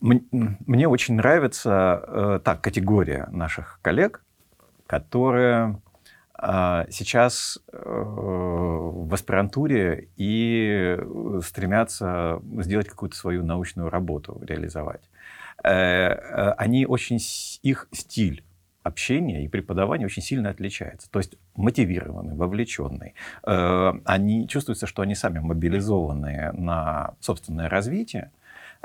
мне 0.00 0.88
очень 0.88 1.14
нравится 1.14 2.02
э, 2.06 2.40
та 2.44 2.56
категория 2.56 3.28
наших 3.30 3.78
коллег, 3.82 4.22
которая 4.86 5.80
а, 6.42 6.86
сейчас 6.88 7.58
э, 7.70 7.78
в 7.84 9.12
аспирантуре 9.12 10.08
и 10.16 10.98
стремятся 11.44 12.40
сделать 12.60 12.88
какую-то 12.88 13.14
свою 13.14 13.44
научную 13.44 13.90
работу, 13.90 14.40
реализовать. 14.42 15.02
Э, 15.62 16.52
они 16.52 16.86
очень, 16.86 17.18
их 17.62 17.88
стиль 17.92 18.42
общения 18.82 19.44
и 19.44 19.48
преподавания 19.48 20.06
очень 20.06 20.22
сильно 20.22 20.48
отличается. 20.48 21.10
То 21.10 21.18
есть 21.18 21.36
мотивированные, 21.54 22.34
вовлеченные. 22.34 23.12
Э, 23.42 23.92
они 24.06 24.48
чувствуются, 24.48 24.86
что 24.86 25.02
они 25.02 25.14
сами 25.14 25.40
мобилизованные 25.40 26.52
на 26.52 27.14
собственное 27.20 27.68
развитие, 27.68 28.32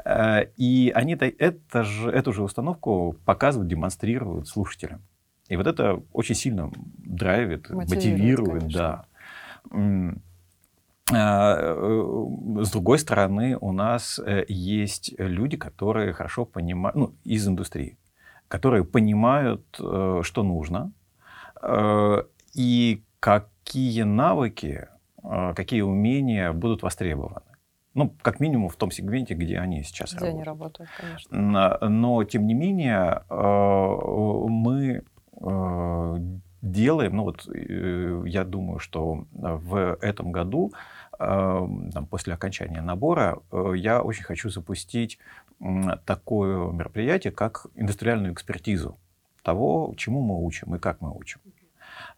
и 0.04 0.92
они 0.94 1.14
это 1.14 1.84
же, 1.84 2.10
эту 2.10 2.34
же 2.34 2.44
установку 2.44 3.16
показывают, 3.26 3.70
демонстрируют 3.70 4.48
слушателям. 4.48 5.02
И 5.48 5.56
вот 5.56 5.68
это 5.68 6.02
очень 6.12 6.36
сильно 6.36 6.72
драйвит, 6.98 7.70
мотивирует, 7.70 8.64
мотивирует 8.64 8.74
да. 8.74 9.06
А, 11.14 11.56
э, 11.58 12.64
с 12.64 12.72
другой 12.72 12.98
стороны, 12.98 13.58
у 13.62 13.72
нас 13.72 14.20
э, 14.20 14.46
есть 14.48 15.14
люди, 15.20 15.56
которые 15.56 16.14
хорошо 16.14 16.46
понимают, 16.46 16.96
ну, 16.96 17.14
из 17.24 17.48
индустрии, 17.48 17.98
которые 18.48 18.84
понимают, 18.86 19.64
э, 19.80 20.22
что 20.24 20.44
нужно, 20.44 20.92
и 22.54 23.04
какие 23.20 24.04
навыки, 24.04 24.88
какие 25.56 25.82
умения 25.82 26.52
будут 26.52 26.84
востребованы. 26.84 27.55
Ну, 27.96 28.14
как 28.22 28.40
минимум 28.40 28.70
в 28.70 28.76
том 28.76 28.92
сегменте, 28.92 29.34
где 29.34 29.58
они 29.58 29.82
сейчас 29.84 30.14
где 30.14 30.26
работают. 30.26 30.36
они 30.36 30.44
работают, 30.44 30.90
конечно. 31.00 31.90
Но, 31.90 32.24
тем 32.26 32.46
не 32.46 32.54
менее, 32.54 33.24
мы 33.30 35.04
Э, 35.42 36.18
делаем, 36.62 37.16
ну 37.16 37.24
вот 37.24 37.48
э, 37.48 38.24
я 38.26 38.44
думаю, 38.44 38.80
что 38.80 39.26
в 39.32 39.98
этом 40.02 40.32
году, 40.32 40.74
э, 41.20 41.68
там, 41.94 42.08
после 42.08 42.34
окончания 42.34 42.82
набора, 42.82 43.40
я 43.76 44.02
очень 44.02 44.24
хочу 44.24 44.50
запустить 44.50 45.20
такое 46.06 46.72
мероприятие, 46.72 47.32
как 47.32 47.68
индустриальную 47.76 48.34
экспертизу 48.34 48.98
того, 49.42 49.94
чему 49.96 50.22
мы 50.22 50.44
учим 50.44 50.76
и 50.76 50.80
как 50.80 51.02
мы 51.02 51.16
учим. 51.16 51.40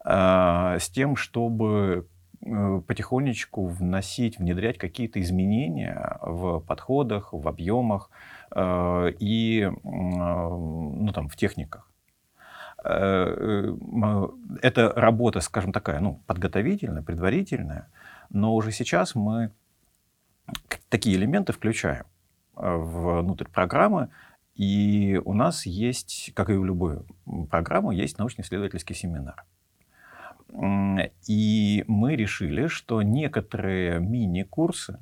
С 0.04 0.90
тем, 0.90 1.14
чтобы 1.14 2.08
потихонечку 2.40 3.66
вносить, 3.66 4.38
внедрять 4.38 4.78
какие-то 4.78 5.20
изменения 5.20 6.18
в 6.22 6.60
подходах, 6.60 7.32
в 7.32 7.46
объемах 7.48 8.10
и 8.56 9.70
ну, 9.84 11.12
там, 11.12 11.28
в 11.28 11.36
техниках. 11.36 11.88
Э, 12.84 13.74
э, 13.74 14.28
это 14.62 14.92
работа, 14.94 15.40
скажем, 15.40 15.72
такая, 15.72 16.00
ну, 16.00 16.22
подготовительная, 16.26 17.02
предварительная, 17.02 17.88
но 18.30 18.54
уже 18.54 18.70
сейчас 18.70 19.14
мы 19.14 19.50
такие 20.88 21.16
элементы 21.16 21.52
включаем 21.52 22.04
э, 22.56 22.76
внутрь 22.76 23.46
программы, 23.46 24.10
и 24.54 25.20
у 25.24 25.34
нас 25.34 25.66
есть, 25.66 26.32
как 26.34 26.50
и 26.50 26.54
в 26.54 26.64
любой 26.64 27.00
программе, 27.50 27.96
есть 27.96 28.18
научно-исследовательский 28.18 28.94
семинар. 28.94 29.44
И 30.50 31.84
мы 31.86 32.16
решили, 32.16 32.66
что 32.68 33.02
некоторые 33.02 34.00
мини-курсы, 34.00 34.98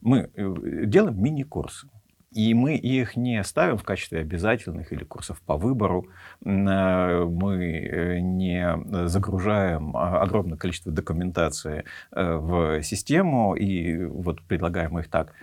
мы 0.00 0.30
делаем 0.36 1.22
мини-курсы. 1.22 1.88
И 2.34 2.54
мы 2.54 2.76
их 2.76 3.16
не 3.16 3.44
ставим 3.44 3.76
в 3.76 3.84
качестве 3.84 4.20
обязательных 4.20 4.92
или 4.92 5.04
курсов 5.04 5.40
по 5.42 5.56
выбору. 5.56 6.06
Э, 6.44 7.24
мы 7.24 7.56
э, 7.56 8.20
не 8.20 9.06
загружаем 9.06 9.94
огромное 9.94 10.56
количество 10.56 10.90
документации 10.90 11.84
э, 12.10 12.36
в 12.36 12.82
систему 12.82 13.54
и 13.54 14.04
вот 14.06 14.42
предлагаем 14.42 14.98
их 14.98 15.08
так. 15.08 15.34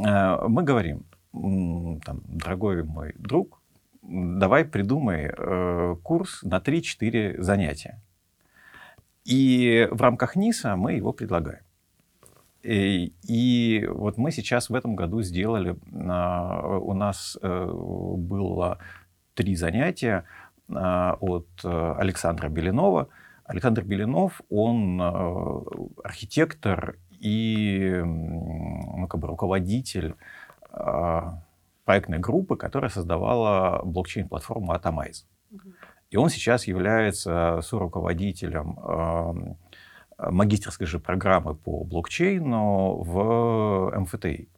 Мы 0.00 0.62
говорим, 0.62 1.06
там, 1.32 2.22
дорогой 2.24 2.84
мой 2.84 3.14
друг, 3.18 3.60
давай 4.02 4.64
придумай 4.64 5.32
курс 6.04 6.44
на 6.44 6.58
3-4 6.58 7.42
занятия. 7.42 8.00
И 9.28 9.86
в 9.90 10.00
рамках 10.00 10.36
НИСа 10.36 10.74
мы 10.76 10.94
его 10.94 11.12
предлагаем. 11.12 11.60
И, 12.62 13.12
и 13.28 13.86
вот 13.86 14.16
мы 14.16 14.30
сейчас 14.30 14.70
в 14.70 14.74
этом 14.74 14.96
году 14.96 15.20
сделали, 15.20 15.76
а, 15.92 16.78
у 16.78 16.94
нас 16.94 17.36
э, 17.42 17.70
было 17.70 18.78
три 19.34 19.54
занятия 19.54 20.24
а, 20.70 21.18
от 21.20 21.46
э, 21.62 21.94
Александра 21.98 22.48
Белинова. 22.48 23.08
Александр 23.44 23.84
Белинов, 23.84 24.40
он 24.48 24.98
э, 24.98 25.60
архитектор 26.04 26.96
и 27.20 28.00
ну, 28.02 29.06
как 29.08 29.20
бы 29.20 29.28
руководитель 29.28 30.14
а, 30.70 31.42
проектной 31.84 32.18
группы, 32.18 32.56
которая 32.56 32.90
создавала 32.90 33.82
блокчейн-платформу 33.84 34.72
Atomize. 34.72 35.24
И 36.10 36.16
он 36.16 36.30
сейчас 36.30 36.66
является 36.66 37.60
соруководителем 37.62 39.56
магистерской 40.18 40.86
же 40.86 40.98
программы 40.98 41.54
по 41.54 41.84
блокчейну 41.84 43.02
в 43.02 44.00
МФТИ. 44.00 44.48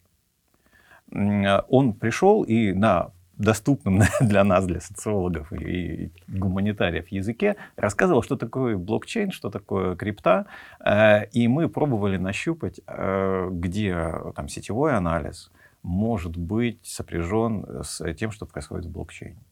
Он 1.10 1.92
пришел 1.92 2.42
и 2.44 2.72
на 2.72 3.10
доступном 3.40 4.02
для 4.20 4.44
нас, 4.44 4.66
для 4.66 4.80
социологов 4.80 5.52
и 5.52 6.12
гуманитариев 6.28 7.08
языке, 7.08 7.56
рассказывал, 7.76 8.22
что 8.22 8.36
такое 8.36 8.76
блокчейн, 8.76 9.32
что 9.32 9.50
такое 9.50 9.96
крипта, 9.96 10.46
э, 10.84 11.26
и 11.32 11.48
мы 11.48 11.68
пробовали 11.68 12.18
нащупать, 12.18 12.80
э, 12.86 13.48
где 13.50 14.14
там 14.36 14.48
сетевой 14.48 14.94
анализ 14.94 15.50
может 15.82 16.36
быть 16.36 16.80
сопряжен 16.84 17.82
с 17.82 18.12
тем, 18.14 18.30
что 18.30 18.46
происходит 18.46 18.86
в 18.86 18.90
блокчейне. 18.90 19.42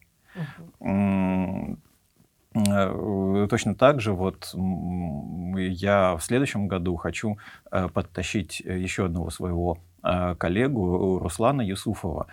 Uh-huh. 0.79 1.77
Э, 2.55 3.47
точно 3.49 3.75
так 3.75 4.01
же 4.01 4.13
вот 4.13 4.53
я 4.55 6.15
в 6.17 6.23
следующем 6.23 6.67
году 6.67 6.95
хочу 6.95 7.37
э, 7.71 7.87
подтащить 7.89 8.59
еще 8.59 9.05
одного 9.05 9.29
своего 9.29 9.77
э, 10.03 10.35
коллегу 10.35 11.19
Руслана 11.19 11.61
Юсуфова, 11.61 12.27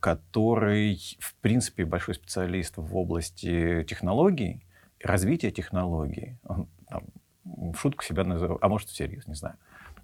который, 0.00 1.00
в 1.18 1.34
принципе, 1.36 1.86
большой 1.86 2.14
специалист 2.14 2.74
в 2.76 2.94
области 2.94 3.86
технологий, 3.88 4.66
развития 5.02 5.50
технологий. 5.50 6.36
Он 6.44 6.68
там, 6.86 7.04
в 7.44 7.74
шутку 7.76 8.04
себя 8.04 8.24
называет, 8.24 8.58
а 8.60 8.68
может, 8.68 8.90
всерьез, 8.90 9.26
не 9.26 9.34
знаю, 9.34 9.56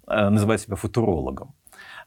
называет 0.07 0.59
себя 0.59 0.75
футурологом. 0.75 1.53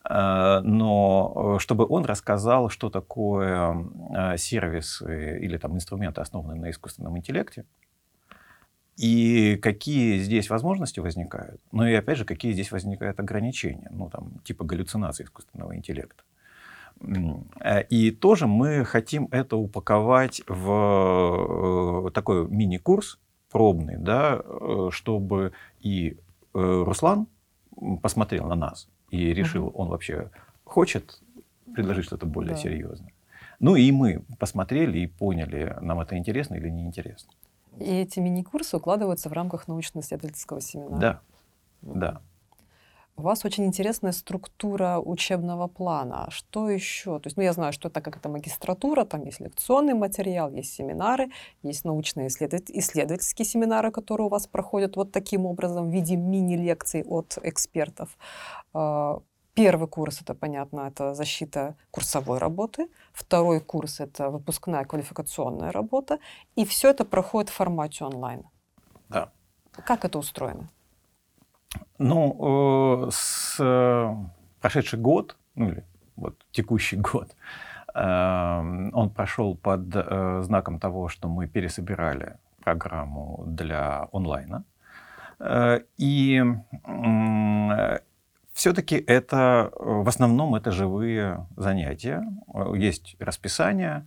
Э, 0.09 0.61
но 0.63 1.57
э, 1.57 1.59
чтобы 1.61 1.87
он 1.87 2.05
рассказал, 2.05 2.69
что 2.71 2.91
такое 2.91 3.87
э, 4.15 4.37
сервисы 4.39 5.39
или 5.41 5.57
там 5.59 5.75
инструменты, 5.75 6.21
основанные 6.21 6.61
на 6.61 6.71
искусственном 6.71 7.19
интеллекте, 7.19 7.65
и 8.97 9.57
какие 9.63 10.19
здесь 10.19 10.51
возможности 10.51 11.01
возникают, 11.01 11.61
ну 11.73 11.87
и 11.87 11.95
опять 11.95 12.19
же, 12.19 12.25
какие 12.25 12.53
здесь 12.53 12.71
возникают 12.71 13.19
ограничения, 13.19 13.89
ну 13.91 14.11
там 14.11 14.41
типа 14.45 14.65
галлюцинации 14.65 15.25
искусственного 15.25 15.75
интеллекта. 15.77 16.23
И 17.89 18.11
тоже 18.11 18.47
мы 18.47 18.85
хотим 18.85 19.29
это 19.31 19.57
упаковать 19.57 20.43
в 20.47 22.11
такой 22.11 22.47
мини-курс 22.49 23.19
пробный, 23.51 23.97
да, 23.97 24.43
чтобы 24.91 25.53
и 25.81 26.19
Руслан 26.53 27.27
посмотрел 28.03 28.49
на 28.49 28.55
нас, 28.55 28.87
и 29.11 29.33
решил, 29.35 29.67
угу. 29.67 29.83
он 29.83 29.89
вообще 29.89 30.31
хочет 30.65 31.21
предложить 31.75 32.05
что-то 32.05 32.27
более 32.27 32.55
да. 32.55 32.61
серьезное. 32.61 33.13
Ну 33.59 33.77
и 33.77 33.91
мы 33.93 34.23
посмотрели 34.39 34.99
и 34.99 35.07
поняли, 35.07 35.77
нам 35.81 36.01
это 36.01 36.17
интересно 36.17 36.55
или 36.55 36.69
неинтересно. 36.69 37.31
И 37.79 37.85
эти 37.85 38.19
мини-курсы 38.19 38.77
укладываются 38.77 39.29
в 39.29 39.33
рамках 39.33 39.69
научно-исследовательского 39.69 40.61
семинара. 40.61 41.01
Да, 41.01 41.21
да. 41.83 42.21
У 43.21 43.23
вас 43.23 43.45
очень 43.45 43.67
интересная 43.67 44.13
структура 44.13 44.99
учебного 44.99 45.67
плана. 45.67 46.29
Что 46.31 46.71
еще? 46.71 47.19
То 47.19 47.27
есть, 47.27 47.37
ну, 47.37 47.43
я 47.43 47.53
знаю, 47.53 47.75
что 47.75 47.89
это 47.89 48.01
как 48.01 48.17
это 48.17 48.31
магистратура, 48.31 49.05
там 49.05 49.27
есть 49.27 49.41
лекционный 49.41 49.93
материал, 49.93 50.51
есть 50.51 50.73
семинары, 50.73 51.29
есть 51.63 51.85
научные 51.85 52.29
исследовательские 52.29 53.45
семинары, 53.45 53.91
которые 53.91 54.29
у 54.29 54.31
вас 54.31 54.47
проходят 54.47 54.97
вот 54.97 55.13
таким 55.13 55.45
образом 55.45 55.91
в 55.91 55.93
виде 55.93 56.17
мини-лекций 56.17 57.05
от 57.05 57.37
экспертов. 57.43 58.17
А, 58.73 59.21
первый 59.55 59.89
курс, 59.89 60.23
это 60.23 60.35
понятно, 60.35 60.89
это 60.89 61.15
защита 61.15 61.75
курсовой 61.91 62.39
работы. 62.39 62.89
Второй 63.13 63.61
курс— 63.61 64.01
это 64.03 64.31
выпускная 64.31 64.85
квалификационная 64.85 65.73
работа. 65.73 66.19
И 66.57 66.65
все 66.65 66.91
это 66.91 67.05
проходит 67.05 67.51
в 67.51 67.55
формате 67.55 68.05
онлайн. 68.05 68.43
Да. 69.09 69.31
Как 69.73 70.05
это 70.05 70.19
устроено? 70.19 70.69
Ну, 71.99 73.07
э, 73.07 73.11
с 73.13 73.57
э, 73.61 74.15
прошедший 74.61 74.99
год, 74.99 75.37
ну 75.55 75.69
или 75.69 75.85
вот 76.17 76.35
текущий 76.51 76.97
год, 77.13 77.37
э, 77.95 78.91
он 78.93 79.11
прошел 79.11 79.57
под 79.57 79.83
знаком 80.45 80.79
того, 80.79 81.09
что 81.09 81.29
мы 81.29 81.47
пересобирали 81.47 82.37
программу 82.65 83.45
для 83.47 84.09
онлайна. 84.13 84.65
И 85.97 86.45
все-таки 88.61 88.97
это 88.97 89.73
в 89.75 90.09
основном 90.09 90.55
это 90.55 90.71
живые 90.71 91.47
занятия. 91.57 92.23
Есть 92.75 93.17
расписание, 93.19 94.07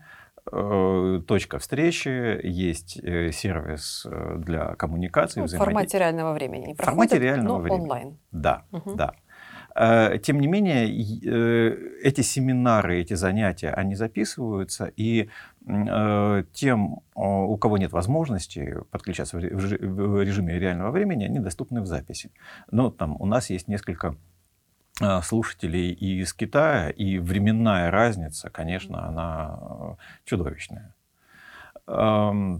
Э, 0.52 1.22
точка 1.26 1.58
встречи, 1.58 2.40
есть 2.44 3.00
э, 3.02 3.32
сервис 3.32 4.06
э, 4.10 4.36
для 4.40 4.76
коммуникации. 4.76 5.40
Ну, 5.40 5.48
в 5.48 5.52
формате 5.52 6.00
реального 6.00 6.34
времени. 6.34 6.68
Не 6.68 6.74
в 6.74 6.78
формате 6.78 7.18
реального 7.18 7.60
времени. 7.60 7.82
онлайн. 7.82 8.18
Да, 8.32 8.64
угу. 8.72 8.96
да. 8.96 9.14
Тем 10.20 10.40
не 10.40 10.46
менее, 10.46 10.88
эти 12.04 12.22
семинары, 12.22 13.02
эти 13.02 13.16
занятия, 13.16 13.72
они 13.72 13.96
записываются, 13.96 14.86
и 14.96 15.30
тем, 16.54 17.00
у 17.16 17.58
кого 17.58 17.80
нет 17.80 17.92
возможности 17.92 18.78
подключаться 18.92 19.36
в 19.36 20.22
режиме 20.22 20.60
реального 20.60 20.92
времени, 20.92 21.24
они 21.24 21.40
доступны 21.40 21.82
в 21.82 21.88
записи. 21.88 22.30
Но 22.70 22.92
там 22.92 23.20
у 23.20 23.26
нас 23.26 23.50
есть 23.50 23.68
несколько 23.68 24.16
слушателей 25.24 25.92
и 25.92 26.22
из 26.22 26.34
Китая, 26.34 26.90
и 26.90 27.18
временная 27.18 27.90
разница, 27.90 28.50
конечно, 28.50 29.08
она 29.08 29.60
э, 29.60 29.96
чудовищная. 30.26 30.94
Э, 31.88 32.60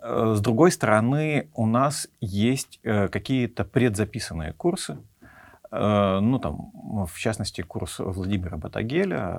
с 0.00 0.40
другой 0.40 0.72
стороны, 0.72 1.48
у 1.54 1.66
нас 1.66 2.08
есть 2.20 2.80
э, 2.82 3.08
какие-то 3.08 3.64
предзаписанные 3.64 4.52
курсы, 4.52 4.98
ну, 5.70 6.38
там, 6.38 6.72
в 7.06 7.18
частности, 7.18 7.60
курс 7.60 7.98
Владимира 7.98 8.56
Батагеля 8.56 9.36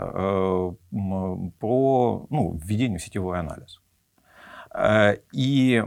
про 0.92 2.28
ну, 2.30 2.60
введение 2.64 3.00
в 3.00 3.04
сетевой 3.04 3.40
анализ. 3.40 3.82
И 5.34 5.84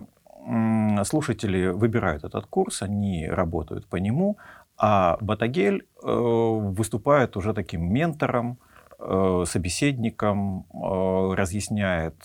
слушатели 1.04 1.68
выбирают 1.68 2.24
этот 2.24 2.46
курс, 2.46 2.82
они 2.82 3.28
работают 3.28 3.86
по 3.86 3.94
нему, 3.94 4.36
а 4.84 5.16
Батагель 5.20 5.86
э, 6.02 6.08
выступает 6.08 7.36
уже 7.36 7.54
таким 7.54 7.84
ментором, 7.92 8.58
э, 8.98 9.44
собеседником, 9.46 10.66
э, 10.74 11.34
разъясняет, 11.36 12.16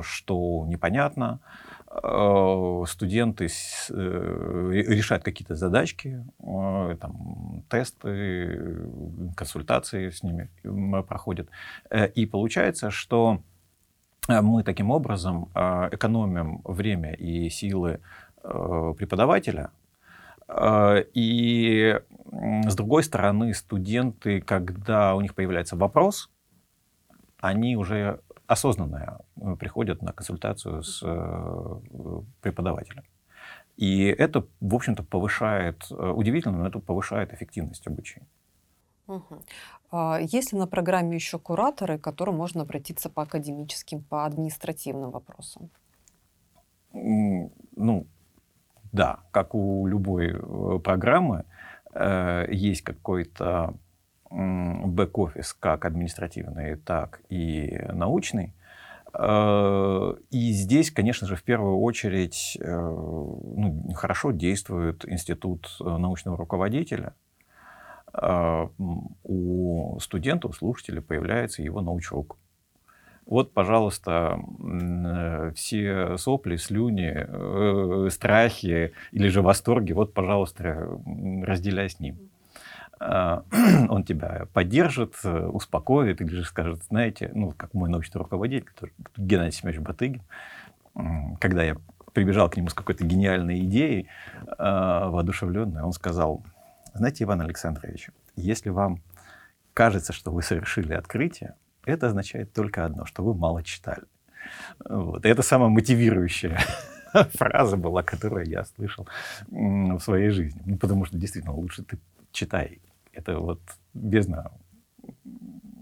что 0.00 0.64
непонятно. 0.66 1.40
Студенты 2.86 3.46
решают 3.88 5.24
какие-то 5.24 5.54
задачки, 5.54 6.22
там, 7.00 7.64
тесты, 7.70 8.86
консультации 9.34 10.10
с 10.10 10.22
ними 10.22 10.50
проходят. 11.08 11.48
И 12.14 12.26
получается, 12.26 12.90
что 12.90 13.40
мы 14.28 14.64
таким 14.64 14.90
образом 14.90 15.48
экономим 15.54 16.60
время 16.64 17.14
и 17.14 17.48
силы 17.48 18.00
преподавателя, 18.42 19.70
и 20.50 22.00
с 22.68 22.74
другой 22.74 23.02
стороны, 23.02 23.54
студенты, 23.54 24.40
когда 24.40 25.14
у 25.14 25.20
них 25.20 25.34
появляется 25.34 25.76
вопрос, 25.76 26.30
они 27.40 27.76
уже 27.76 28.20
осознанно 28.46 29.20
э, 29.36 29.56
приходят 29.56 30.02
на 30.02 30.12
консультацию 30.12 30.82
с 30.82 31.02
э, 31.04 31.80
преподавателем. 32.40 33.04
И 33.76 34.04
это, 34.04 34.46
в 34.60 34.74
общем-то, 34.74 35.04
повышает, 35.04 35.86
э, 35.90 35.94
удивительно, 35.94 36.58
но 36.58 36.66
это 36.66 36.78
повышает 36.80 37.32
эффективность 37.32 37.86
обучения. 37.86 38.26
Угу. 39.06 39.42
А 39.90 40.18
есть 40.20 40.52
ли 40.52 40.58
на 40.58 40.66
программе 40.66 41.14
еще 41.14 41.38
кураторы, 41.38 41.98
к 41.98 42.04
которым 42.04 42.36
можно 42.36 42.62
обратиться 42.62 43.10
по 43.10 43.22
академическим, 43.22 44.02
по 44.02 44.24
административным 44.24 45.10
вопросам? 45.10 45.70
Ну, 46.92 48.06
да, 48.92 49.20
как 49.30 49.54
у 49.54 49.86
любой 49.86 50.32
э, 50.32 50.78
программы, 50.80 51.44
э, 51.94 52.46
есть 52.50 52.82
какой-то 52.82 53.74
бэк-офис, 54.30 55.54
как 55.54 55.84
административный, 55.86 56.76
так 56.76 57.22
и 57.28 57.80
научный. 57.92 58.54
Э, 59.14 60.14
и 60.30 60.52
здесь, 60.52 60.90
конечно 60.90 61.26
же, 61.26 61.36
в 61.36 61.42
первую 61.42 61.78
очередь 61.78 62.58
ну, 62.60 63.92
хорошо 63.94 64.32
действует 64.32 65.08
институт 65.08 65.76
научного 65.80 66.36
руководителя. 66.36 67.14
У 69.22 69.98
студента, 70.00 70.48
у 70.48 70.52
слушателя 70.52 71.02
появляется 71.02 71.62
его 71.62 71.82
научрук. 71.82 72.38
Вот, 73.28 73.52
пожалуйста, 73.52 74.40
э, 74.58 75.52
все 75.54 76.16
сопли, 76.16 76.56
слюни, 76.56 77.14
э, 77.14 78.08
страхи 78.10 78.94
или 79.12 79.28
же 79.28 79.42
восторги, 79.42 79.92
вот, 79.92 80.14
пожалуйста, 80.14 80.98
разделяй 81.42 81.90
с 81.90 82.00
ним. 82.00 82.16
А, 82.98 83.44
он 83.90 84.04
тебя 84.04 84.46
поддержит, 84.54 85.14
успокоит 85.24 86.22
или 86.22 86.30
же 86.30 86.44
скажет, 86.44 86.82
знаете, 86.88 87.30
ну, 87.34 87.52
как 87.52 87.74
мой 87.74 87.90
научный 87.90 88.18
руководитель, 88.18 88.72
Геннадий 89.18 89.52
Семенович 89.52 89.82
Батыгин, 89.82 90.22
когда 91.38 91.62
я 91.62 91.76
прибежал 92.14 92.48
к 92.48 92.56
нему 92.56 92.70
с 92.70 92.74
какой-то 92.74 93.04
гениальной 93.04 93.60
идеей, 93.60 94.08
а, 94.56 95.10
воодушевленной, 95.10 95.82
он 95.82 95.92
сказал, 95.92 96.42
знаете, 96.94 97.24
Иван 97.24 97.42
Александрович, 97.42 98.08
если 98.36 98.70
вам 98.70 99.02
кажется, 99.74 100.14
что 100.14 100.30
вы 100.30 100.42
совершили 100.42 100.94
открытие, 100.94 101.54
это 101.92 102.08
означает 102.08 102.52
только 102.52 102.84
одно, 102.84 103.06
что 103.06 103.22
вы 103.22 103.34
мало 103.34 103.62
читали. 103.62 104.04
Вот. 104.88 105.24
И 105.24 105.28
это 105.28 105.42
самая 105.42 105.68
мотивирующая 105.68 106.60
фраза 107.34 107.76
была, 107.76 108.02
которую 108.02 108.46
я 108.46 108.64
слышал 108.64 109.06
в 109.48 110.00
своей 110.00 110.30
жизни. 110.30 110.62
Ну, 110.64 110.78
потому 110.78 111.04
что 111.04 111.16
действительно 111.16 111.54
лучше 111.54 111.82
ты 111.82 111.98
читай. 112.32 112.80
Это 113.12 113.38
вот 113.38 113.60
бездна 113.94 114.52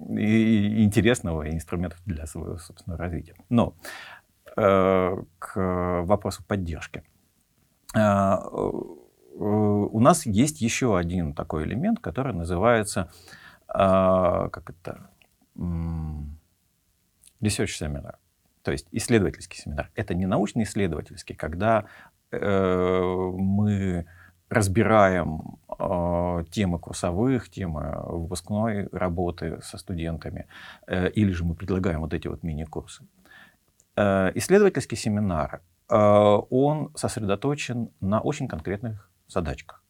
интересного 0.08 1.50
инструментов 1.50 2.00
для 2.06 2.26
своего 2.26 2.58
собственного 2.58 3.02
развития. 3.02 3.34
Но 3.48 3.74
э, 4.56 5.16
к 5.38 6.02
вопросу 6.04 6.44
поддержки. 6.46 7.02
Э, 7.94 7.98
э, 7.98 8.70
у 9.38 10.00
нас 10.00 10.26
есть 10.26 10.60
еще 10.60 10.96
один 10.96 11.34
такой 11.34 11.64
элемент, 11.64 12.00
который 12.00 12.32
называется, 12.32 13.10
как 13.68 14.70
это, 14.70 15.10
research 17.40 17.68
семинар, 17.68 18.18
то 18.62 18.72
есть 18.72 18.86
исследовательский 18.92 19.60
семинар. 19.60 19.90
Это 19.94 20.14
не 20.14 20.26
научно-исследовательский, 20.26 21.34
когда 21.34 21.86
э, 22.30 22.40
мы 22.40 24.06
разбираем 24.48 25.58
э, 25.78 26.44
темы 26.50 26.78
курсовых, 26.78 27.48
темы 27.48 27.96
выпускной 28.06 28.88
работы 28.92 29.60
со 29.62 29.78
студентами, 29.78 30.46
э, 30.86 31.10
или 31.10 31.32
же 31.32 31.44
мы 31.44 31.54
предлагаем 31.54 32.00
вот 32.00 32.14
эти 32.14 32.28
вот 32.28 32.42
мини-курсы. 32.42 33.06
Э, 33.96 34.30
исследовательский 34.34 34.96
семинар, 34.96 35.62
э, 35.88 35.96
он 35.96 36.92
сосредоточен 36.94 37.90
на 38.00 38.20
очень 38.20 38.48
конкретных 38.48 39.10
задачках. 39.28 39.82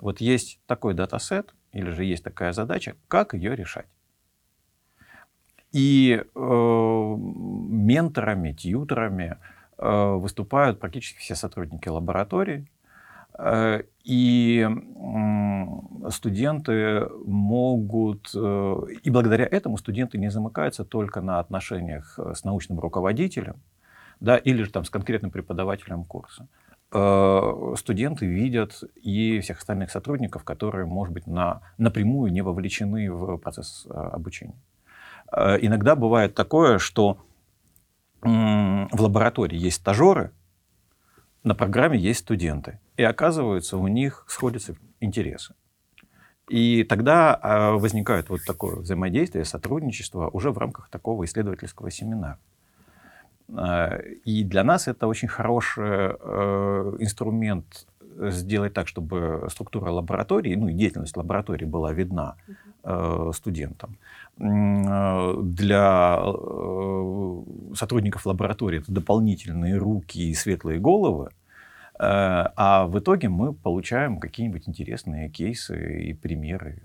Вот 0.00 0.20
есть 0.20 0.60
такой 0.66 0.94
датасет, 0.94 1.54
или 1.72 1.90
же 1.90 2.04
есть 2.04 2.24
такая 2.24 2.52
задача, 2.52 2.96
как 3.08 3.34
ее 3.34 3.54
решать. 3.56 3.86
И 5.72 6.22
э, 6.22 7.16
менторами, 7.18 8.52
тьютерами 8.52 9.36
э, 9.78 10.12
выступают 10.14 10.80
практически 10.80 11.18
все 11.18 11.34
сотрудники 11.34 11.88
лаборатории. 11.88 12.66
Э, 13.38 13.82
и 14.04 14.68
э, 14.68 16.10
студенты 16.10 17.08
могут, 17.24 18.30
э, 18.34 18.76
и 19.02 19.10
благодаря 19.10 19.46
этому 19.46 19.78
студенты 19.78 20.18
не 20.18 20.30
замыкаются 20.30 20.84
только 20.84 21.20
на 21.20 21.38
отношениях 21.38 22.18
с 22.18 22.44
научным 22.44 22.78
руководителем, 22.80 23.56
да, 24.20 24.36
или 24.36 24.62
же 24.62 24.70
там 24.70 24.84
с 24.84 24.90
конкретным 24.90 25.30
преподавателем 25.30 26.04
курса. 26.04 26.48
Э, 26.94 27.74
студенты 27.78 28.26
видят 28.26 28.84
и 29.02 29.40
всех 29.40 29.58
остальных 29.58 29.90
сотрудников, 29.90 30.44
которые, 30.44 30.84
может 30.84 31.14
быть, 31.14 31.26
на, 31.26 31.62
напрямую 31.78 32.30
не 32.30 32.42
вовлечены 32.42 33.10
в 33.10 33.38
процесс 33.38 33.86
э, 33.88 33.94
обучения. 33.94 34.56
Э, 35.32 35.58
иногда 35.60 35.96
бывает 35.96 36.34
такое, 36.34 36.78
что 36.78 37.18
в 38.20 39.02
лаборатории 39.02 39.58
есть 39.58 39.78
стажеры, 39.78 40.30
на 41.42 41.56
программе 41.56 41.98
есть 41.98 42.20
студенты. 42.20 42.78
И 42.96 43.02
оказывается, 43.02 43.76
у 43.78 43.88
них 43.88 44.24
сходятся 44.28 44.76
интересы. 45.00 45.54
И 46.48 46.84
тогда 46.84 47.40
э, 47.42 47.70
возникает 47.72 48.28
вот 48.28 48.44
такое 48.44 48.76
взаимодействие, 48.76 49.44
сотрудничество 49.44 50.28
уже 50.28 50.52
в 50.52 50.58
рамках 50.58 50.88
такого 50.88 51.24
исследовательского 51.24 51.90
семинара. 51.90 52.38
Э, 53.48 54.00
и 54.24 54.44
для 54.44 54.62
нас 54.62 54.86
это 54.86 55.08
очень 55.08 55.28
хороший 55.28 56.12
инструмент 57.02 57.86
сделать 58.18 58.74
так, 58.74 58.88
чтобы 58.88 59.46
структура 59.50 59.90
лаборатории, 59.90 60.54
ну 60.54 60.68
и 60.68 60.74
деятельность 60.74 61.16
лаборатории 61.16 61.64
была 61.64 61.92
видна 61.92 62.36
э, 62.84 63.30
студентам. 63.34 63.96
Э, 64.38 65.34
для 65.42 66.22
э, 66.24 67.42
сотрудников 67.74 68.26
лаборатории 68.26 68.80
это 68.80 68.90
дополнительные 68.90 69.76
руки 69.76 70.30
и 70.30 70.34
светлые 70.34 70.80
головы, 70.80 71.28
э, 71.28 71.32
а 71.98 72.86
в 72.86 72.98
итоге 72.98 73.28
мы 73.28 73.52
получаем 73.52 74.18
какие-нибудь 74.18 74.68
интересные 74.68 75.28
кейсы 75.28 76.02
и 76.04 76.14
примеры. 76.14 76.82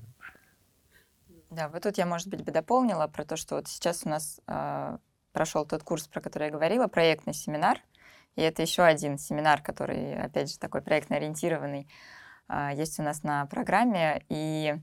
Да, 1.50 1.70
вот 1.70 1.84
тут 1.84 1.98
я, 1.98 2.06
может 2.06 2.28
быть, 2.28 2.44
бы 2.44 2.52
дополнила 2.52 3.08
про 3.08 3.24
то, 3.24 3.38
что 3.38 3.56
вот 3.56 3.68
сейчас 3.68 4.06
у 4.06 4.10
нас 4.10 4.42
э, 4.48 4.98
прошел 5.32 5.66
тот 5.66 5.84
курс, 5.84 6.08
про 6.08 6.20
который 6.20 6.46
я 6.46 6.52
говорила, 6.52 6.88
проектный 6.88 7.34
семинар, 7.34 7.80
и 8.36 8.42
это 8.42 8.62
еще 8.62 8.84
один 8.84 9.18
семинар, 9.18 9.62
который, 9.62 10.16
опять 10.16 10.52
же, 10.52 10.60
такой 10.60 10.82
проектно 10.82 11.16
ориентированный, 11.16 11.88
а, 12.48 12.74
есть 12.74 13.00
у 13.00 13.04
нас 13.04 13.24
на 13.24 13.46
программе. 13.48 14.24
И 14.30 14.76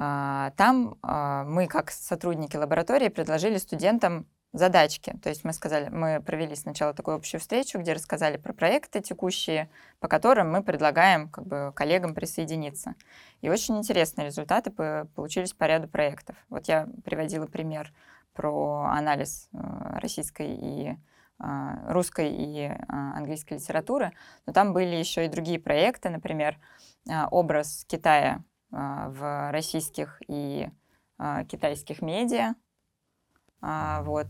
там 0.00 0.96
а, 1.02 1.44
мы, 1.44 1.66
как 1.66 1.90
сотрудники 1.90 2.56
лаборатории, 2.56 3.08
предложили 3.08 3.58
студентам 3.58 4.26
задачки. 4.52 5.14
То 5.22 5.28
есть 5.28 5.44
мы 5.44 5.52
сказали, 5.52 5.88
мы 5.90 6.20
провели 6.20 6.56
сначала 6.56 6.92
такую 6.94 7.16
общую 7.16 7.40
встречу, 7.40 7.78
где 7.78 7.92
рассказали 7.92 8.36
про 8.36 8.52
проекты 8.52 9.00
текущие, 9.00 9.70
по 10.00 10.08
которым 10.08 10.50
мы 10.50 10.62
предлагаем 10.62 11.28
как 11.28 11.46
бы, 11.46 11.72
коллегам 11.74 12.14
присоединиться. 12.14 12.94
И 13.42 13.48
очень 13.48 13.78
интересные 13.78 14.26
результаты 14.26 14.70
получились 14.70 15.52
по 15.52 15.64
ряду 15.64 15.88
проектов. 15.88 16.36
Вот 16.48 16.66
я 16.66 16.88
приводила 17.04 17.46
пример 17.46 17.92
про 18.32 18.86
анализ 18.90 19.48
э, 19.52 19.58
российской 19.98 20.54
и 20.54 20.96
а, 21.42 21.92
русской 21.92 22.30
и 22.30 22.66
а, 22.66 23.16
английской 23.16 23.54
литературы, 23.54 24.12
но 24.44 24.52
там 24.52 24.74
были 24.74 24.96
еще 24.96 25.24
и 25.24 25.28
другие 25.28 25.58
проекты, 25.58 26.10
например, 26.10 26.58
а, 27.08 27.28
образ 27.28 27.86
Китая 27.88 28.44
в 28.70 29.50
российских 29.50 30.20
и 30.28 30.68
китайских 31.48 32.02
медиа. 32.02 32.54
Вот. 33.60 34.28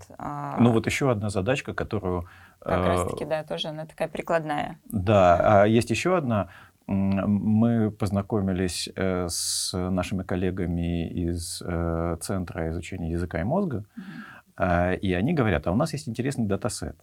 Ну 0.59 0.73
вот 0.73 0.87
еще 0.87 1.11
одна 1.11 1.31
задачка, 1.31 1.73
которую... 1.75 2.29
Как 2.59 2.85
раз-таки, 2.85 3.25
да, 3.25 3.45
тоже 3.45 3.69
она 3.69 3.87
такая 3.87 4.09
прикладная. 4.09 4.81
Да, 4.87 5.63
а 5.63 5.67
есть 5.67 5.91
еще 5.91 6.17
одна. 6.17 6.49
Мы 6.87 7.93
познакомились 7.93 8.89
э, 8.97 9.29
с 9.29 9.73
нашими 9.73 10.25
коллегами 10.25 11.09
из 11.09 11.63
э, 11.65 12.17
Центра 12.21 12.69
изучения 12.71 13.13
языка 13.13 13.41
и 13.41 13.45
мозга. 13.45 13.85
Mm-hmm 13.97 14.41
а, 14.63 14.93
и 14.93 15.15
они 15.15 15.33
говорят, 15.33 15.67
а 15.67 15.73
у 15.73 15.75
нас 15.75 15.95
есть 15.95 16.07
интересный 16.07 16.45
датасет. 16.45 16.95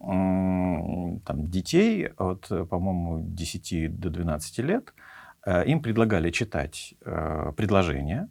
Там, 0.00 1.20
детей 1.24 2.08
от, 2.16 2.48
по-моему, 2.48 3.20
10 3.22 4.00
до 4.00 4.10
12 4.10 4.58
лет, 4.58 4.88
э, 4.88 5.00
им 5.46 5.82
предлагали 5.82 6.30
читать 6.30 6.94
э, 7.04 7.52
предложения, 7.56 8.28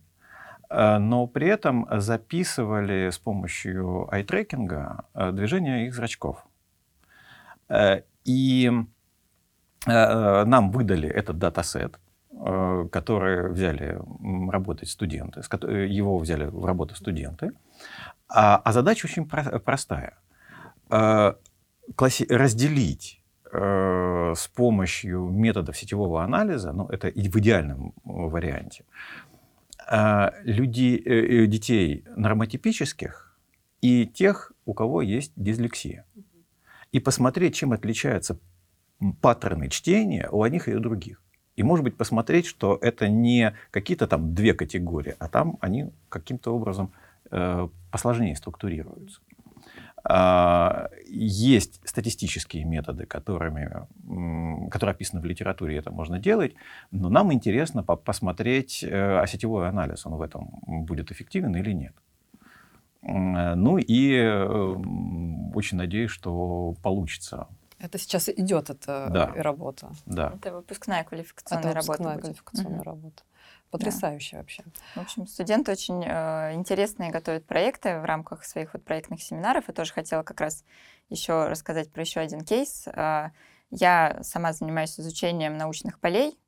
э, 0.69 0.97
но 0.97 1.27
при 1.27 1.47
этом 1.47 1.87
записывали 1.91 3.09
с 3.09 3.17
помощью 3.17 4.07
айтрекинга 4.13 5.05
движение 5.33 5.87
их 5.87 5.93
зрачков. 5.93 6.45
И 8.25 8.71
нам 9.85 10.71
выдали 10.71 11.07
этот 11.07 11.37
датасет, 11.37 11.99
который 12.91 13.51
взяли 13.51 13.99
работать 14.51 14.89
студенты, 14.89 15.41
его 15.87 16.17
взяли 16.17 16.45
в 16.45 16.65
работу 16.65 16.95
студенты, 16.95 17.51
а, 18.29 18.57
а 18.57 18.71
задача 18.73 19.05
очень 19.05 19.27
про- 19.27 19.59
простая. 19.59 20.17
Э, 20.89 21.33
разделить 22.29 23.18
э, 23.51 24.33
с 24.35 24.47
помощью 24.47 25.25
методов 25.29 25.77
сетевого 25.77 26.23
анализа, 26.23 26.71
ну, 26.71 26.87
это 26.87 27.07
и 27.07 27.29
в 27.29 27.35
идеальном 27.37 27.93
варианте, 28.03 28.85
э, 29.91 30.29
людей, 30.43 30.97
э, 30.97 31.45
детей 31.47 32.05
нормотипических 32.15 33.37
и 33.81 34.05
тех, 34.05 34.51
у 34.65 34.73
кого 34.73 35.01
есть 35.01 35.31
дислексия. 35.35 36.05
И 36.91 36.99
посмотреть, 36.99 37.55
чем 37.55 37.71
отличаются 37.71 38.39
паттерны 39.21 39.69
чтения 39.69 40.27
у 40.31 40.43
одних 40.43 40.67
и 40.67 40.75
у 40.75 40.79
других. 40.79 41.21
И, 41.55 41.63
может 41.63 41.83
быть, 41.83 41.97
посмотреть, 41.97 42.45
что 42.45 42.77
это 42.81 43.09
не 43.09 43.55
какие-то 43.71 44.07
там 44.07 44.33
две 44.33 44.53
категории, 44.53 45.15
а 45.19 45.27
там 45.27 45.57
они 45.61 45.91
каким-то 46.09 46.55
образом 46.55 46.91
Э, 47.31 47.67
посложнее 47.91 48.35
структурируются. 48.35 49.21
А, 50.03 50.89
есть 51.07 51.81
статистические 51.83 52.63
методы, 52.63 53.05
которыми, 53.05 53.87
которые 54.69 54.93
описаны 54.93 55.21
в 55.21 55.25
литературе, 55.25 55.77
это 55.77 55.91
можно 55.91 56.19
делать, 56.19 56.53
но 56.91 57.09
нам 57.09 57.33
интересно 57.33 57.83
посмотреть, 57.83 58.83
э, 58.83 59.19
а 59.19 59.27
сетевой 59.27 59.67
анализ, 59.67 60.05
он 60.05 60.15
в 60.15 60.21
этом 60.21 60.61
будет 60.63 61.11
эффективен 61.11 61.55
или 61.55 61.71
нет. 61.71 61.93
Ну 63.01 63.77
и 63.77 64.13
э, 64.13 64.45
очень 65.53 65.77
надеюсь, 65.77 66.11
что 66.11 66.75
получится. 66.83 67.47
Это 67.79 67.97
сейчас 67.97 68.27
идет 68.27 68.69
эта 68.69 69.07
да. 69.09 69.27
работа. 69.35 69.91
Да. 70.05 70.33
Это 70.35 70.53
выпускная 70.53 71.05
квалификационная 71.05 71.71
это 71.71 71.79
выпускная 71.79 72.07
работа. 72.07 72.21
квалификационная 72.21 72.79
угу. 72.79 72.83
работа. 72.83 73.23
Потрясающе 73.71 74.31
да. 74.33 74.37
вообще. 74.39 74.63
В 74.95 74.97
общем, 74.97 75.27
студенты 75.27 75.71
очень 75.71 76.03
э, 76.03 76.53
интересные 76.53 77.11
готовят 77.11 77.45
проекты 77.45 77.99
в 77.99 78.05
рамках 78.05 78.43
своих 78.43 78.73
вот 78.73 78.83
проектных 78.83 79.21
семинаров. 79.21 79.65
Я 79.67 79.73
тоже 79.73 79.93
хотела 79.93 80.23
как 80.23 80.41
раз 80.41 80.63
еще 81.09 81.47
рассказать 81.47 81.91
про 81.91 82.01
еще 82.01 82.19
один 82.19 82.41
кейс. 82.41 82.87
Э, 82.87 83.29
я 83.69 84.19
сама 84.23 84.53
занимаюсь 84.53 84.99
изучением 84.99 85.57
научных 85.57 85.99
полей, 85.99 86.39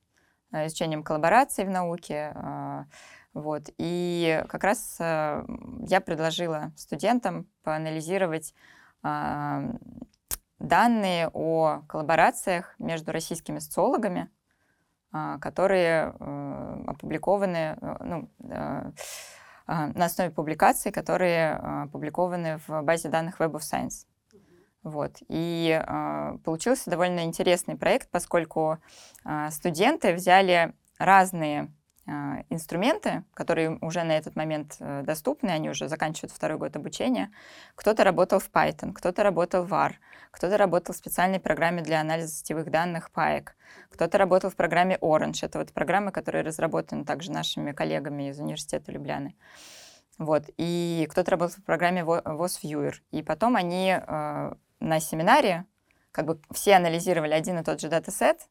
э, 0.51 0.65
изучением 0.65 1.03
коллабораций 1.03 1.65
в 1.65 1.69
науке. 1.69 2.33
Э, 2.35 2.85
вот. 3.33 3.69
И 3.77 4.43
как 4.49 4.63
раз 4.63 4.97
э, 4.99 5.43
я 5.87 6.01
предложила 6.01 6.73
студентам 6.75 7.47
поанализировать 7.63 8.53
э, 9.03 9.73
данные 10.59 11.29
о 11.33 11.81
коллаборациях 11.87 12.75
между 12.77 13.11
российскими 13.11 13.59
социологами, 13.59 14.29
которые 15.41 16.13
э, 16.19 16.83
опубликованы 16.87 17.77
э, 17.81 17.95
ну, 18.03 18.29
э, 18.49 18.91
а, 19.67 19.87
на 19.87 20.05
основе 20.05 20.31
публикаций, 20.31 20.91
которые 20.91 21.53
опубликованы 21.53 22.59
в 22.67 22.81
базе 22.81 23.09
данных 23.09 23.39
Web 23.39 23.51
of 23.51 23.59
Science. 23.61 24.05
Вот. 24.83 25.17
И 25.29 25.79
получился 26.43 26.89
довольно 26.89 27.23
интересный 27.23 27.77
проект, 27.77 28.09
поскольку 28.09 28.79
студенты 29.51 30.13
взяли 30.13 30.73
разные 30.97 31.71
инструменты, 32.49 33.23
которые 33.33 33.77
уже 33.81 34.03
на 34.03 34.17
этот 34.17 34.35
момент 34.35 34.77
э, 34.79 35.03
доступны, 35.03 35.49
они 35.49 35.69
уже 35.69 35.87
заканчивают 35.87 36.31
второй 36.31 36.57
год 36.57 36.75
обучения. 36.75 37.31
Кто-то 37.75 38.03
работал 38.03 38.39
в 38.39 38.49
Python, 38.49 38.93
кто-то 38.93 39.23
работал 39.23 39.63
в 39.63 39.73
R, 39.73 39.99
кто-то 40.31 40.57
работал 40.57 40.93
в 40.93 40.97
специальной 40.97 41.39
программе 41.39 41.81
для 41.81 42.01
анализа 42.01 42.33
сетевых 42.33 42.71
данных 42.71 43.11
PAEC, 43.15 43.49
кто-то 43.89 44.17
работал 44.17 44.49
в 44.49 44.55
программе 44.55 44.97
Orange. 44.99 45.39
Это 45.45 45.59
вот 45.59 45.71
программа, 45.73 46.11
которая 46.11 46.43
разработана 46.43 47.05
также 47.05 47.31
нашими 47.31 47.71
коллегами 47.71 48.29
из 48.29 48.39
университета 48.39 48.91
Любляны. 48.91 49.35
Вот. 50.17 50.45
И 50.57 51.07
кто-то 51.11 51.31
работал 51.31 51.57
в 51.61 51.65
программе 51.65 52.01
VOS 52.01 52.93
И 53.11 53.23
потом 53.23 53.55
они 53.55 53.95
э, 53.95 54.53
на 54.79 54.99
семинаре 54.99 55.65
как 56.11 56.25
бы 56.25 56.39
все 56.51 56.73
анализировали 56.73 57.33
один 57.33 57.59
и 57.59 57.63
тот 57.63 57.79
же 57.79 57.89
датасет, 57.89 58.47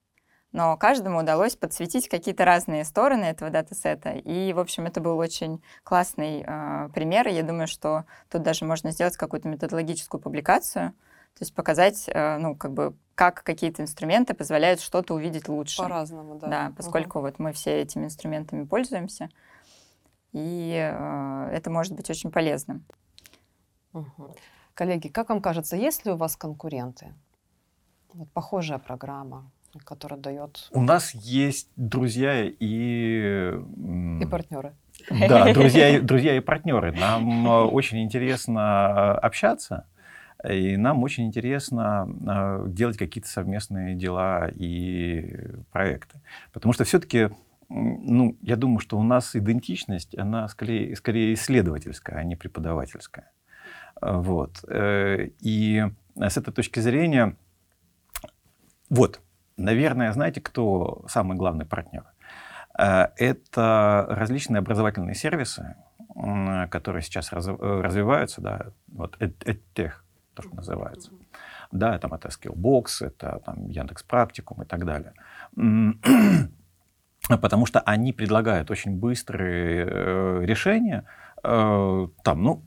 но 0.53 0.77
каждому 0.77 1.21
удалось 1.21 1.55
подсветить 1.55 2.09
какие-то 2.09 2.45
разные 2.45 2.85
стороны 2.85 3.25
этого 3.25 3.51
датасета. 3.51 4.11
И, 4.11 4.53
в 4.53 4.59
общем, 4.59 4.87
это 4.87 5.01
был 5.01 5.17
очень 5.19 5.63
классный 5.85 6.45
э, 6.47 6.89
пример. 6.93 7.29
И 7.29 7.33
я 7.35 7.43
думаю, 7.43 7.69
что 7.69 8.05
тут 8.29 8.43
даже 8.43 8.65
можно 8.65 8.91
сделать 8.91 9.17
какую-то 9.17 9.49
методологическую 9.49 10.21
публикацию, 10.21 10.93
то 11.35 11.43
есть 11.43 11.55
показать, 11.55 12.05
э, 12.09 12.39
ну, 12.39 12.57
как 12.57 12.73
бы, 12.73 12.97
как 13.15 13.45
какие-то 13.45 13.83
инструменты 13.83 14.35
позволяют 14.35 14.81
что-то 14.81 15.15
увидеть 15.15 15.49
лучше. 15.49 15.83
По-разному, 15.83 16.35
да. 16.37 16.49
Да, 16.49 16.73
поскольку 16.77 17.19
угу. 17.19 17.29
вот 17.29 17.39
мы 17.39 17.53
все 17.53 17.81
этими 17.83 18.07
инструментами 18.07 18.65
пользуемся, 18.65 19.29
и 20.33 20.75
э, 20.75 21.51
это 21.53 21.71
может 21.71 21.95
быть 21.95 22.11
очень 22.11 22.33
полезным. 22.33 22.85
Угу. 23.93 24.37
Коллеги, 24.75 25.09
как 25.09 25.29
вам 25.29 25.41
кажется, 25.41 25.77
есть 25.77 26.05
ли 26.05 26.13
у 26.13 26.17
вас 26.17 26.37
конкуренты? 26.37 27.15
Вот 28.13 28.31
похожая 28.33 28.79
программа, 28.79 29.51
которая 29.85 30.19
дает... 30.19 30.69
У 30.73 30.83
нас 30.83 31.15
есть 31.15 31.69
друзья 31.77 32.45
и... 32.45 33.53
И 34.21 34.27
партнеры. 34.27 34.75
Да, 35.09 35.53
друзья, 35.53 36.01
друзья 36.03 36.37
и 36.37 36.41
партнеры. 36.41 36.93
Нам 36.93 37.47
э, 37.47 37.63
очень 37.65 38.03
интересно 38.03 39.13
общаться. 39.13 39.87
И 40.49 40.77
нам 40.77 41.03
очень 41.03 41.27
интересно 41.27 42.09
а, 42.27 42.67
делать 42.67 42.97
какие-то 42.97 43.29
совместные 43.29 43.95
дела 43.95 44.49
и 44.49 45.37
проекты. 45.71 46.21
Потому 46.53 46.73
что 46.73 46.85
все-таки, 46.85 47.29
ну, 47.69 48.37
я 48.41 48.57
думаю, 48.57 48.79
что 48.79 48.99
у 48.99 49.03
нас 49.03 49.37
идентичность, 49.37 50.17
она 50.17 50.49
скорее, 50.49 50.97
скорее 50.97 51.35
исследовательская, 51.35 52.17
а 52.17 52.25
не 52.25 52.37
преподавательская. 52.37 53.31
Вот. 54.01 54.65
Э, 54.67 55.29
и 55.41 55.85
с 56.17 56.37
этой 56.37 56.55
точки 56.55 56.81
зрения, 56.81 57.37
вот, 58.89 59.21
Наверное, 59.61 60.11
знаете, 60.13 60.41
кто 60.41 61.05
самый 61.07 61.37
главный 61.37 61.67
партнер? 61.67 62.05
Э, 62.79 63.09
это 63.17 64.07
различные 64.09 64.61
образовательные 64.61 65.15
сервисы, 65.15 65.77
которые 66.71 67.03
сейчас 67.03 67.31
э, 67.33 67.37
развиваются, 67.37 68.41
да, 68.41 68.67
вот 68.89 69.19
EdTech, 69.21 69.93
то, 70.35 70.43
что 70.43 70.55
называется. 70.57 71.13
Да, 71.73 71.99
там 71.99 72.15
это 72.15 72.29
Skillbox, 72.29 72.87
это 73.01 73.43
там 73.45 73.69
Яндекс 73.69 74.03
Практикум 74.03 74.63
и 74.63 74.67
так 74.67 74.87
далее. 74.87 75.13
Потому 77.29 77.67
что 77.67 77.81
они 77.81 78.15
предлагают 78.15 78.71
очень 78.71 78.99
быстрые 78.99 79.87
э, 79.87 80.41
решения, 80.45 81.05
там, 81.43 82.43
ну, 82.43 82.63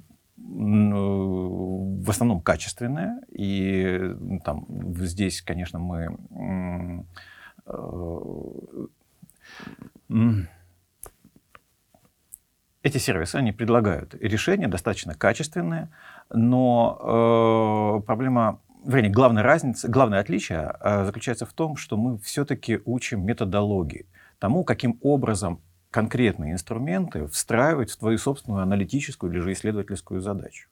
в 0.46 2.10
основном 2.10 2.42
качественные, 2.42 3.22
и 3.32 4.16
там 4.44 4.66
здесь, 4.96 5.42
конечно, 5.42 5.80
мы 5.80 6.18
эти 12.84 12.98
сервисы, 12.98 13.38
они 13.38 13.54
предлагают 13.54 14.14
решения 14.16 14.68
достаточно 14.68 15.16
качественные, 15.16 15.90
но 16.30 18.02
э, 18.02 18.06
проблема, 18.06 18.60
вернее, 18.86 19.10
главная 19.10 19.44
разница, 19.44 19.88
главное 19.88 20.20
отличие 20.20 20.76
э, 20.82 21.06
заключается 21.06 21.46
в 21.46 21.54
том, 21.54 21.78
что 21.78 21.96
мы 21.96 22.18
все-таки 22.18 22.82
учим 22.84 23.26
методологии, 23.26 24.06
тому, 24.38 24.66
каким 24.66 25.00
образом 25.02 25.62
конкретные 25.94 26.54
инструменты 26.54 27.28
встраивать 27.28 27.92
в 27.92 27.98
твою 27.98 28.18
собственную 28.18 28.64
аналитическую 28.64 29.32
или 29.32 29.40
же 29.40 29.54
исследовательскую 29.54 30.22
задачу. 30.22 30.68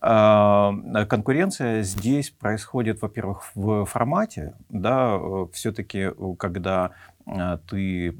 Э, 0.00 0.72
конкуренция 1.08 1.82
здесь 1.82 2.30
происходит, 2.30 3.02
во-первых, 3.02 3.50
в 3.54 3.84
формате, 3.84 4.54
да, 4.70 5.16
э, 5.16 5.46
все-таки, 5.52 6.10
когда 6.38 6.90
э, 7.26 7.58
ты 7.68 8.12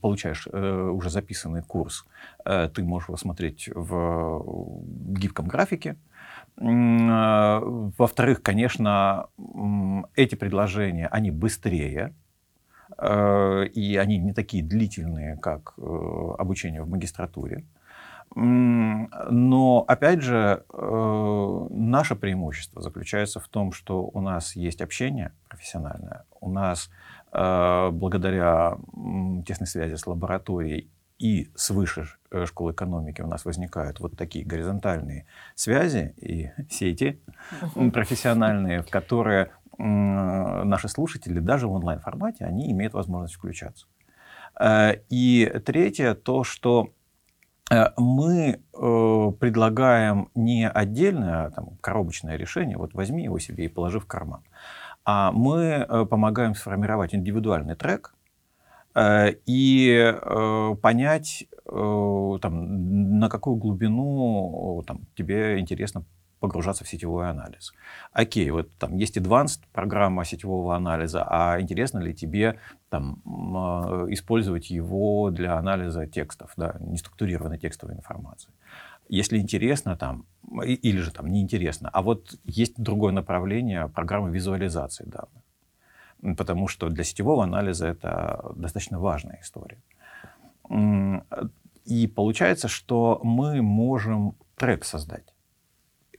получаешь 0.00 0.46
уже 0.46 1.10
записанный 1.10 1.62
курс, 1.62 2.06
ты 2.44 2.82
можешь 2.82 3.08
его 3.08 3.16
смотреть 3.16 3.68
в 3.74 4.82
гибком 5.18 5.46
графике. 5.46 5.96
Во-вторых, 6.56 8.42
конечно, 8.42 9.28
эти 10.16 10.34
предложения, 10.34 11.06
они 11.06 11.30
быстрее, 11.30 12.14
и 13.00 13.96
они 13.96 14.18
не 14.18 14.32
такие 14.32 14.64
длительные, 14.64 15.36
как 15.36 15.74
обучение 15.78 16.82
в 16.82 16.88
магистратуре. 16.88 17.64
Но, 18.34 19.84
опять 19.88 20.22
же, 20.22 20.64
э, 20.72 21.66
наше 21.70 22.14
преимущество 22.14 22.82
заключается 22.82 23.40
в 23.40 23.48
том, 23.48 23.72
что 23.72 24.02
у 24.02 24.20
нас 24.20 24.54
есть 24.54 24.80
общение 24.82 25.32
профессиональное, 25.48 26.24
у 26.40 26.50
нас 26.50 26.90
э, 27.32 27.90
благодаря 27.90 28.76
тесной 29.46 29.66
связи 29.66 29.94
с 29.94 30.06
лабораторией 30.06 30.90
и 31.18 31.50
свыше 31.56 32.06
э, 32.30 32.46
школы 32.46 32.72
экономики 32.72 33.22
у 33.22 33.26
нас 33.26 33.44
возникают 33.44 33.98
вот 33.98 34.16
такие 34.16 34.44
горизонтальные 34.44 35.26
связи 35.54 36.14
и 36.16 36.50
сети 36.70 37.20
профессиональные, 37.92 38.82
в 38.82 38.90
которые 38.90 39.50
наши 39.78 40.88
слушатели 40.88 41.38
даже 41.38 41.68
в 41.68 41.72
онлайн-формате, 41.72 42.44
они 42.44 42.70
имеют 42.72 42.94
возможность 42.94 43.34
включаться. 43.34 43.86
И 44.60 45.52
третье, 45.64 46.14
то, 46.14 46.42
что 46.42 46.90
Э, 47.70 47.90
мы 47.96 48.60
э, 48.72 49.32
предлагаем 49.40 50.30
не 50.34 50.68
отдельное 50.68 51.50
там, 51.50 51.76
коробочное 51.80 52.36
решение, 52.36 52.78
вот 52.78 52.94
возьми 52.94 53.24
его 53.24 53.38
себе 53.38 53.66
и 53.66 53.68
положи 53.68 54.00
в 54.00 54.06
карман, 54.06 54.42
а 55.04 55.32
мы 55.32 55.62
э, 55.62 56.06
помогаем 56.06 56.54
сформировать 56.54 57.14
индивидуальный 57.14 57.74
трек 57.74 58.14
и 59.46 60.14
понять, 60.82 61.46
там, 61.66 63.18
на 63.20 63.28
какую 63.28 63.54
глубину 63.54 64.82
там, 64.88 65.02
тебе 65.14 65.60
интересно 65.60 66.02
погружаться 66.40 66.84
в 66.84 66.88
сетевой 66.88 67.30
анализ. 67.30 67.72
Окей, 68.12 68.50
вот 68.50 68.70
там 68.78 68.96
есть 68.96 69.16
advanced 69.16 69.60
программа 69.72 70.24
сетевого 70.24 70.76
анализа, 70.76 71.24
а 71.26 71.60
интересно 71.60 71.98
ли 71.98 72.14
тебе 72.14 72.58
там, 72.88 73.22
а, 73.26 74.06
использовать 74.08 74.70
его 74.70 75.30
для 75.30 75.56
анализа 75.56 76.06
текстов, 76.06 76.52
да, 76.56 76.76
неструктурированной 76.80 77.58
текстовой 77.58 77.96
информации? 77.96 78.50
Если 79.08 79.38
интересно, 79.38 79.96
там, 79.96 80.26
или 80.62 80.98
же 80.98 81.10
там 81.10 81.28
неинтересно. 81.28 81.88
А 81.92 82.02
вот 82.02 82.38
есть 82.44 82.74
другое 82.76 83.12
направление 83.12 83.88
программы 83.88 84.30
визуализации 84.30 85.04
данных. 85.04 86.36
Потому 86.36 86.68
что 86.68 86.88
для 86.88 87.04
сетевого 87.04 87.44
анализа 87.44 87.86
это 87.86 88.52
достаточно 88.56 88.98
важная 88.98 89.38
история. 89.40 89.78
И 91.84 92.06
получается, 92.06 92.68
что 92.68 93.20
мы 93.22 93.62
можем 93.62 94.34
трек 94.56 94.84
создать 94.84 95.32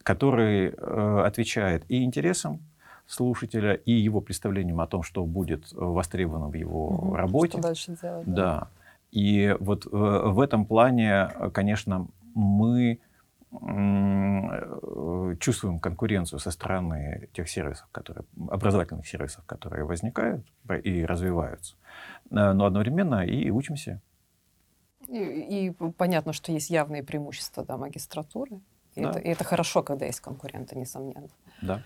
который 0.03 0.69
э, 0.69 1.23
отвечает 1.25 1.83
и 1.89 2.03
интересам 2.03 2.59
слушателя, 3.07 3.73
и 3.73 3.91
его 3.91 4.21
представлениям 4.21 4.81
о 4.81 4.87
том, 4.87 5.03
что 5.03 5.25
будет 5.25 5.71
востребовано 5.71 6.47
в 6.47 6.53
его 6.53 6.89
угу, 6.89 7.15
работе. 7.15 7.53
Что 7.53 7.61
дальше 7.61 7.97
делать. 7.99 8.25
Да. 8.27 8.33
да. 8.35 8.67
И 9.11 9.55
вот 9.59 9.87
э, 9.87 9.89
в 9.89 10.39
этом 10.39 10.65
плане, 10.65 11.29
конечно, 11.53 12.07
мы 12.35 12.99
э, 13.51 15.35
чувствуем 15.39 15.79
конкуренцию 15.79 16.39
со 16.39 16.51
стороны 16.51 17.27
тех 17.33 17.49
сервисов, 17.49 17.87
которые, 17.91 18.25
образовательных 18.49 19.07
сервисов, 19.07 19.43
которые 19.45 19.85
возникают 19.85 20.45
и 20.83 21.03
развиваются, 21.03 21.75
э, 22.29 22.53
но 22.53 22.65
одновременно 22.65 23.25
и 23.25 23.49
учимся. 23.49 23.99
И, 25.07 25.17
и 25.17 25.71
понятно, 25.97 26.33
что 26.33 26.51
есть 26.51 26.69
явные 26.69 27.01
преимущества 27.01 27.65
да, 27.65 27.77
магистратуры. 27.77 28.59
И, 28.99 29.03
да. 29.03 29.09
это, 29.11 29.19
и 29.19 29.29
это 29.29 29.43
хорошо, 29.43 29.83
когда 29.83 30.05
есть 30.05 30.19
конкуренты, 30.19 30.77
несомненно. 30.77 31.29
Да. 31.61 31.81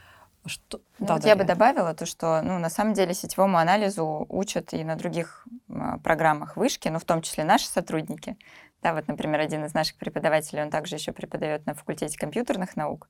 Что? 0.45 0.81
Ну, 0.99 1.05
да, 1.07 1.13
вот 1.15 1.25
я 1.25 1.35
бы 1.37 1.45
добавила 1.45 1.93
то, 1.93 2.05
что 2.05 2.41
ну, 2.41 2.59
на 2.59 2.69
самом 2.69 2.93
деле 2.93 3.13
сетевому 3.13 3.57
анализу 3.57 4.25
учат 4.27 4.73
и 4.73 4.83
на 4.83 4.95
других 4.97 5.47
а, 5.69 5.99
программах 5.99 6.57
вышки, 6.57 6.89
ну, 6.89 6.99
в 6.99 7.05
том 7.05 7.21
числе 7.21 7.45
наши 7.45 7.67
сотрудники. 7.67 8.37
Да, 8.81 8.93
вот, 8.93 9.07
например, 9.07 9.39
один 9.39 9.63
из 9.63 9.73
наших 9.73 9.97
преподавателей, 9.97 10.61
он 10.61 10.69
также 10.69 10.95
еще 10.95 11.13
преподает 11.13 11.65
на 11.65 11.73
факультете 11.73 12.17
компьютерных 12.17 12.75
наук. 12.75 13.07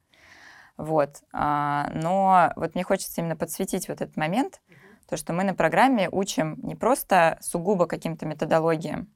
Вот. 0.77 1.23
А, 1.31 1.89
но 1.93 2.53
вот 2.55 2.75
мне 2.75 2.83
хочется 2.83 3.21
именно 3.21 3.35
подсветить 3.35 3.87
вот 3.87 4.01
этот 4.01 4.15
момент, 4.15 4.61
то, 5.09 5.17
что 5.17 5.33
мы 5.33 5.43
на 5.43 5.55
программе 5.55 6.09
учим 6.11 6.59
не 6.61 6.75
просто 6.75 7.37
сугубо 7.41 7.87
каким-то 7.87 8.27
методологиям, 8.27 9.09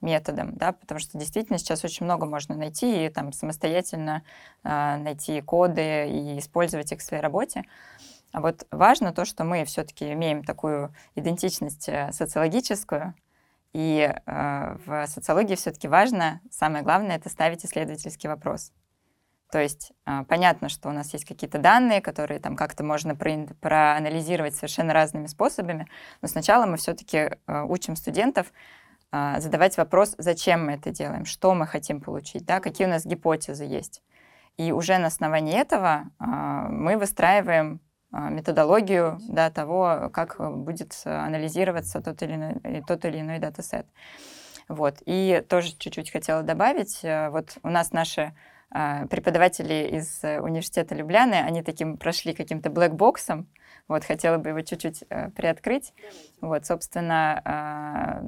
методом, 0.00 0.54
да, 0.56 0.72
потому 0.72 0.98
что 0.98 1.18
действительно 1.18 1.58
сейчас 1.58 1.84
очень 1.84 2.04
много 2.04 2.26
можно 2.26 2.54
найти 2.54 3.06
и 3.06 3.08
там 3.08 3.32
самостоятельно 3.32 4.22
э, 4.64 4.96
найти 4.96 5.40
коды 5.40 6.08
и 6.08 6.38
использовать 6.38 6.92
их 6.92 7.00
в 7.00 7.02
своей 7.02 7.22
работе. 7.22 7.64
А 8.32 8.40
вот 8.40 8.66
важно 8.70 9.12
то, 9.12 9.24
что 9.24 9.44
мы 9.44 9.64
все-таки 9.64 10.12
имеем 10.12 10.44
такую 10.44 10.94
идентичность 11.14 11.88
э, 11.88 12.12
социологическую, 12.12 13.14
и 13.72 14.12
э, 14.26 14.76
в 14.84 15.06
социологии 15.06 15.54
все-таки 15.54 15.86
важно, 15.86 16.40
самое 16.50 16.82
главное, 16.82 17.16
это 17.16 17.28
ставить 17.28 17.64
исследовательский 17.64 18.28
вопрос. 18.28 18.72
То 19.52 19.60
есть 19.60 19.92
э, 20.06 20.24
понятно, 20.28 20.68
что 20.68 20.88
у 20.88 20.92
нас 20.92 21.12
есть 21.12 21.24
какие-то 21.24 21.58
данные, 21.58 22.00
которые 22.00 22.40
там 22.40 22.56
как-то 22.56 22.82
можно 22.82 23.14
про 23.14 23.46
проанализировать 23.60 24.56
совершенно 24.56 24.92
разными 24.92 25.26
способами, 25.26 25.86
но 26.20 26.28
сначала 26.28 26.66
мы 26.66 26.76
все-таки 26.78 27.16
э, 27.18 27.62
учим 27.62 27.94
студентов 27.94 28.52
задавать 29.12 29.76
вопрос, 29.76 30.14
зачем 30.18 30.66
мы 30.66 30.72
это 30.72 30.90
делаем, 30.90 31.24
что 31.24 31.54
мы 31.54 31.66
хотим 31.66 32.00
получить, 32.00 32.44
да, 32.44 32.60
какие 32.60 32.86
у 32.86 32.90
нас 32.90 33.04
гипотезы 33.04 33.64
есть. 33.64 34.02
И 34.60 34.72
уже 34.72 34.98
на 34.98 35.06
основании 35.06 35.58
этого 35.58 36.10
а, 36.18 36.68
мы 36.68 36.98
выстраиваем 36.98 37.80
а, 38.12 38.28
методологию 38.28 39.18
да, 39.26 39.50
того, 39.50 40.10
как 40.12 40.36
будет 40.38 41.00
анализироваться 41.04 42.02
тот 42.02 42.22
или 42.22 42.34
иной, 42.34 42.84
тот 42.86 43.04
или 43.06 43.20
иной 43.20 43.38
датасет. 43.38 43.86
Вот. 44.68 44.96
И 45.06 45.42
тоже 45.48 45.72
чуть-чуть 45.78 46.12
хотела 46.12 46.42
добавить, 46.42 47.00
э, 47.02 47.30
вот 47.30 47.56
у 47.62 47.70
нас 47.70 47.92
наши 47.92 48.34
преподаватели 48.70 49.96
из 49.96 50.22
университета 50.22 50.94
Любляны, 50.94 51.34
они 51.34 51.64
таким 51.64 51.96
прошли 51.96 52.32
каким-то 52.34 52.70
блэкбоксом, 52.70 53.48
вот, 53.90 54.04
хотела 54.04 54.38
бы 54.38 54.50
его 54.50 54.60
чуть-чуть 54.60 55.02
э, 55.10 55.30
приоткрыть. 55.30 55.92
Вот, 56.40 56.64
собственно, 56.64 58.22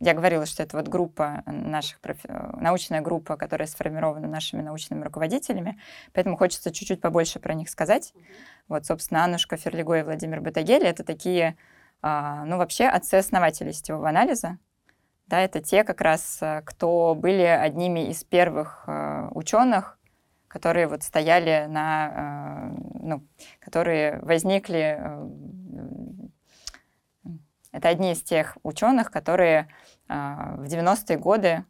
я 0.00 0.14
говорила, 0.14 0.46
что 0.46 0.62
это 0.62 0.78
вот 0.78 0.88
группа 0.88 1.42
наших, 1.44 2.00
профи... 2.00 2.26
научная 2.56 3.02
группа, 3.02 3.36
которая 3.36 3.68
сформирована 3.68 4.28
нашими 4.28 4.62
научными 4.62 5.04
руководителями, 5.04 5.78
поэтому 6.14 6.38
хочется 6.38 6.72
чуть-чуть 6.72 7.02
побольше 7.02 7.38
про 7.38 7.52
них 7.52 7.68
сказать. 7.68 8.14
Mm-hmm. 8.14 8.24
Вот, 8.68 8.86
собственно, 8.86 9.24
Аннушка 9.24 9.58
Ферлиго 9.58 9.98
и 9.98 10.02
Владимир 10.02 10.40
Батагели— 10.40 10.86
это 10.88 11.04
такие, 11.04 11.56
а, 12.00 12.46
ну, 12.46 12.56
вообще 12.56 12.86
отцы-основатели 12.86 13.72
сетевого 13.72 14.08
анализа. 14.08 14.56
Да, 15.26 15.38
это 15.38 15.60
те 15.60 15.84
как 15.84 16.00
раз, 16.00 16.38
э, 16.40 16.62
кто 16.64 17.14
были 17.14 17.42
одними 17.42 18.08
из 18.08 18.24
первых 18.24 18.84
э, 18.86 19.28
ученых, 19.32 19.98
которые 20.50 20.88
вот 20.88 21.02
стояли 21.02 21.66
на, 21.68 22.72
э, 22.74 22.80
ну, 23.02 23.26
которые 23.60 24.18
возникли 24.20 25.00
Это 27.72 27.88
одни 27.88 28.12
из 28.12 28.22
тех 28.22 28.58
ученых, 28.64 29.12
которые 29.12 29.68
в 30.08 30.64
90-е 30.64 31.16
годы 31.18 31.64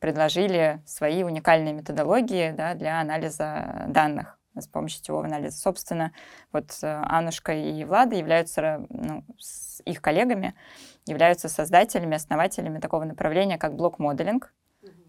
предложили 0.00 0.82
свои 0.84 1.22
уникальные 1.22 1.72
методологии 1.72 2.52
да, 2.52 2.74
для 2.74 3.00
анализа 3.00 3.86
данных 3.88 4.38
с 4.60 4.66
помощью 4.66 4.98
сетевого 4.98 5.26
анализа. 5.26 5.58
Собственно, 5.58 6.12
вот 6.52 6.78
э, 6.82 6.86
Анушка 6.86 7.52
и 7.52 7.84
Влада 7.84 8.16
являются, 8.16 8.86
ну, 8.88 9.24
с 9.38 9.82
их 9.84 10.00
коллегами, 10.00 10.54
являются 11.06 11.48
создателями, 11.48 12.16
основателями 12.16 12.78
такого 12.78 13.04
направления, 13.04 13.58
как 13.58 13.74
блок-моделинг. 13.74 14.52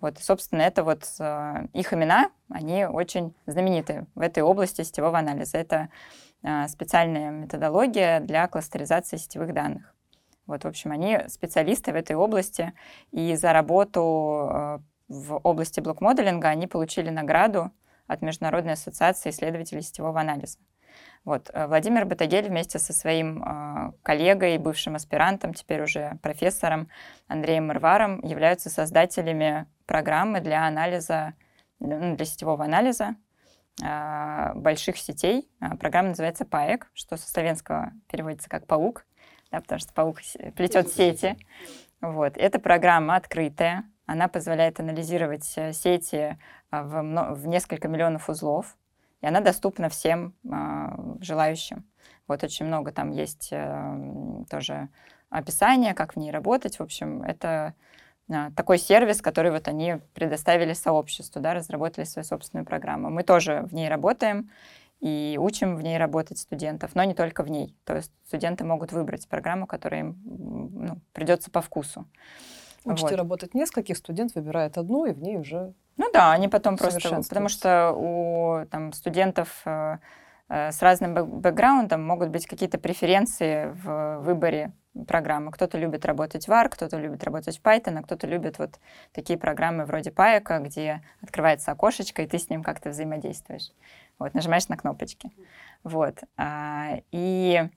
Вот, 0.01 0.19
собственно, 0.19 0.61
это 0.61 0.83
вот 0.83 1.05
э, 1.19 1.67
их 1.73 1.93
имена, 1.93 2.29
они 2.49 2.85
очень 2.85 3.33
знаменитые 3.45 4.05
в 4.15 4.21
этой 4.21 4.43
области 4.43 4.83
сетевого 4.83 5.17
анализа. 5.17 5.57
Это 5.57 5.89
э, 6.43 6.67
специальная 6.67 7.31
методология 7.31 8.19
для 8.19 8.47
кластеризации 8.47 9.17
сетевых 9.17 9.53
данных. 9.53 9.93
Вот, 10.45 10.63
в 10.63 10.67
общем, 10.67 10.91
они 10.91 11.19
специалисты 11.27 11.91
в 11.91 11.95
этой 11.95 12.15
области, 12.15 12.73
и 13.11 13.35
за 13.35 13.53
работу 13.53 14.49
э, 14.51 14.79
в 15.07 15.37
области 15.43 15.79
блок-моделинга 15.79 16.49
они 16.49 16.67
получили 16.67 17.09
награду 17.09 17.71
от 18.05 18.21
Международной 18.21 18.73
ассоциации 18.73 19.31
исследователей 19.31 19.81
сетевого 19.81 20.19
анализа. 20.19 20.59
Вот. 21.25 21.51
Владимир 21.53 22.05
Батагель 22.05 22.47
вместе 22.47 22.79
со 22.79 22.93
своим 22.93 23.43
э, 23.43 23.91
коллегой, 24.03 24.57
бывшим 24.59 24.95
аспирантом, 24.95 25.53
теперь 25.53 25.81
уже 25.81 26.17
профессором 26.21 26.87
Андреем 27.27 27.67
Марваром 27.67 28.21
являются 28.21 28.69
создателями 28.69 29.65
программы 29.87 30.41
для 30.41 30.67
анализа, 30.67 31.33
ну, 31.79 32.15
для 32.15 32.25
сетевого 32.25 32.65
анализа 32.65 33.15
э, 33.83 34.53
больших 34.53 34.97
сетей. 34.97 35.49
Э, 35.59 35.75
программа 35.77 36.09
называется 36.09 36.45
ПАЭК, 36.45 36.87
что 36.93 37.17
со 37.17 37.27
славянского 37.27 37.91
переводится 38.11 38.49
как 38.49 38.67
«паук», 38.67 39.05
да, 39.51 39.61
потому 39.61 39.79
что 39.79 39.93
паук 39.93 40.19
плетет 40.55 40.89
сети. 40.89 41.37
Вот. 42.01 42.37
Эта 42.37 42.59
программа 42.59 43.15
открытая, 43.15 43.85
она 44.05 44.27
позволяет 44.27 44.79
анализировать 44.79 45.51
э, 45.57 45.73
сети 45.73 46.37
а, 46.69 46.83
в, 46.83 47.35
в 47.35 47.47
несколько 47.47 47.87
миллионов 47.87 48.29
узлов, 48.29 48.77
и 49.21 49.27
она 49.27 49.41
доступна 49.41 49.89
всем 49.89 50.35
э, 50.43 51.17
желающим. 51.21 51.85
Вот 52.27 52.43
очень 52.43 52.65
много 52.65 52.91
там 52.91 53.11
есть 53.11 53.49
э, 53.51 54.43
тоже 54.49 54.89
описания, 55.29 55.93
как 55.93 56.15
в 56.15 56.19
ней 56.19 56.31
работать. 56.31 56.77
В 56.77 56.83
общем, 56.83 57.23
это 57.23 57.73
такой 58.55 58.77
сервис, 58.77 59.21
который 59.21 59.51
вот 59.51 59.67
они 59.67 59.99
предоставили 60.13 60.73
сообществу, 60.73 61.41
да, 61.41 61.53
разработали 61.53 62.05
свою 62.05 62.25
собственную 62.25 62.65
программу. 62.65 63.09
Мы 63.09 63.23
тоже 63.23 63.61
в 63.63 63.73
ней 63.73 63.87
работаем 63.89 64.49
и 64.99 65.37
учим 65.39 65.75
в 65.75 65.81
ней 65.81 65.97
работать 65.97 66.39
студентов, 66.39 66.91
но 66.95 67.03
не 67.03 67.13
только 67.13 67.43
в 67.43 67.49
ней. 67.49 67.75
То 67.85 67.95
есть 67.95 68.11
студенты 68.25 68.63
могут 68.63 68.91
выбрать 68.91 69.27
программу, 69.27 69.67
которая 69.67 70.01
им 70.01 70.17
ну, 70.25 70.97
придется 71.13 71.51
по 71.51 71.61
вкусу. 71.61 72.05
Учите 72.83 73.09
вот. 73.09 73.17
работать 73.17 73.53
нескольких, 73.53 73.97
студент 73.97 74.33
выбирает 74.35 74.77
одну, 74.77 75.05
и 75.05 75.11
в 75.11 75.21
ней 75.21 75.37
уже 75.37 75.73
Ну 75.97 76.09
да, 76.11 76.31
они 76.31 76.47
потом 76.47 76.77
просто... 76.77 77.21
Потому 77.27 77.49
что 77.49 77.91
у 77.91 78.65
там, 78.71 78.93
студентов 78.93 79.61
э, 79.65 79.97
э, 80.49 80.71
с 80.71 80.81
разным 80.81 81.13
бэкграундом 81.13 82.03
могут 82.05 82.29
быть 82.29 82.47
какие-то 82.47 82.77
преференции 82.77 83.71
в 83.83 84.19
выборе 84.19 84.71
программы. 85.05 85.51
Кто-то 85.51 85.77
любит 85.77 86.05
работать 86.05 86.47
в 86.47 86.51
R, 86.51 86.69
кто-то 86.69 86.97
любит 86.97 87.23
работать 87.23 87.59
в 87.59 87.61
Python, 87.61 87.99
а 87.99 88.03
кто-то 88.03 88.27
любит 88.27 88.59
вот 88.59 88.79
такие 89.11 89.37
программы 89.37 89.85
вроде 89.85 90.09
Payek, 90.09 90.63
где 90.63 91.03
открывается 91.21 91.71
окошечко, 91.71 92.21
и 92.21 92.27
ты 92.27 92.39
с 92.39 92.49
ним 92.49 92.63
как-то 92.63 92.89
взаимодействуешь. 92.89 93.71
Вот, 94.19 94.33
нажимаешь 94.33 94.67
на 94.67 94.77
кнопочки. 94.77 95.31
Вот. 95.83 96.19
А, 96.37 97.01
и, 97.11 97.69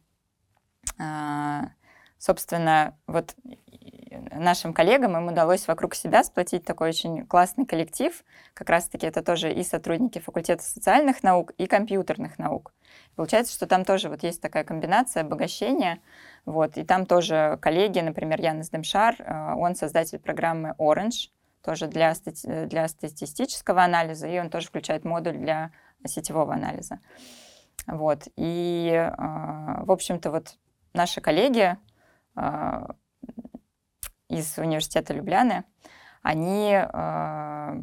а, 0.99 1.69
собственно, 2.19 2.97
вот 3.07 3.35
нашим 4.33 4.73
коллегам 4.73 5.17
им 5.17 5.29
удалось 5.29 5.67
вокруг 5.67 5.95
себя 5.95 6.25
сплотить 6.25 6.65
такой 6.65 6.91
очень 6.91 7.27
классный 7.27 7.67
коллектив. 7.67 8.25
Как 8.55 8.69
раз-таки 8.71 9.07
это 9.07 9.23
тоже 9.23 9.53
и 9.53 9.63
сотрудники 9.63 10.19
факультета 10.19 10.63
социальных 10.63 11.23
наук, 11.23 11.53
и 11.59 11.67
компьютерных 11.67 12.39
наук. 12.39 12.73
Получается, 13.17 13.53
что 13.53 13.67
там 13.67 13.85
тоже 13.85 14.09
вот 14.09 14.23
есть 14.23 14.41
такая 14.41 14.65
комбинация 14.65 15.23
обогащения. 15.23 16.01
Вот, 16.47 16.77
и 16.79 16.85
там 16.85 17.07
тоже 17.07 17.59
коллеги, 17.61 18.01
например, 18.01 18.41
Янис 18.41 18.71
Демшар, 18.71 19.17
э, 19.19 19.55
он 19.55 19.75
создатель 19.75 20.19
программы 20.19 20.75
Orange, 20.79 21.31
тоже 21.63 21.87
для, 21.87 22.15
стати 22.15 22.65
для 22.67 22.89
статистического 22.89 23.85
анализа, 23.85 24.27
и 24.27 24.39
он 24.39 24.49
тоже 24.49 24.69
включает 24.69 25.05
модуль 25.05 25.37
для 25.37 25.71
сетевого 26.07 26.55
анализа. 26.55 26.99
Вот. 27.87 28.29
И, 28.37 28.91
э, 28.91 29.85
в 29.85 29.91
общем-то, 29.91 30.31
вот 30.31 30.55
наши 30.95 31.21
коллеги 31.21 31.77
э, 32.37 32.87
из 34.31 34.57
университета 34.59 35.13
Любляны, 35.13 35.65
они 36.23 36.73
э, 36.73 37.83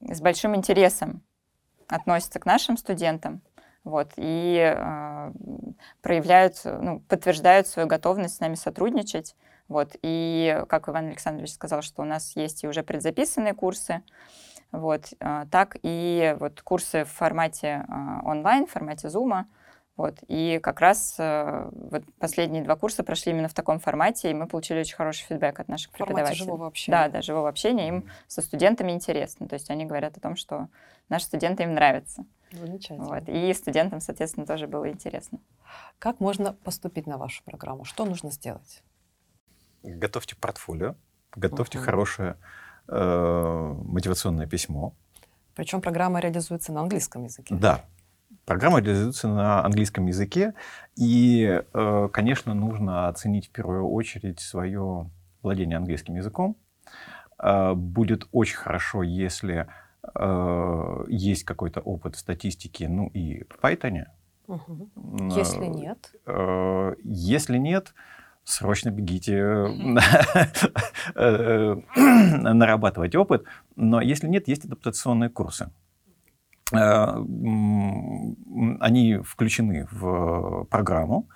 с 0.00 0.20
большим 0.20 0.56
интересом 0.56 1.22
относятся 1.88 2.40
к 2.40 2.46
нашим 2.46 2.76
студентам 2.76 3.42
вот, 3.84 4.12
и 4.16 4.74
э, 4.76 5.32
проявляют, 6.02 6.60
ну, 6.64 7.00
подтверждают 7.08 7.68
свою 7.68 7.86
готовность 7.86 8.36
с 8.36 8.40
нами 8.40 8.56
сотрудничать. 8.56 9.36
Вот, 9.68 9.96
и, 10.02 10.64
как 10.68 10.88
Иван 10.88 11.06
Александрович 11.06 11.52
сказал, 11.52 11.82
что 11.82 12.02
у 12.02 12.04
нас 12.04 12.34
есть 12.36 12.64
и 12.64 12.68
уже 12.68 12.82
предзаписанные 12.82 13.54
курсы, 13.54 14.02
вот, 14.72 15.12
э, 15.20 15.46
так 15.52 15.76
и 15.82 16.36
вот 16.40 16.62
курсы 16.62 17.04
в 17.04 17.10
формате 17.10 17.86
онлайн, 18.24 18.66
в 18.66 18.70
формате 18.70 19.06
Zoom, 19.06 19.44
вот. 19.96 20.18
И 20.28 20.60
как 20.62 20.80
раз 20.80 21.16
э, 21.18 21.70
вот 21.72 22.04
последние 22.18 22.62
два 22.62 22.76
курса 22.76 23.02
прошли 23.02 23.32
именно 23.32 23.48
в 23.48 23.54
таком 23.54 23.78
формате, 23.78 24.30
и 24.30 24.34
мы 24.34 24.46
получили 24.46 24.80
очень 24.80 24.94
хороший 24.94 25.24
фидбэк 25.24 25.58
от 25.58 25.68
наших 25.68 25.90
преподавателей. 25.92 26.36
живого 26.36 26.66
общения. 26.66 26.96
Да, 26.96 27.08
да, 27.08 27.22
живого 27.22 27.48
общения. 27.48 27.88
Им 27.88 28.10
со 28.26 28.42
студентами 28.42 28.92
интересно. 28.92 29.48
То 29.48 29.54
есть 29.54 29.70
они 29.70 29.86
говорят 29.86 30.16
о 30.18 30.20
том, 30.20 30.36
что 30.36 30.68
наши 31.08 31.24
студенты 31.24 31.62
им 31.62 31.74
нравятся. 31.74 32.26
Замечательно. 32.52 33.06
Вот. 33.06 33.28
И 33.28 33.52
студентам, 33.54 34.00
соответственно, 34.00 34.46
тоже 34.46 34.66
было 34.66 34.90
интересно. 34.90 35.38
Как 35.98 36.20
можно 36.20 36.52
поступить 36.52 37.06
на 37.06 37.16
вашу 37.16 37.42
программу? 37.44 37.84
Что 37.84 38.04
нужно 38.04 38.30
сделать? 38.30 38.82
Готовьте 39.82 40.36
портфолио, 40.36 40.96
готовьте 41.34 41.78
uh-huh. 41.78 41.82
хорошее 41.82 42.36
э, 42.88 43.74
мотивационное 43.84 44.46
письмо. 44.46 44.94
Причем 45.54 45.80
программа 45.80 46.20
реализуется 46.20 46.72
на 46.72 46.80
английском 46.82 47.24
языке. 47.24 47.54
Да, 47.54 47.84
Программа 48.46 48.80
реализуется 48.80 49.26
на 49.26 49.64
английском 49.64 50.06
языке, 50.06 50.54
и, 50.94 51.62
э, 51.74 52.08
конечно, 52.12 52.54
нужно 52.54 53.08
оценить 53.08 53.48
в 53.48 53.50
первую 53.50 53.88
очередь 53.88 54.38
свое 54.38 55.10
владение 55.42 55.76
английским 55.78 56.14
языком. 56.14 56.56
Э, 57.42 57.74
будет 57.74 58.28
очень 58.30 58.56
хорошо, 58.56 59.02
если 59.02 59.66
э, 60.14 61.04
есть 61.08 61.42
какой-то 61.42 61.80
опыт 61.80 62.14
в 62.14 62.20
статистике, 62.20 62.88
ну 62.88 63.08
и 63.08 63.42
в 63.50 63.58
Python. 63.60 64.04
Угу. 64.46 64.90
Если 65.34 65.66
нет? 65.66 66.14
Если 67.02 67.58
нет, 67.58 67.94
срочно 68.44 68.90
бегите 68.90 69.42
нарабатывать 72.54 73.16
опыт. 73.16 73.44
Но 73.74 74.00
если 74.00 74.28
нет, 74.28 74.46
есть 74.46 74.66
адаптационные 74.66 75.30
курсы. 75.30 75.68
Э, 76.72 77.16
они 78.80 79.18
включены 79.18 79.86
в 79.90 80.64
программу, 80.64 81.28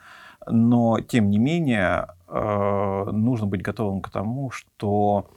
но 0.46 1.00
тем 1.00 1.30
не 1.30 1.38
менее 1.38 2.08
э, 2.26 3.04
нужно 3.12 3.46
быть 3.46 3.62
готовым 3.62 4.00
к 4.00 4.10
тому, 4.10 4.50
что 4.50 5.30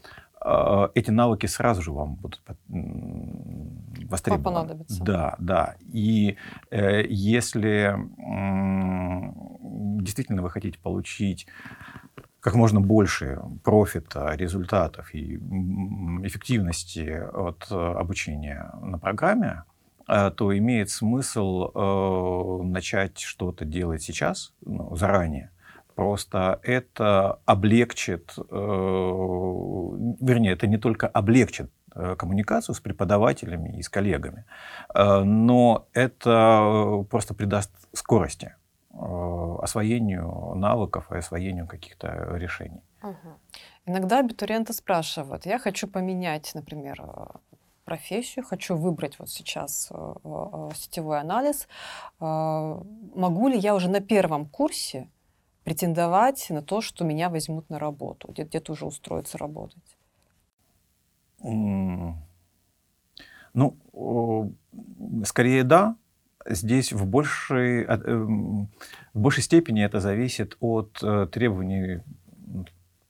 э, 0.43 0.87
эти 0.95 1.11
навыки 1.11 1.45
сразу 1.45 1.83
же 1.83 1.91
вам 1.91 2.15
будут 2.15 2.41
востребованы. 4.09 4.43
Понадобятся. 4.43 5.03
Да, 5.03 5.35
да. 5.37 5.75
И 5.91 6.37
если 6.71 7.95
действительно 10.01 10.41
вы 10.41 10.49
хотите 10.49 10.79
получить 10.79 11.45
как 12.39 12.55
можно 12.55 12.81
больше 12.81 13.39
профита, 13.63 14.33
результатов 14.35 15.13
и 15.13 15.37
эффективности 16.25 17.23
от 17.31 17.71
обучения 17.71 18.69
на 18.81 18.97
программе, 18.97 19.63
Э, 19.63 19.72
то 20.07 20.57
имеет 20.57 20.89
смысл 20.89 21.71
э, 21.73 22.63
начать 22.63 23.19
что-то 23.19 23.65
делать 23.65 24.01
сейчас, 24.01 24.53
ну, 24.61 24.95
заранее. 24.95 25.49
Просто 25.95 26.59
это 26.63 27.39
облегчит, 27.45 28.33
э, 28.37 28.41
вернее, 30.21 30.53
это 30.53 30.65
не 30.65 30.77
только 30.77 31.07
облегчит 31.07 31.71
э, 31.95 32.15
коммуникацию 32.15 32.73
с 32.73 32.79
преподавателями 32.79 33.77
и 33.77 33.83
с 33.83 33.89
коллегами, 33.89 34.45
э, 34.95 35.23
но 35.23 35.87
это 35.93 37.05
просто 37.11 37.35
придаст 37.35 37.71
скорости 37.93 38.55
э, 38.91 39.55
освоению 39.61 40.55
навыков 40.55 41.11
и 41.11 41.17
освоению 41.17 41.67
каких-то 41.67 42.37
решений. 42.37 42.81
Угу. 43.03 43.37
Иногда 43.85 44.19
абитуриенты 44.19 44.73
спрашивают, 44.73 45.45
я 45.45 45.59
хочу 45.59 45.87
поменять, 45.87 46.51
например, 46.55 47.03
профессию, 47.85 48.45
хочу 48.45 48.75
выбрать 48.75 49.19
вот 49.19 49.29
сейчас 49.29 49.89
э, 49.91 50.13
э, 50.23 50.69
сетевой 50.75 51.19
анализ, 51.19 51.67
э, 52.19 52.25
могу 53.15 53.47
ли 53.47 53.57
я 53.57 53.75
уже 53.75 53.89
на 53.89 53.99
первом 53.99 54.45
курсе 54.45 55.09
претендовать 55.63 56.47
на 56.49 56.61
то, 56.61 56.81
что 56.81 57.05
меня 57.05 57.29
возьмут 57.29 57.69
на 57.69 57.79
работу, 57.79 58.27
где- 58.31 58.43
где-то 58.43 58.73
уже 58.73 58.85
устроиться 58.85 59.37
работать? 59.37 59.97
Ну, 63.53 63.77
скорее 65.25 65.63
да. 65.63 65.95
Здесь 66.45 66.91
в 66.91 67.05
большей, 67.05 67.83
эм, 67.85 68.67
в 69.13 69.19
большей 69.19 69.43
степени 69.43 69.81
это 69.85 69.99
зависит 70.01 70.57
от 70.59 70.99
э, 71.01 71.27
требований 71.31 72.01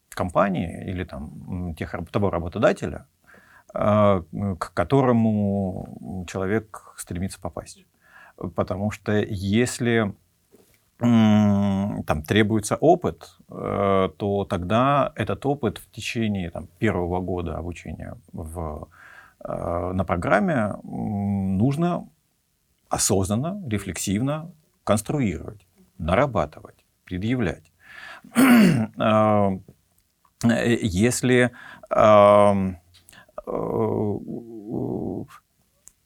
компании 0.10 0.88
или 0.88 1.04
там, 1.04 1.74
тех, 1.76 1.96
того 2.12 2.30
работодателя, 2.30 2.98
э, 2.98 3.13
к 3.74 4.72
которому 4.74 6.26
человек 6.30 6.94
стремится 6.98 7.40
попасть. 7.42 7.86
Потому 8.56 8.92
что 8.92 9.14
если 9.14 10.14
там 11.00 12.24
требуется 12.26 12.76
опыт, 12.78 13.38
э, 13.50 14.10
то 14.18 14.46
тогда 14.46 15.12
этот 15.16 15.46
опыт 15.46 15.80
в 15.80 15.92
течение 15.92 16.50
там, 16.50 16.68
первого 16.80 17.20
года 17.20 17.58
обучения 17.58 18.16
в, 18.32 18.88
э, 19.44 19.92
на 19.94 20.06
программе 20.06 20.76
нужно 20.84 22.08
осознанно, 22.88 23.62
рефлексивно 23.68 24.52
конструировать, 24.84 25.68
нарабатывать, 25.98 26.86
предъявлять. 27.04 27.72
Э, 28.36 28.88
э, 30.46 30.78
Если 30.82 31.52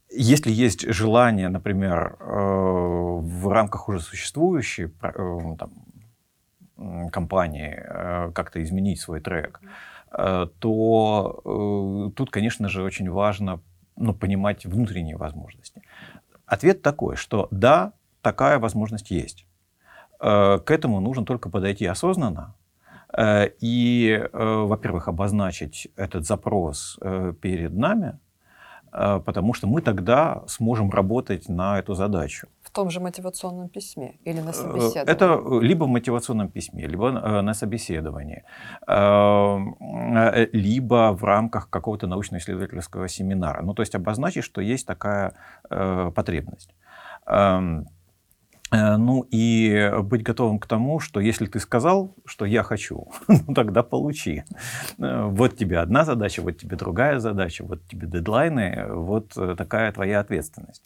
если 0.09 0.51
есть 0.51 0.87
желание, 0.93 1.49
например, 1.49 2.17
э, 2.19 2.25
в 2.25 3.47
рамках 3.49 3.89
уже 3.89 3.99
существующей 3.99 4.93
э, 5.01 5.55
там, 5.57 5.71
компании 7.11 7.75
э, 7.77 8.31
как-то 8.33 8.63
изменить 8.63 8.99
свой 8.99 9.19
трек, 9.19 9.61
э, 10.11 10.47
то 10.59 11.41
э, 11.43 12.11
тут, 12.15 12.31
конечно 12.31 12.69
же, 12.69 12.83
очень 12.83 13.09
важно 13.09 13.59
ну, 13.95 14.13
понимать 14.13 14.65
внутренние 14.65 15.17
возможности. 15.17 15.81
Ответ 16.45 16.81
такой, 16.81 17.15
что 17.15 17.47
да, 17.51 17.93
такая 18.21 18.59
возможность 18.59 19.11
есть. 19.11 19.45
Э, 20.19 20.59
К 20.59 20.71
этому 20.71 20.99
нужно 20.99 21.25
только 21.25 21.49
подойти 21.49 21.85
осознанно 21.85 22.55
э, 22.65 22.66
и, 23.15 24.29
э, 24.33 24.65
во-первых, 24.67 25.07
обозначить 25.07 25.87
этот 25.95 26.25
запрос 26.25 26.99
э, 27.01 27.33
перед 27.41 27.73
нами, 27.73 28.19
э, 28.91 29.21
потому 29.25 29.53
что 29.53 29.67
мы 29.67 29.81
тогда 29.81 30.43
сможем 30.47 30.91
работать 30.91 31.49
на 31.49 31.79
эту 31.79 31.93
задачу. 31.93 32.47
В 32.61 32.69
том 32.69 32.89
же 32.89 32.99
мотивационном 32.99 33.69
письме 33.69 34.17
или 34.25 34.41
на 34.41 34.49
Э, 34.49 34.53
собеседовании? 34.53 35.11
Это 35.11 35.41
либо 35.65 35.85
в 35.85 35.87
мотивационном 35.87 36.49
письме, 36.49 36.87
либо 36.87 37.09
э, 37.09 37.41
на 37.41 37.53
собеседовании, 37.53 38.43
э, 38.87 38.93
э, 38.93 40.47
либо 40.51 41.13
в 41.13 41.23
рамках 41.23 41.69
какого-то 41.69 42.07
научно-исследовательского 42.07 43.07
семинара. 43.07 43.61
Ну, 43.63 43.73
то 43.73 43.83
есть 43.83 43.95
обозначить, 43.95 44.43
что 44.43 44.61
есть 44.61 44.85
такая 44.85 45.33
э, 45.69 46.11
потребность. 46.13 46.75
Э, 48.71 48.97
Ну 48.97 49.25
и 49.31 49.91
быть 50.03 50.23
готовым 50.23 50.59
к 50.59 50.67
тому, 50.67 50.99
что 50.99 51.19
если 51.19 51.45
ты 51.45 51.59
сказал, 51.59 52.13
что 52.25 52.45
я 52.45 52.63
хочу, 52.63 53.07
ну 53.27 53.53
тогда 53.53 53.83
получи. 53.83 54.43
Э, 54.99 55.23
Вот 55.25 55.55
тебе 55.57 55.79
одна 55.79 56.03
задача, 56.05 56.41
вот 56.41 56.57
тебе 56.57 56.75
другая 56.75 57.19
задача, 57.19 57.63
вот 57.63 57.81
тебе 57.87 58.07
дедлайны, 58.07 58.85
вот 58.89 59.37
э, 59.37 59.55
такая 59.57 59.91
твоя 59.91 60.19
ответственность. 60.19 60.83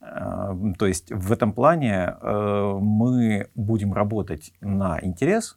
То 0.00 0.86
есть 0.86 1.12
в 1.12 1.30
этом 1.30 1.52
плане 1.52 2.16
мы 2.20 3.46
будем 3.54 3.92
работать 3.92 4.52
на 4.60 4.98
интерес, 5.00 5.56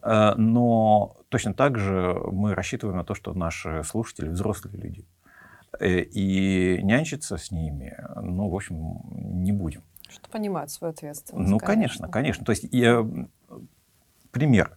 но 0.00 1.16
точно 1.28 1.54
так 1.54 1.76
же 1.76 2.16
мы 2.30 2.54
рассчитываем 2.54 2.98
на 2.98 3.04
то, 3.04 3.14
что 3.14 3.34
наши 3.34 3.82
слушатели 3.82 4.28
взрослые 4.28 4.76
люди. 4.76 5.04
И 5.82 6.78
нянчиться 6.84 7.36
с 7.36 7.50
ними, 7.50 7.98
ну, 8.14 8.48
в 8.48 8.54
общем, 8.54 9.00
не 9.10 9.50
будем. 9.50 9.82
Что 10.14 10.30
понимают 10.30 10.70
свою 10.70 10.92
ответственность. 10.92 11.50
Ну, 11.50 11.58
конечно, 11.58 12.08
конечно. 12.08 12.44
То 12.44 12.52
есть, 12.52 12.66
я, 12.70 13.06
пример. 14.30 14.76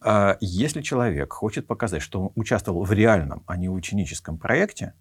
А, 0.00 0.36
Если 0.40 0.82
человек 0.82 1.32
хочет 1.32 1.66
показать, 1.66 2.02
что 2.02 2.20
он 2.20 2.32
участвовал 2.34 2.84
в 2.84 2.92
реальном, 2.92 3.42
а 3.46 3.56
не 3.56 3.68
ученическом 3.68 4.38
проекте, 4.38 4.94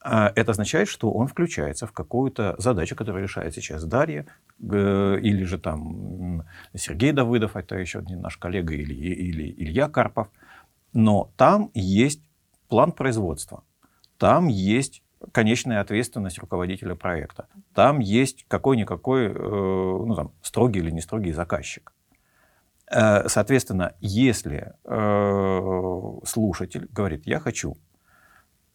а, 0.00 0.32
это 0.34 0.52
означает, 0.52 0.88
что 0.88 1.10
он 1.10 1.28
включается 1.28 1.86
в 1.86 1.92
какую-то 1.92 2.54
задачу, 2.58 2.94
которую 2.96 3.22
решает 3.22 3.54
сейчас 3.54 3.84
Дарья, 3.84 4.26
или 4.60 5.44
же 5.44 5.58
там 5.58 6.44
Сергей 6.74 7.12
Давыдов, 7.12 7.56
это 7.56 7.76
еще 7.76 8.00
один 8.00 8.20
наш 8.20 8.36
коллега, 8.36 8.74
или, 8.74 8.94
или 8.94 9.54
Илья 9.56 9.88
Карпов. 9.88 10.28
Но 10.92 11.32
там 11.36 11.70
есть 11.74 12.22
план 12.68 12.92
производства, 12.92 13.64
там 14.18 14.48
есть 14.48 15.02
конечная 15.32 15.80
ответственность 15.80 16.38
руководителя 16.38 16.94
проекта, 16.94 17.48
там 17.74 18.00
есть 18.00 18.44
какой-никакой, 18.48 19.26
э, 19.26 19.32
ну 19.32 20.14
там, 20.14 20.32
строгий 20.42 20.80
или 20.80 20.90
не 20.90 21.00
строгий 21.00 21.32
заказчик. 21.32 21.92
Э, 22.90 23.28
Соответственно, 23.28 23.94
если 24.00 24.74
э, 24.84 26.20
слушатель 26.24 26.88
говорит, 26.90 27.26
я 27.26 27.40
хочу, 27.40 27.76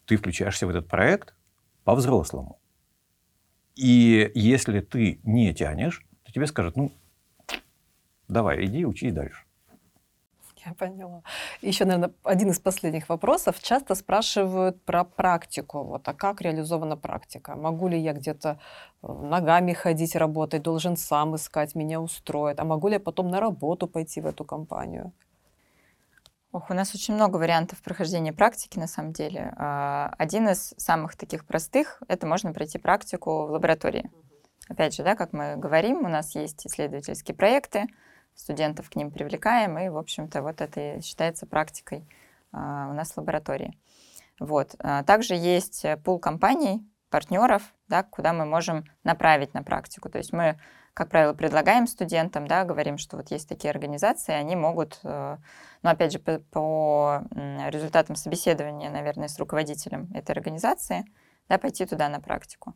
ты 0.05 0.17
включаешься 0.17 0.67
в 0.67 0.69
этот 0.69 0.88
проект 0.88 1.35
по-взрослому. 1.84 2.59
И 3.76 4.31
если 4.35 4.81
ты 4.81 5.19
не 5.23 5.53
тянешь, 5.53 6.05
то 6.23 6.31
тебе 6.31 6.47
скажут, 6.47 6.76
ну, 6.76 6.91
давай, 8.27 8.65
иди, 8.65 8.85
учись 8.85 9.13
дальше. 9.13 9.45
Я 10.65 10.73
поняла. 10.73 11.22
Еще, 11.61 11.86
наверное, 11.86 12.11
один 12.23 12.49
из 12.49 12.60
последних 12.60 13.10
вопросов. 13.10 13.61
Часто 13.61 13.95
спрашивают 13.95 14.84
про 14.84 15.03
практику. 15.03 15.84
Вот, 15.84 16.07
а 16.07 16.14
как 16.14 16.41
реализована 16.41 16.98
практика? 16.98 17.56
Могу 17.56 17.88
ли 17.88 17.99
я 17.99 18.14
где-то 18.14 18.60
э, 19.02 19.07
ногами 19.07 19.73
ходить, 19.73 20.15
работать? 20.15 20.61
Должен 20.61 20.98
сам 20.98 21.36
искать, 21.36 21.76
меня 21.76 22.02
устроит? 22.02 22.60
А 22.60 22.64
могу 22.64 22.88
ли 22.88 22.95
я 22.95 22.99
потом 22.99 23.30
на 23.30 23.40
работу 23.40 23.88
пойти 23.88 24.22
в 24.22 24.26
эту 24.26 24.45
компанию? 24.45 25.14
Ох, 26.52 26.72
у 26.72 26.73
нас 26.73 26.95
очень 26.95 27.14
много 27.14 27.38
вариантов 27.38 27.80
прохождения 27.84 28.34
практики, 28.34 28.80
на 28.80 28.88
самом 28.88 29.14
деле. 29.14 29.53
А, 29.57 30.14
Один 30.18 30.49
из 30.49 30.73
самых 30.77 31.15
таких 31.15 31.45
простых— 31.45 32.02
это 32.07 32.26
можно 32.26 32.53
пройти 32.53 32.80
практику 32.80 33.45
в 33.45 33.52
лаборатории. 33.52 34.10
Опять 34.68 34.95
же, 34.95 35.03
да, 35.03 35.15
как 35.15 35.31
мы 35.31 35.57
говорим, 35.57 36.06
у 36.06 36.10
нас 36.10 36.36
есть 36.36 36.65
исследовательские 36.65 37.36
проекты, 37.36 37.88
студентов 38.40 38.90
к 38.90 38.95
ним 38.95 39.11
привлекаем, 39.11 39.78
и, 39.78 39.90
в 39.90 39.98
общем-то, 39.98 40.41
вот 40.41 40.61
это 40.61 40.98
и 40.98 41.02
считается 41.02 41.45
практикой 41.45 42.07
а, 42.53 42.88
у 42.90 42.94
нас 42.94 43.11
в 43.11 43.18
лаборатории. 43.18 43.78
Вот. 44.40 44.76
А 44.80 45.03
Также 45.03 45.36
есть 45.36 45.84
э, 45.84 45.98
пул 45.98 46.20
компаний, 46.20 46.82
партнеров, 47.10 47.64
да, 47.90 48.03
куда 48.03 48.32
мы 48.32 48.45
можем 48.45 48.86
направить 49.03 49.53
на 49.53 49.61
практику. 49.64 50.10
То 50.10 50.20
есть 50.20 50.32
мы, 50.32 50.57
как 50.94 51.10
правило, 51.10 51.34
предлагаем 51.34 51.88
студентам, 51.88 52.48
да, 52.48 52.64
говорим, 52.64 52.98
что 52.98 53.18
вот 53.18 53.30
есть 53.32 53.49
такие 53.49 53.72
организации, 53.72 54.32
они 54.32 54.56
могут, 54.56 54.99
ну, 55.03 55.40
опять 55.82 56.14
же, 56.14 56.20
по, 56.20 56.40
по 56.52 57.24
результатам 57.32 58.16
собеседования, 58.16 58.91
наверное, 58.91 59.28
с 59.28 59.40
руководителем 59.40 60.07
этой 60.14 60.32
организации, 60.32 61.03
да, 61.49 61.57
пойти 61.57 61.88
туда 61.88 62.10
на 62.10 62.20
практику. 62.20 62.76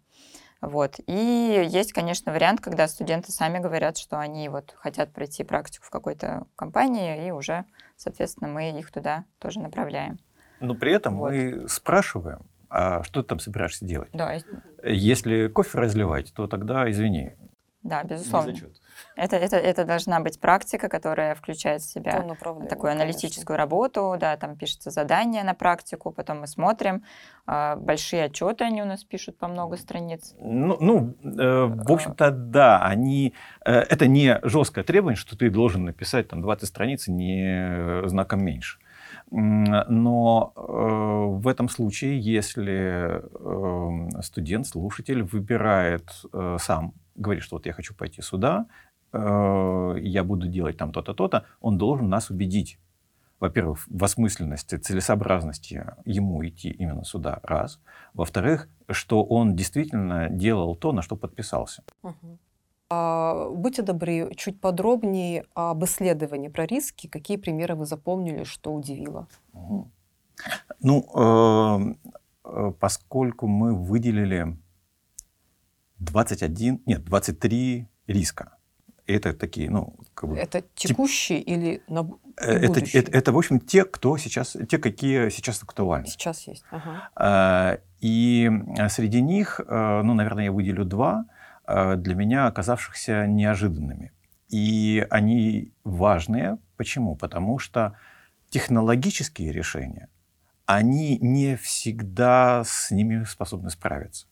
Вот. 0.63 0.95
И 1.07 1.67
есть, 1.69 1.91
конечно, 1.91 2.31
вариант, 2.31 2.61
когда 2.61 2.87
студенты 2.87 3.33
сами 3.33 3.59
говорят, 3.59 3.97
что 3.97 4.17
они 4.17 4.47
вот 4.47 4.73
хотят 4.77 5.11
пройти 5.11 5.43
практику 5.43 5.85
в 5.85 5.89
какой-то 5.89 6.47
компании, 6.55 7.27
и 7.27 7.31
уже, 7.31 7.65
соответственно, 7.97 8.47
мы 8.49 8.71
их 8.79 8.89
туда 8.89 9.25
тоже 9.39 9.59
направляем. 9.59 10.19
Но 10.61 10.73
при 10.73 10.93
этом 10.93 11.17
Вот. 11.17 11.31
мы 11.31 11.67
спрашиваем, 11.67 12.45
а 12.69 13.03
что 13.03 13.21
ты 13.23 13.27
там 13.27 13.39
собираешься 13.39 13.83
делать? 13.83 14.09
Да, 14.13 14.39
Если 14.85 15.47
кофе 15.49 15.77
разливать, 15.79 16.33
то 16.33 16.47
тогда, 16.47 16.89
извини, 16.89 17.33
да, 17.81 18.01
не 18.03 18.09
безусловно. 18.09 18.53
зачет. 18.53 18.77
Это, 19.15 19.35
это, 19.35 19.57
это 19.57 19.85
должна 19.85 20.19
быть 20.19 20.39
практика, 20.39 20.89
которая 20.89 21.35
включает 21.35 21.81
в 21.81 21.91
себя 21.91 22.11
такую 22.13 22.37
конечно. 22.67 22.91
аналитическую 22.91 23.57
работу, 23.57 24.15
да, 24.19 24.37
там 24.37 24.55
пишется 24.55 24.91
задание 24.91 25.43
на 25.43 25.53
практику, 25.53 26.11
потом 26.11 26.41
мы 26.41 26.47
смотрим, 26.47 27.03
а, 27.45 27.75
большие 27.75 28.25
отчеты 28.25 28.63
они 28.63 28.81
у 28.81 28.85
нас 28.85 29.03
пишут 29.03 29.37
по 29.37 29.47
много 29.47 29.77
страниц. 29.77 30.33
Ну, 30.39 30.77
ну, 30.79 31.15
э, 31.23 31.65
в 31.65 31.91
общем-то, 31.91 32.31
да, 32.31 32.79
они, 32.85 33.33
э, 33.65 33.71
это 33.71 34.07
не 34.07 34.39
жесткое 34.43 34.83
требование, 34.83 35.17
что 35.17 35.37
ты 35.37 35.49
должен 35.49 35.85
написать 35.85 36.29
там 36.29 36.41
20 36.41 36.67
страниц 36.67 37.07
не 37.07 37.43
э, 37.43 38.07
знаком 38.07 38.43
меньше. 38.43 38.79
Но 39.35 40.53
э, 40.55 40.61
в 41.41 41.47
этом 41.47 41.67
случае, 41.67 42.19
если 42.19 43.23
э, 43.23 44.21
студент, 44.21 44.67
слушатель 44.67 45.23
выбирает 45.23 46.07
э, 46.31 46.57
сам, 46.59 46.93
говорит, 47.15 47.43
что 47.43 47.55
вот 47.55 47.65
я 47.65 47.73
хочу 47.73 47.95
пойти 47.95 48.21
сюда, 48.21 48.67
э, 49.11 49.95
я 50.01 50.23
буду 50.23 50.47
делать 50.47 50.77
там 50.77 50.91
то-то, 50.91 51.15
то-то, 51.15 51.45
он 51.61 51.79
должен 51.79 52.09
нас 52.09 52.29
убедить. 52.29 52.77
Во-первых, 53.39 53.79
в 53.87 54.03
осмысленности, 54.03 54.75
целесообразности 54.75 55.83
ему 56.05 56.45
идти 56.45 56.69
именно 56.69 57.03
сюда, 57.03 57.39
раз. 57.41 57.79
Во-вторых, 58.13 58.69
что 58.87 59.23
он 59.23 59.55
действительно 59.55 60.29
делал 60.29 60.75
то, 60.75 60.91
на 60.91 61.01
что 61.01 61.15
подписался. 61.15 61.83
Мгм. 62.03 62.37
А, 62.93 63.49
будьте 63.49 63.81
добры, 63.81 64.31
чуть 64.35 64.61
подробнее 64.61 65.45
об 65.55 65.83
исследовании 65.83 66.49
про 66.49 66.65
риски. 66.65 67.07
Какие 67.07 67.37
примеры 67.37 67.75
вы 67.75 67.85
запомнили, 67.85 68.43
что 68.43 68.73
удивило? 68.73 69.27
Ну, 70.81 71.95
э, 72.43 72.73
поскольку 72.79 73.47
мы 73.47 73.73
выделили 73.73 74.57
21, 75.99 76.81
нет, 76.85 77.03
23 77.03 77.87
риска. 78.07 78.57
Это 79.07 79.33
такие, 79.33 79.69
ну, 79.69 79.95
как 80.13 80.29
бы... 80.29 80.37
Это 80.37 80.63
текущие 80.75 81.39
тип... 81.39 81.47
или 81.47 81.81
на 81.87 82.07
э, 82.37 82.51
это, 82.51 82.79
это, 82.79 83.11
это, 83.11 83.31
в 83.31 83.37
общем, 83.37 83.59
те, 83.59 83.85
кто 83.85 84.17
сейчас, 84.17 84.55
те, 84.69 84.77
какие 84.77 85.29
сейчас 85.29 85.63
актуальны. 85.63 86.07
Сейчас 86.07 86.47
есть. 86.47 86.63
Ага. 86.71 87.09
А, 87.15 87.77
и 88.01 88.51
среди 88.89 89.21
них, 89.21 89.59
э, 89.65 90.01
ну, 90.03 90.13
наверное, 90.13 90.45
я 90.45 90.51
выделю 90.51 90.85
два, 90.85 91.25
для 91.65 92.15
меня 92.15 92.47
оказавшихся 92.47 93.25
неожиданными. 93.25 94.11
И 94.49 95.05
они 95.09 95.73
важные. 95.83 96.57
Почему? 96.77 97.15
Потому 97.15 97.59
что 97.59 97.97
технологические 98.49 99.51
решения, 99.51 100.09
они 100.65 101.17
не 101.17 101.55
всегда 101.55 102.63
с 102.65 102.91
ними 102.91 103.23
способны 103.23 103.69
справиться. 103.69 104.27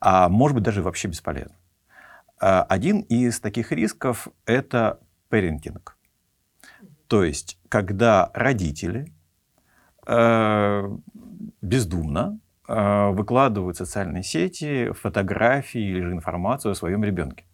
А 0.00 0.28
может 0.28 0.56
быть, 0.56 0.64
даже 0.64 0.82
вообще 0.82 1.08
бесполезны. 1.08 1.54
А, 2.40 2.62
один 2.62 3.00
из 3.00 3.38
таких 3.38 3.70
рисков– 3.70 4.28
это 4.46 4.98
парентинг. 5.28 5.96
То 7.06 7.22
есть, 7.22 7.58
когда 7.68 8.30
родители 8.34 9.12
э, 10.06 10.98
бездумно 11.60 12.40
выкладывают 12.70 13.76
в 13.76 13.78
социальные 13.78 14.22
сети 14.22 14.92
фотографии 14.92 15.80
или 15.80 16.00
же 16.02 16.12
информацию 16.12 16.72
о 16.72 16.74
своем 16.74 17.04
ребенке. 17.04 17.44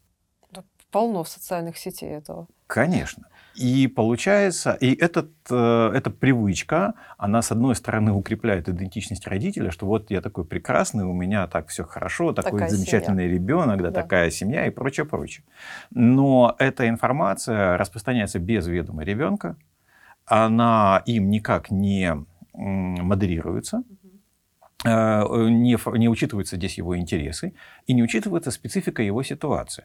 Полно 0.90 1.24
в 1.24 1.28
социальных 1.28 1.76
сетей 1.76 2.10
этого. 2.10 2.47
Конечно. 2.66 3.26
И 3.56 3.86
получается, 3.86 4.72
и 4.72 4.94
этот, 4.94 5.30
э, 5.51 5.90
эта 5.94 6.10
привычка, 6.10 6.94
она, 7.16 7.40
с 7.40 7.51
одной 7.51 7.74
стороны, 7.74 8.12
укрепляет 8.12 8.68
идентичность 8.68 9.26
родителя, 9.26 9.70
что 9.70 9.86
вот 9.86 10.10
я 10.10 10.20
такой 10.20 10.44
прекрасный, 10.44 11.05
у 11.05 11.12
меня 11.12 11.47
так 11.47 11.68
все 11.68 11.84
хорошо, 11.84 12.32
такой 12.32 12.52
такая 12.52 12.68
замечательный 12.68 13.24
семья. 13.24 13.34
ребенок, 13.34 13.82
да, 13.82 13.90
да, 13.90 14.02
такая 14.02 14.30
семья 14.30 14.66
и 14.66 14.70
прочее, 14.70 15.06
прочее. 15.06 15.44
Но 15.90 16.55
эта 16.59 16.88
информация 16.88 17.78
распространяется 17.78 18.38
без 18.38 18.66
ведома 18.66 19.05
ребенка, 19.05 19.56
она 20.26 21.02
им 21.06 21.30
никак 21.30 21.70
не 21.70 22.14
модерируется, 22.52 23.82
не, 24.87 25.99
не 25.99 26.09
учитываются 26.09 26.57
здесь 26.57 26.79
его 26.79 26.97
интересы 26.97 27.55
и 27.87 27.95
не 27.95 28.03
учитывается 28.03 28.51
специфика 28.51 29.03
его 29.03 29.23
ситуации 29.23 29.85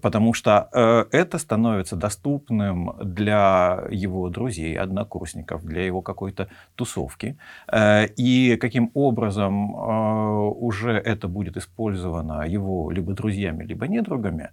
потому 0.00 0.32
что 0.32 0.68
э, 0.72 1.04
это 1.10 1.38
становится 1.38 1.96
доступным 1.96 2.92
для 3.02 3.84
его 3.90 4.28
друзей, 4.30 4.74
однокурсников, 4.78 5.64
для 5.64 5.84
его 5.84 6.02
какой-то 6.02 6.48
тусовки. 6.74 7.36
Э, 7.70 8.06
и 8.06 8.56
каким 8.56 8.90
образом 8.94 9.74
э, 9.74 10.48
уже 10.56 10.92
это 10.92 11.28
будет 11.28 11.56
использовано 11.56 12.46
его 12.46 12.90
либо 12.90 13.12
друзьями, 13.12 13.64
либо 13.64 13.86
недругами, 13.86 14.50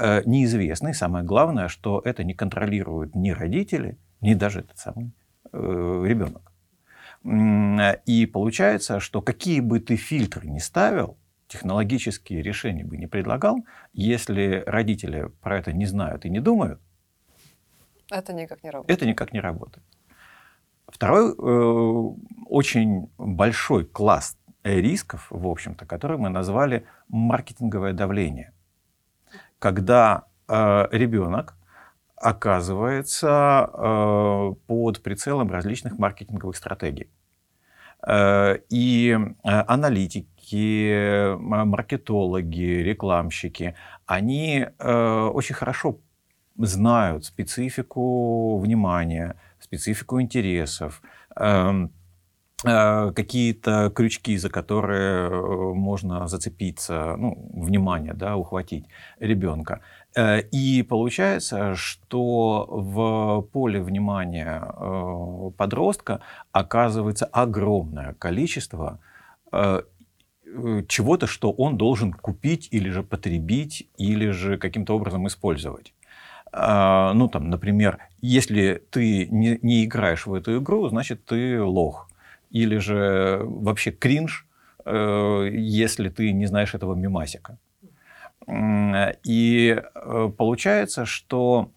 э, 0.00 0.22
неизвестно. 0.24 0.88
И 0.88 0.94
самое 0.94 1.24
главное, 1.24 1.68
что 1.68 2.00
это 2.04 2.24
не 2.24 2.34
контролируют 2.34 3.14
ни 3.14 3.30
родители, 3.30 3.98
ни 4.20 4.34
даже 4.34 4.60
этот 4.60 4.78
самый 4.78 5.12
э, 5.52 6.04
ребенок. 6.06 6.47
И 7.24 8.26
получается, 8.26 9.00
что 9.00 9.20
какие 9.20 9.60
бы 9.60 9.80
ты 9.80 9.96
фильтры 9.96 10.48
ни 10.48 10.58
ставил, 10.58 11.18
технологические 11.48 12.42
решения 12.42 12.84
бы 12.84 12.96
не 12.96 13.06
предлагал, 13.06 13.64
если 13.92 14.62
родители 14.66 15.30
про 15.40 15.58
это 15.58 15.72
не 15.72 15.86
знают 15.86 16.24
и 16.24 16.30
не 16.30 16.40
думают, 16.40 16.80
это 18.10 18.32
никак 18.32 18.62
не 18.62 18.70
работает. 18.70 18.98
Это 18.98 19.06
никак 19.06 19.32
не 19.32 19.40
работает. 19.40 19.84
Второй 20.86 21.32
э, 21.32 22.16
очень 22.46 23.10
большой 23.18 23.84
класс 23.84 24.38
рисков, 24.64 25.26
в 25.30 25.46
общем-то, 25.46 25.84
который 25.84 26.16
мы 26.16 26.30
назвали 26.30 26.86
маркетинговое 27.08 27.92
давление. 27.92 28.52
Когда 29.58 30.24
э, 30.48 30.88
ребенок 30.90 31.57
оказывается 32.20 33.70
э, 33.72 34.52
под 34.66 35.02
прицелом 35.02 35.50
различных 35.50 35.98
маркетинговых 35.98 36.56
стратегий. 36.56 37.08
Э, 38.06 38.58
и 38.68 39.16
э, 39.44 39.48
аналитики, 39.66 41.34
маркетологи, 41.36 42.82
рекламщики, 42.82 43.74
они 44.06 44.66
очень 44.78 45.54
хорошо 45.54 45.98
знают 46.56 47.26
специфику 47.26 48.58
внимания, 48.58 49.36
специфику 49.60 50.22
интересов, 50.22 51.02
эм, 51.36 51.92
какие-то 52.64 53.92
крючки, 53.94 54.38
за 54.38 54.48
которые 54.48 55.74
можно 55.74 56.26
зацепиться, 56.26 57.14
ну, 57.16 57.50
внимание, 57.52 58.14
да, 58.14 58.36
ухватить 58.36 58.86
ребенка. 59.20 59.80
Э, 60.16 60.40
и 60.40 60.82
получается, 60.82 61.74
что 61.74 62.66
в 62.68 63.42
поле 63.52 63.80
внимания 63.80 64.62
э, 64.62 65.50
подростка 65.56 66.20
оказывается 66.52 67.26
огромное 67.26 68.14
количество 68.14 69.00
Э, 69.52 69.82
чего-то, 70.88 71.26
что 71.26 71.52
он 71.52 71.76
должен 71.76 72.12
купить 72.12 72.68
или 72.70 72.88
же 72.88 73.02
потребить, 73.02 73.86
или 73.98 74.30
же 74.30 74.56
каким-то 74.56 74.96
образом 74.96 75.26
использовать. 75.26 75.92
Ну, 76.50 77.28
там, 77.28 77.50
например, 77.50 77.98
если 78.22 78.82
ты 78.90 79.26
не, 79.26 79.84
играешь 79.84 80.26
в 80.26 80.32
эту 80.32 80.58
игру, 80.58 80.88
значит, 80.88 81.26
ты 81.26 81.62
лох. 81.62 82.08
Или 82.50 82.78
же 82.78 83.42
вообще 83.44 83.90
кринж, 83.90 84.46
если 84.86 86.08
ты 86.08 86.32
не 86.32 86.46
знаешь 86.46 86.74
этого 86.74 86.94
мимасика. 86.94 87.58
И 88.48 89.76
э, 89.76 90.30
получается, 90.36 91.04
что 91.04 91.70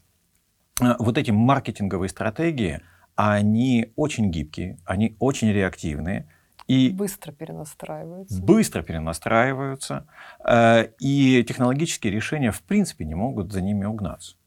вот 0.80 1.18
эти 1.18 1.32
маркетинговые 1.32 2.10
стратегии, 2.10 2.82
они 3.16 3.92
очень 3.96 4.32
гибкие, 4.32 4.78
они 4.86 5.16
очень 5.20 5.52
реактивные, 5.52 6.28
и 6.68 6.90
быстро 6.92 7.34
перенастраиваются. 7.34 8.42
Быстро 8.42 8.82
перенастраиваются. 8.82 10.08
Э, 10.48 10.86
и 11.00 11.44
технологические 11.44 12.14
решения, 12.14 12.52
в 12.52 12.62
принципе, 12.62 13.04
не 13.04 13.16
могут 13.16 13.52
за 13.52 13.62
ними 13.62 13.86
угнаться. 13.86 14.38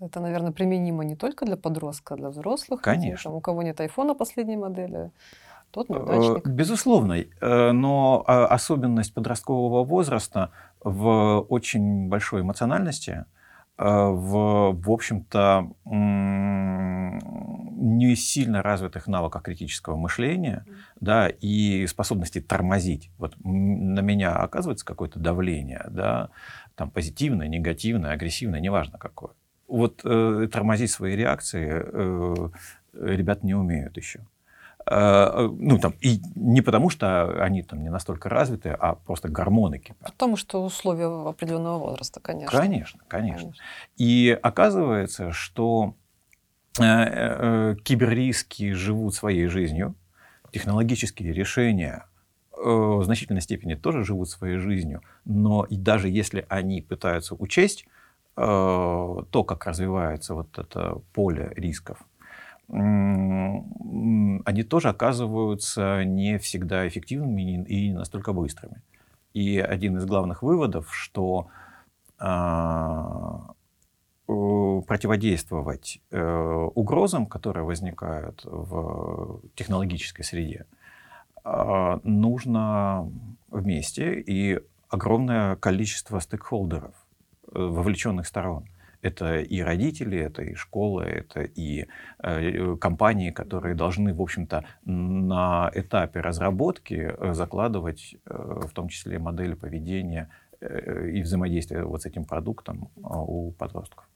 Это, 0.00 0.20
наверное, 0.20 0.52
применимо 0.52 1.04
не 1.04 1.16
только 1.16 1.44
для 1.44 1.56
подростка, 1.56 2.14
а 2.14 2.16
для 2.16 2.28
взрослых. 2.30 2.80
Конечно. 2.80 3.30
Там, 3.30 3.34
у 3.34 3.40
кого 3.40 3.62
нет 3.62 3.80
айфона 3.80 4.14
последней 4.14 4.56
модели, 4.56 5.10
неудачник. 5.88 6.46
Э, 6.46 6.50
безусловно. 6.50 7.14
Э, 7.14 7.72
но 7.72 8.24
особенность 8.26 9.14
подросткового 9.14 9.84
возраста 9.84 10.50
в 10.82 11.40
очень 11.48 12.08
большой 12.08 12.42
эмоциональности, 12.42 13.24
в, 13.78 14.72
в 14.72 14.90
общем-то, 14.90 15.70
не 17.86 18.16
сильно 18.16 18.62
развитых 18.62 19.06
навыках 19.06 19.42
критического 19.42 19.96
мышления, 19.96 20.64
да, 21.00 21.28
и 21.28 21.86
способности 21.86 22.40
тормозить. 22.40 23.10
Вот 23.18 23.34
на 23.44 24.00
меня 24.00 24.34
оказывается 24.34 24.86
какое-то 24.86 25.18
давление, 25.18 25.84
да, 25.90 26.30
там 26.74 26.90
позитивное, 26.90 27.48
негативное, 27.48 28.12
агрессивное, 28.12 28.60
неважно 28.60 28.98
какое. 28.98 29.32
Вот 29.68 30.00
э, 30.04 30.48
тормозить 30.52 30.90
свои 30.90 31.16
реакции 31.16 31.68
э, 31.70 32.50
ребят 32.92 33.42
не 33.42 33.54
умеют 33.54 33.96
еще. 33.96 34.20
Э, 34.88 35.48
ну, 35.50 35.78
там, 35.78 35.94
и 36.00 36.20
не 36.34 36.62
потому, 36.62 36.90
что 36.90 37.42
они 37.42 37.62
там 37.62 37.82
не 37.82 37.90
настолько 37.90 38.28
развиты, 38.28 38.70
а 38.70 38.94
просто 38.94 39.28
гормоны 39.28 39.78
кипят. 39.78 40.12
Потому 40.12 40.36
что 40.36 40.64
условия 40.64 41.06
определенного 41.28 41.78
возраста, 41.78 42.20
конечно. 42.20 42.58
Конечно, 42.58 43.00
конечно. 43.08 43.40
конечно. 43.40 43.64
И 43.96 44.38
оказывается, 44.42 45.32
что 45.32 45.94
Э, 46.78 46.82
э, 46.82 47.76
киберриски 47.82 48.72
живут 48.72 49.14
своей 49.14 49.46
жизнью, 49.46 49.94
технологические 50.52 51.32
решения 51.32 52.04
в 52.54 53.02
значительной 53.02 53.42
степени 53.42 53.74
тоже 53.74 54.04
живут 54.04 54.28
своей 54.28 54.56
жизнью, 54.56 55.02
но 55.24 55.64
и 55.64 55.76
даже 55.76 56.08
если 56.08 56.46
они 56.48 56.80
пытаются 56.80 57.34
учесть 57.34 57.86
то, 58.34 59.44
как 59.46 59.66
развивается 59.66 60.34
вот 60.34 60.58
это 60.58 61.00
поле 61.12 61.52
рисков, 61.54 61.98
они 62.68 64.62
тоже 64.68 64.88
оказываются 64.88 66.04
не 66.04 66.38
всегда 66.38 66.86
эффективными 66.88 67.64
и 67.64 67.88
не 67.88 67.94
настолько 67.94 68.32
быстрыми. 68.32 68.82
И 69.34 69.58
один 69.58 69.98
из 69.98 70.06
главных 70.06 70.42
выводов, 70.42 70.94
что 70.94 71.48
а, 72.18 73.54
Э, 74.28 74.82
противодействовать 74.86 76.00
э, 76.10 76.68
угрозам, 76.74 77.26
которые 77.26 77.64
возникают 77.64 78.44
в 78.44 79.40
технологической 79.54 80.24
среде, 80.24 80.66
а, 81.44 82.00
нужно 82.02 83.08
вместе 83.48 84.20
и 84.20 84.58
огромное 84.88 85.54
количество 85.56 86.18
стейкхолдеров. 86.18 86.94
вовлеченных 87.52 88.26
сторон. 88.26 88.64
Это 89.02 89.38
и 89.40 89.60
родители, 89.60 90.18
это 90.18 90.42
и 90.42 90.54
школы, 90.54 91.04
это 91.04 91.42
и 91.42 91.86
э, 92.22 92.76
компании, 92.76 93.30
которые 93.30 93.74
должны, 93.74 94.14
в 94.14 94.20
общем-то, 94.20 94.64
на 94.84 95.70
этапе 95.74 96.20
разработки 96.20 96.94
э, 96.94 97.34
закладывать 97.34 98.16
э, 98.26 98.60
в 98.66 98.72
том 98.72 98.88
числе 98.88 99.18
модели 99.18 99.54
поведения 99.54 100.28
э, 100.60 101.10
и 101.10 101.22
взаимодействия 101.22 101.84
вот 101.84 102.02
с 102.02 102.06
этим 102.06 102.24
продуктом 102.24 102.90
э, 102.96 103.00
у 103.04 103.52
подростков. 103.52 104.08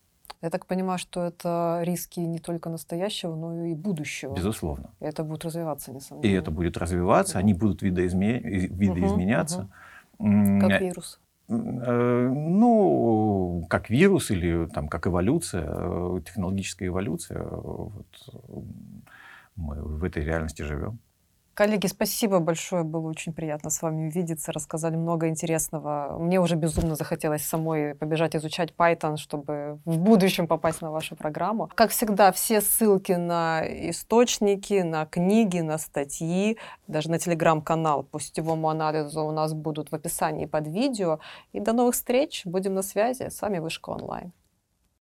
Я 0.43 0.49
так 0.49 0.65
понимаю, 0.65 0.99
что 0.99 1.25
это 1.25 1.81
риски 1.83 2.21
не 2.21 2.39
только 2.39 2.71
настоящего, 2.71 3.35
но 3.35 3.67
и 3.67 3.75
будущего. 3.75 4.35
Безусловно. 4.35 4.91
И 5.01 5.05
это 5.05 5.23
будет 5.23 5.45
развиваться, 5.45 5.93
несомненно. 5.93 6.27
И 6.27 6.33
это 6.33 6.51
будет 6.51 6.79
развиваться, 6.79 7.39
они 7.39 7.53
будут 7.53 7.83
видоизме... 7.83 8.41
видоизменяться. 8.41 9.69
Угу, 10.19 10.29
угу. 10.29 10.61
Как 10.61 10.81
вирус. 10.81 11.21
Э, 11.51 12.29
ну, 12.33 13.67
как 13.69 13.91
вирус 13.91 14.31
или 14.31 14.67
там, 14.67 14.89
как 14.89 15.09
эволюция, 15.09 15.67
э, 15.67 16.21
технологическая 16.25 16.87
эволюция. 16.87 17.43
Вот, 17.43 18.07
мы 19.57 19.83
в 19.83 20.05
этой 20.05 20.23
реальности 20.23 20.63
живем. 20.63 21.01
Коллеги, 21.61 21.89
спасибо 21.89 22.39
большое, 22.39 22.85
было 22.85 23.07
очень 23.07 23.35
приятно 23.35 23.69
с 23.69 23.83
вами 23.83 24.09
увидеться, 24.09 24.51
рассказали 24.51 24.97
много 24.97 25.29
интересного. 25.29 26.17
Мне 26.19 26.41
уже 26.41 26.55
безумно 26.55 26.95
захотелось 26.95 27.45
самой 27.45 27.95
побежать 27.95 28.35
изучать 28.35 28.73
Python, 28.75 29.19
чтобы 29.19 29.79
в 29.85 29.99
будущем 29.99 30.47
попасть 30.47 30.81
на 30.81 30.91
вашу 30.91 31.17
программу. 31.17 31.69
Как 31.75 31.91
всегда, 31.91 32.33
все 32.33 32.63
ссылки 32.63 33.13
на 33.13 33.61
источники, 33.91 34.81
на 34.81 35.05
книги, 35.05 35.61
на 35.61 35.77
статьи, 35.77 36.57
даже 36.87 37.11
на 37.11 37.19
телеграм-канал 37.19 38.05
по 38.05 38.19
сетевому 38.19 38.71
анализу 38.71 39.23
у 39.23 39.31
нас 39.31 39.53
будут 39.53 39.91
в 39.91 39.95
описании 39.95 40.47
под 40.47 40.67
видео. 40.67 41.19
И 41.53 41.61
до 41.61 41.75
новых 41.75 41.95
встреч, 41.95 42.41
будем 42.47 42.73
на 42.73 42.81
связи. 42.81 43.29
С 43.29 43.43
вами 43.43 43.59
Вышка 43.59 43.91
Онлайн. 43.91 44.33